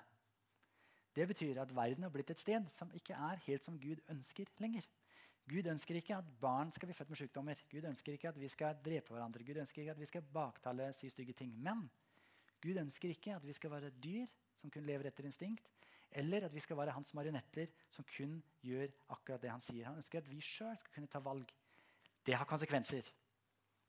[1.16, 4.46] Det betyr at verden har blitt et sted som ikke er helt som Gud ønsker
[4.62, 4.86] lenger.
[5.50, 7.62] Gud ønsker ikke at barn skal bli født med sykdommer.
[7.70, 9.42] Gud ønsker ikke at vi skal drepe hverandre.
[9.44, 11.54] Gud ønsker ikke at vi skal baktale, si stygge ting.
[11.58, 11.88] Men
[12.62, 15.66] Gud ønsker ikke at vi skal være dyr som kun lever etter instinkt,
[16.12, 19.88] eller at vi skal være hans marionetter som kun gjør akkurat det han sier.
[19.88, 21.50] Han ønsker at vi sjøl skal kunne ta valg.
[22.22, 23.08] Det har konsekvenser.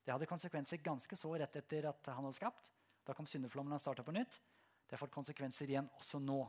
[0.04, 2.72] Det hadde konsekvenser ganske så rett etter at han hadde skapt.
[3.06, 4.40] Da kom syndeflommen og han starta på nytt.
[4.84, 6.40] Det har fått konsekvenser igjen også nå.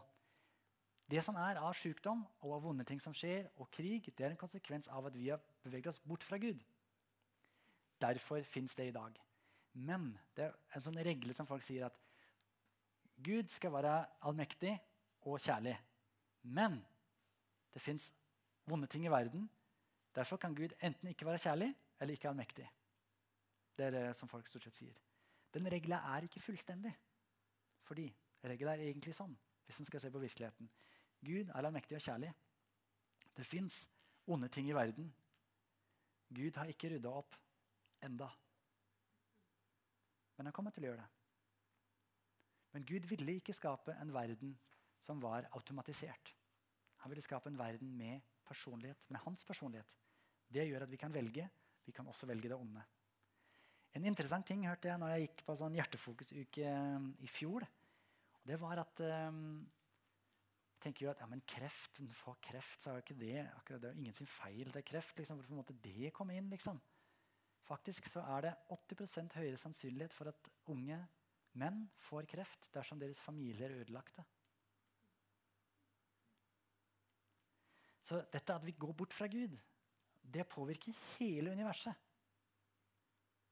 [1.05, 4.33] Det som er av sykdom og av vonde ting som skjer, og krig, det er
[4.33, 6.63] en konsekvens av at vi har beveget oss bort fra Gud.
[8.01, 9.19] Derfor fins det i dag.
[9.73, 11.99] Men det er en sånn regle som folk sier at
[13.23, 13.93] Gud skal være
[14.27, 14.73] allmektig
[15.27, 15.75] og kjærlig.
[16.41, 16.79] Men
[17.73, 18.09] det fins
[18.65, 19.45] vonde ting i verden.
[20.15, 21.69] Derfor kan Gud enten ikke være kjærlig
[21.99, 22.65] eller ikke allmektig.
[23.75, 24.97] Det er det som folk stort sett sier.
[25.53, 26.93] Den regla er ikke fullstendig.
[27.85, 28.07] Fordi
[28.43, 29.35] regla er egentlig sånn,
[29.67, 30.69] hvis en skal se på virkeligheten.
[31.25, 32.31] Gud er allmektig og kjærlig.
[33.35, 33.83] Det fins
[34.31, 35.09] onde ting i verden.
[36.35, 37.35] Gud har ikke rydda opp
[38.05, 38.29] enda.
[40.37, 41.11] Men han kommer til å gjøre det.
[42.75, 44.55] Men Gud ville ikke skape en verden
[44.99, 46.33] som var automatisert.
[47.03, 49.95] Han ville skape en verden med personlighet, med hans personlighet.
[50.51, 51.47] Det gjør at vi kan velge.
[51.85, 52.83] Vi kan også velge det onde.
[53.95, 57.63] En interessant ting hørte jeg når jeg gikk på sånn hjertefokusuke eh, i fjor.
[58.45, 59.61] Det var at um,
[60.85, 63.91] tenker jo at ja, men kreft, får kreft, så er jo ikke det akkurat det
[63.91, 64.69] er ingen sin feil.
[64.69, 65.17] Det er kreft.
[65.17, 65.41] Liksom.
[65.41, 66.51] Hvorfor måtte det komme inn?
[66.53, 66.79] liksom?
[67.65, 70.99] Faktisk så er det 80% høyere sannsynlighet for at unge
[71.57, 74.25] menn får kreft dersom deres familier er ødelagte.
[78.05, 79.55] Så dette at vi går bort fra Gud,
[80.21, 81.95] det påvirker hele universet.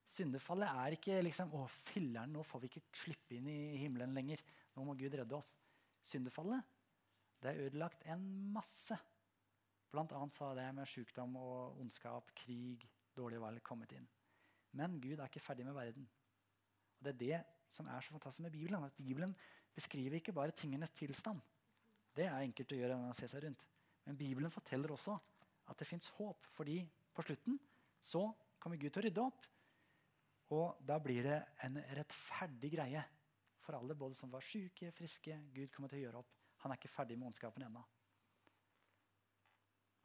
[0.05, 4.43] Syndefallet er ikke liksom, 'Å, filleren, nå får vi ikke slippe inn i himmelen lenger.'
[4.75, 5.55] 'Nå må Gud redde oss.'
[6.03, 6.61] Syndefallet
[7.43, 8.23] det er ødelagt en
[8.55, 8.97] masse.
[9.91, 14.07] Blant annet har det med sykdom og ondskap, krig, dårlige valg kommet inn.
[14.73, 16.07] Men Gud er ikke ferdig med verden.
[16.97, 17.41] Og Det er det
[17.73, 18.83] som er så fantastisk med Bibelen.
[18.83, 19.35] at Bibelen
[19.75, 21.41] beskriver ikke bare tingenes tilstand.
[22.15, 23.65] Det er enkelt å gjøre når man ser seg rundt.
[24.05, 25.17] Men Bibelen forteller også
[25.67, 26.45] at det fins håp.
[26.45, 27.59] fordi på slutten
[27.99, 29.45] så kommer Gud til å rydde opp.
[30.49, 33.03] Og da blir det en rettferdig greie
[33.59, 35.37] for alle, både som var syke, friske.
[35.53, 36.42] Gud kommer til å gjøre opp.
[36.63, 37.81] Han er ikke ferdig med ondskapen ennå.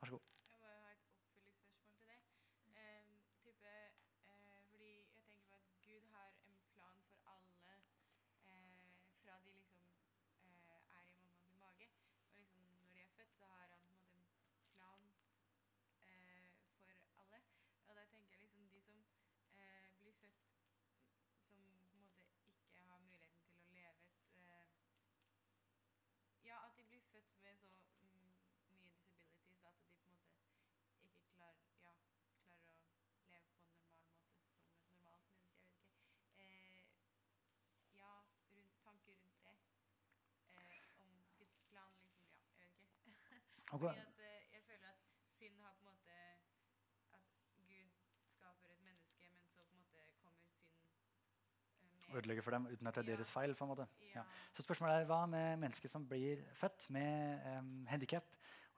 [0.00, 0.24] Vær så god.
[0.52, 2.18] Jeg bare har et oppfølgingsspørsmål til det.
[2.80, 3.12] Em,
[3.44, 3.74] type,
[4.30, 7.76] eh, fordi jeg tenker på at Gud har en plan for alle
[8.48, 8.90] eh,
[9.22, 9.86] fra de liksom
[10.42, 11.88] eh, er i mamma sin mage.
[12.32, 15.02] Og liksom når de er født, så har han på en måte en plan
[16.10, 16.50] eh,
[17.06, 17.42] for alle.
[17.86, 18.98] Og da tenker jeg liksom de som
[19.54, 20.42] eh, blir født
[21.46, 24.78] som på en måte ikke har muligheten til å leve et eh,
[26.48, 27.68] Ja, at de blir født med så
[28.00, 28.30] mm,
[28.74, 30.38] mye disabilities at de på en måte
[31.08, 31.90] ikke klar, ja,
[32.22, 35.66] klarer å leve på en normal måte som et normalt menneske.
[35.68, 35.98] Jeg vet ikke.
[36.46, 36.88] Eh,
[37.98, 38.14] ja,
[38.54, 39.54] rundt, tanker rundt det.
[40.64, 42.32] Eh, om Guds plan, liksom.
[42.56, 43.46] Ja, jeg vet ikke.
[43.52, 43.57] Ok.
[43.68, 46.14] Fordi at eh, jeg føler at synd har på en måte
[47.16, 47.24] At
[47.68, 47.90] Gud
[48.32, 52.66] skaper et menneske, men så på en måte kommer synd eh, med Ødelegge for dem
[52.72, 53.54] uten at det er deres feil.
[53.54, 53.86] på en måte.
[54.14, 54.22] Ja.
[54.54, 58.24] Så spørsmålet er hva med mennesker som blir født med um, handikap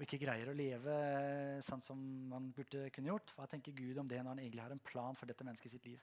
[0.01, 2.03] og ikke greier å leve eh, sånn som
[2.33, 3.35] man burde kunne gjort?
[3.37, 5.87] Hva tenker Gud om det når han egentlig har en plan for dette mennesket sitt
[5.87, 6.03] liv?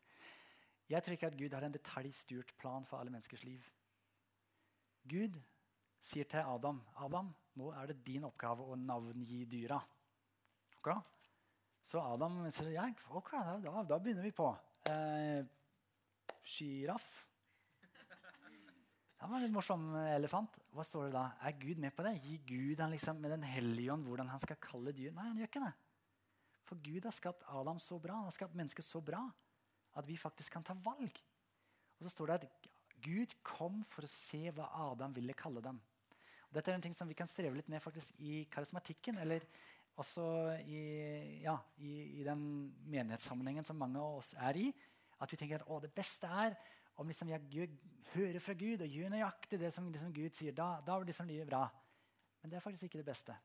[0.87, 3.65] Jeg tror ikke at Gud har en detaljstyrt plan for alle menneskers liv.
[5.09, 5.35] Gud
[6.07, 7.29] sier til Adam Adam,
[7.59, 9.79] nå er det din oppgave å navngi dyra.
[10.79, 10.91] Ok?
[11.87, 13.31] Så Adam sier ja, ok,
[13.63, 14.49] da, da begynner vi på.
[14.91, 15.41] Eh,
[16.47, 17.07] Sjiraff.
[19.17, 20.59] Det var en morsom elefant.
[20.75, 21.23] Hva står det da?
[21.47, 22.13] Er Gud med på det?
[22.21, 25.09] Gir Gud han liksom med Den hellige ånd hvordan han skal kalle dyr?
[25.15, 25.73] Nei, han gjør ikke det.
[26.67, 29.23] For Gud har skapt Adam så bra, han har skapt mennesket så bra
[29.97, 31.21] at vi faktisk kan ta valg.
[31.97, 32.67] Og så står det at
[33.01, 35.79] Gud kom for å se hva Adam ville kalle dem.
[36.53, 39.43] Dette er en ting som vi kan streve litt med faktisk i karismatikken, eller
[39.97, 40.23] også
[40.63, 40.81] i,
[41.43, 42.41] ja, i, i den
[42.87, 44.67] menighetssammenhengen som mange av oss er i.
[45.19, 46.55] At vi tenker at det beste er
[46.97, 47.73] om liksom jeg gjør,
[48.13, 50.55] hører fra Gud og gjør nøyaktig det som liksom Gud sier.
[50.55, 51.65] Da, da blir liksom livet bra.
[52.41, 53.35] Men det er faktisk ikke det beste.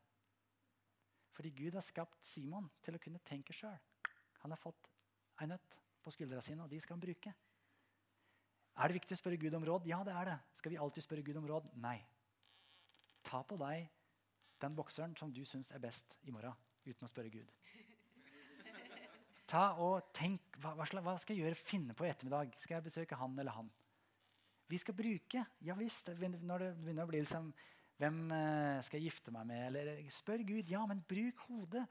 [1.33, 3.77] Fordi Gud har skapt Simon til å kunne tenke sjøl.
[4.43, 4.89] Han har fått
[5.41, 7.33] ei nøtt på skuldra sine, og de skal han bruke.
[8.73, 9.85] Er det viktig å spørre Gud om råd?
[9.89, 10.39] Ja, det er det.
[10.57, 11.69] Skal vi alltid spørre Gud om råd?
[11.81, 11.97] Nei.
[13.23, 13.89] Ta på deg
[14.63, 16.55] den bokseren som du syns er best i morgen,
[16.85, 17.49] uten å spørre Gud.
[19.49, 22.55] Ta og tenk, hva, hva, skal jeg gjøre, finne på i ettermiddag?
[22.63, 23.69] Skal jeg besøke han eller han?
[24.71, 27.51] Vi skal bruke Ja visst, når det begynner å bli liksom
[27.99, 29.59] Hvem eh, skal jeg gifte meg med?
[29.67, 30.71] Eller spør Gud.
[30.71, 31.83] Ja, men bruk hodet.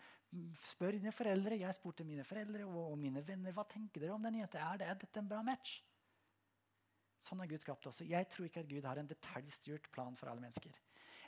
[0.67, 1.61] Spør dine foreldre.
[1.61, 3.55] Jeg spurte mine foreldre og, mine venner.
[3.55, 4.59] Hva tenker dere om den jenta?
[4.61, 5.77] Er, det, er dette en bra match?
[7.23, 8.03] Sånn har Gud skapt oss.
[8.03, 10.75] Jeg tror ikke at Gud har en detaljstyrt plan for alle mennesker.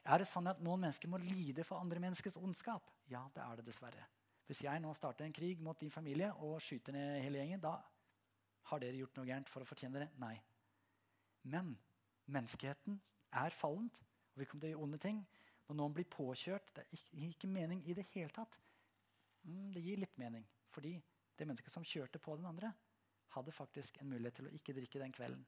[0.05, 2.91] Er det sånn at noen mennesker må lide for andre menneskers ondskap?
[3.09, 4.05] Ja, det er det dessverre.
[4.45, 7.79] Hvis jeg nå starter en krig mot din familie og skyter ned hele gjengen, da
[8.69, 10.11] har dere gjort noe gærent for å fortjene det?
[10.21, 10.35] Nei.
[11.49, 11.73] Men
[12.37, 13.01] menneskeheten
[13.41, 13.97] er fallent,
[14.35, 15.25] og vi kommer til å gjøre onde ting.
[15.69, 18.61] Når noen blir påkjørt, det er ikke, gir ikke mening i det hele tatt.
[19.49, 20.99] Mm, det gir litt mening, fordi
[21.39, 22.75] det mennesket som kjørte på den andre,
[23.35, 25.45] hadde faktisk en mulighet til å ikke drikke den kvelden.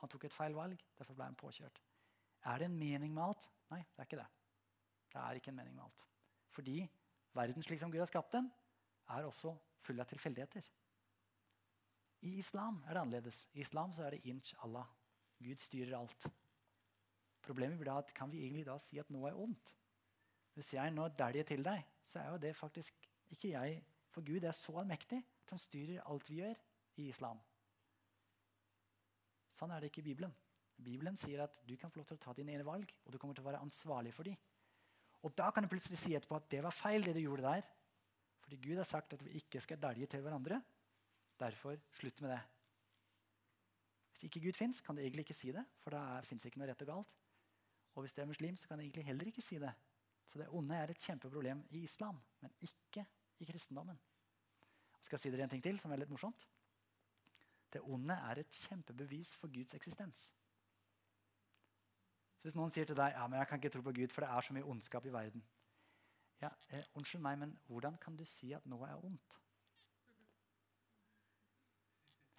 [0.00, 1.80] Han tok et feil valg, derfor ble han påkjørt.
[2.48, 3.48] Er det en mening med alt?
[3.70, 4.28] Nei, det er ikke det.
[5.10, 6.04] Det er ikke en mening med alt.
[6.50, 6.76] Fordi
[7.34, 8.50] verden slik som Gud har skapt den,
[9.10, 10.66] er også full av tilfeldigheter.
[12.26, 13.46] I islam er det annerledes.
[13.54, 14.86] I islam så er det inch Allah.
[15.40, 16.26] Gud styrer alt.
[17.42, 19.72] Problemet blir da at kan vi egentlig da si at noe er ondt?
[20.54, 23.80] Hvis jeg nå dæljer til deg, så er jo det faktisk ikke jeg.
[24.10, 26.58] For Gud er så allmektig at han styrer alt vi gjør
[26.98, 27.40] i islam.
[29.50, 30.34] Sånn er det ikke i Bibelen.
[30.84, 33.18] Bibelen sier at du kan få lov til å ta dine egne valg, og du
[33.18, 34.38] kommer til å være ansvarlig for dem.
[35.20, 37.66] Og da kan du plutselig si etterpå at det var feil, det du gjorde der.
[38.40, 40.62] Fordi Gud har sagt at vi ikke skal dælje til hverandre.
[41.40, 42.40] Derfor slutt med det.
[44.10, 46.70] Hvis ikke Gud fins, kan du egentlig ikke si det, for da fins ikke noe
[46.70, 47.14] rett og galt.
[47.94, 49.72] Og hvis du er muslim, så kan du egentlig heller ikke si det.
[50.28, 53.04] Så det onde er et kjempeproblem i islam, men ikke
[53.40, 53.98] i kristendommen.
[55.00, 56.44] Jeg skal si dere en ting til som er litt morsomt.
[57.72, 60.30] Det onde er et kjempebevis for Guds eksistens.
[62.40, 64.24] Så Hvis noen sier til deg ja, men jeg kan ikke tro på Gud, for
[64.24, 65.44] det er så mye ondskap i verden
[66.40, 69.36] ja, eh, Unnskyld meg, men hvordan kan du si at noe er ondt?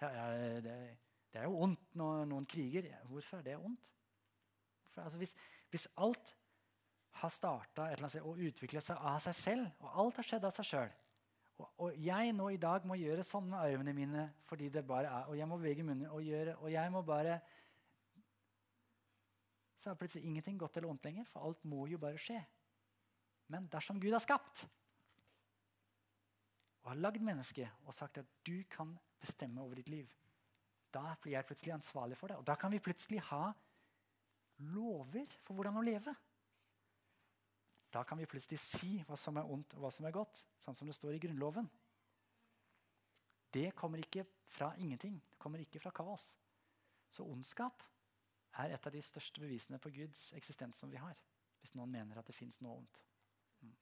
[0.02, 0.08] Ja,
[0.64, 0.74] det,
[1.30, 2.88] det er jo ondt når noen kriger.
[3.06, 3.86] Hvorfor er det ondt?
[4.90, 5.36] For, altså, hvis,
[5.70, 6.34] hvis alt
[7.22, 7.86] har starta
[8.24, 10.92] og utvikla seg av seg selv, og alt har skjedd av seg sjøl
[11.62, 15.10] og, og jeg nå i dag må gjøre sånn med armene mine fordi det bare
[15.10, 17.38] er Og jeg må bevege munnen og gjøre Og jeg må bare
[19.82, 22.38] Så er plutselig ingenting godt eller ondt lenger, for alt må jo bare skje.
[23.50, 24.62] Men dersom Gud har skapt
[26.82, 30.08] og har lagd mennesket og sagt at du kan bestemme over ditt liv,
[30.94, 32.38] da blir jeg plutselig ansvarlig for det.
[32.38, 33.50] Og da kan vi plutselig ha
[34.70, 36.14] lover for hvordan å leve.
[37.92, 40.78] Da kan vi plutselig si hva som er ondt og hva som er godt, sånn
[40.78, 41.68] som det står i Grunnloven.
[43.52, 45.18] Det kommer ikke fra ingenting.
[45.32, 46.32] Det kommer ikke fra kaos.
[47.12, 47.82] Så ondskap
[48.60, 51.16] er et av de største bevisene på Guds eksistens som vi har.
[51.62, 53.00] Hvis noen mener at det fins noe ondt.
[53.62, 53.74] Mm.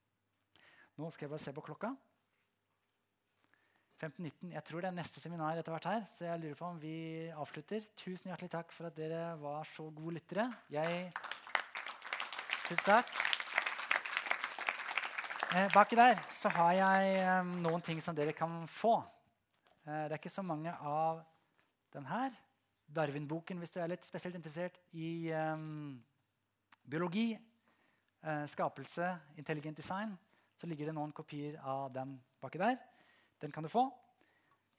[1.01, 1.95] Nå skal jeg bare se på klokka.
[4.01, 4.53] 15.19.
[4.55, 6.95] Jeg tror det er neste seminar etter hvert her, så jeg lurer på om vi
[7.37, 7.83] avslutter.
[7.99, 10.47] Tusen hjertelig takk for at dere var så gode lyttere.
[10.73, 11.11] Jeg
[12.65, 13.09] Tusen takk.
[15.51, 18.93] Eh, baki der så har jeg eh, noen ting som dere kan få.
[19.83, 21.19] Eh, det er ikke så mange av
[21.91, 22.31] den her.
[22.95, 25.95] Darwin-boken, hvis du er litt spesielt interessert i um,
[26.83, 27.33] biologi,
[28.25, 29.07] uh, skapelse,
[29.39, 30.13] intelligent design,
[30.57, 32.77] så ligger det noen kopier av den baki der.
[33.41, 33.87] Den kan du få.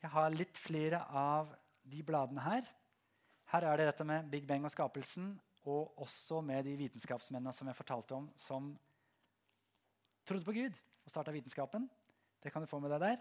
[0.02, 2.68] Jeg har litt flere av de bladene her.
[3.52, 5.34] Her er det dette med Big Bang og skapelsen,
[5.68, 8.72] og også med de vitenskapsmennene som jeg fortalte om, som
[10.26, 11.88] trodde på Gud og starta vitenskapen.
[12.42, 13.20] Det kan du få med deg der.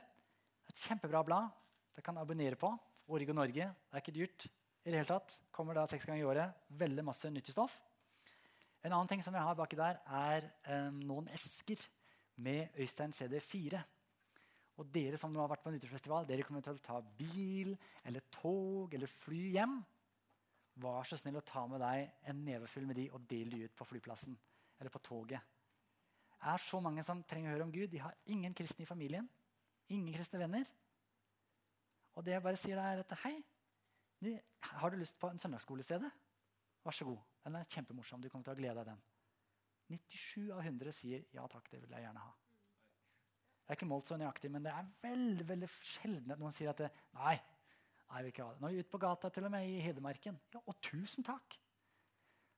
[0.70, 1.52] Et kjempebra blad.
[1.94, 2.72] Det kan du abonnere på.
[3.12, 3.68] Origo Norge.
[3.68, 4.48] Det er ikke dyrt.
[4.82, 5.38] I det hele tatt.
[5.54, 6.62] Kommer da seks ganger i året.
[6.82, 7.78] Veldig masse nyttig stoff.
[8.82, 11.82] En annen ting som jeg har baki der, er eh, noen esker
[12.42, 13.82] med Øystein CD4.
[14.82, 17.76] Og dere som nå har vært på nyttårsfestival, dere kommer til å ta bil
[18.08, 19.76] eller tog eller fly hjem.
[20.82, 23.76] Vær så snill å ta med deg en nevefull med de og del de ut
[23.78, 24.38] på flyplassen
[24.80, 25.44] eller på toget
[26.32, 27.92] Det er så mange som trenger å høre om Gud.
[27.92, 29.28] De har ingen kristne i familien.
[29.94, 30.66] Ingen kristne venner.
[32.16, 33.36] Og det jeg bare sier er at hei,
[34.22, 35.84] har du lyst på en søndagsskole
[36.84, 37.18] Vær så god.
[37.46, 38.22] Den er kjempemorsom.
[38.22, 39.02] Du kommer til å glede deg den.
[39.92, 42.32] 97 av 100 sier ja takk, det vil jeg gjerne ha.
[43.62, 46.72] Det er ikke målt så nøyaktig, men det er veldig veldig sjelden at noen sier
[46.72, 47.36] at det, nei,
[48.08, 48.62] nei, vil ikke ha det.
[48.62, 50.40] Nå er vi ute på gata, til og med i Hedmarken.
[50.56, 51.58] Ja, og tusen takk!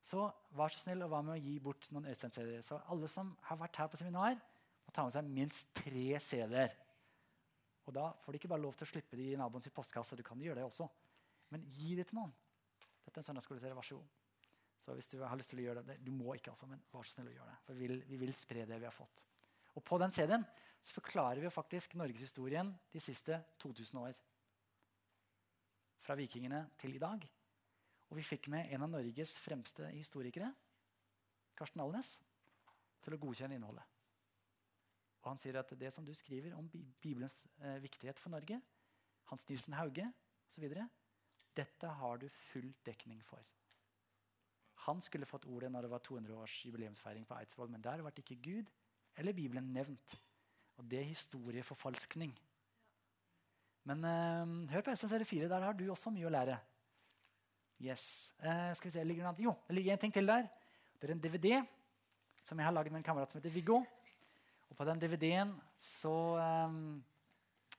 [0.03, 0.25] Så
[0.57, 2.63] vær så snill og hva med å gi bort noen Øystein-CD-er.
[2.65, 4.39] Så alle som har vært her på seminar,
[4.83, 6.75] må ta med seg minst tre CD-er.
[7.87, 10.17] Og da får de ikke bare lov til å slippe de i naboens postkasse.
[10.19, 10.87] Du kan gjøre det også.
[11.53, 12.33] Men gi det til noen.
[13.03, 13.77] Dette er en søndagsskoleserie.
[13.77, 14.19] Vær så god.
[14.83, 17.05] Så hvis du har lyst til å gjøre det, Du må ikke, altså, men vær
[17.05, 17.59] så snill å gjøre det.
[17.67, 19.23] For vi vil, vi vil spre det vi har fått.
[19.77, 20.43] Og på den CD-en
[20.83, 24.19] så forklarer vi faktisk norgeshistorien de siste 2000 år.
[26.03, 27.23] Fra vikingene til i dag.
[28.09, 30.51] Og vi fikk med en av Norges fremste historikere,
[31.57, 32.17] Karsten Alnes,
[33.03, 33.85] til å godkjenne innholdet.
[35.23, 38.59] Og han sier at det som du skriver om Bibelens eh, viktighet for Norge,
[39.31, 40.09] Hans Nilsen Hauge
[40.49, 40.67] osv.,
[41.57, 43.41] dette har du full dekning for.
[44.87, 48.11] Han skulle fått ordet når det var 200 års jubileumsfeiring på Eidsvoll, men der ble
[48.19, 48.71] ikke Gud
[49.17, 50.17] eller Bibelen nevnt.
[50.77, 52.33] Og det er historieforfalskning.
[53.87, 55.47] Men eh, hør på serie 4.
[55.51, 56.57] Der har du også mye å lære.
[57.83, 58.33] Yes.
[58.39, 60.47] Eh, skal vi se, ligger det, jo, det ligger en ting til der.
[60.99, 61.63] Det er en DVD
[62.43, 63.81] som jeg har laget med en kamerat som heter Viggo.
[64.69, 66.13] Og På den DVD-en så
[66.67, 67.03] um,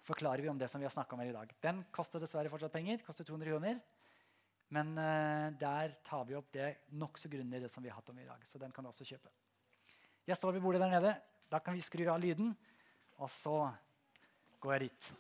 [0.05, 1.53] forklarer vi om det som vi har snakka om her i dag.
[1.65, 3.01] Den koster dessverre fortsatt penger.
[3.07, 3.81] koster 200 kroner.
[4.75, 8.19] Men uh, der tar vi opp det nokså grundig det som vi har hatt om
[8.19, 8.41] i dag.
[8.49, 9.33] Så den kan du også kjøpe.
[10.27, 11.15] Jeg står ved bordet der nede.
[11.53, 12.55] Da kan vi skru av lyden,
[13.21, 13.69] og så
[14.61, 15.11] går jeg dit.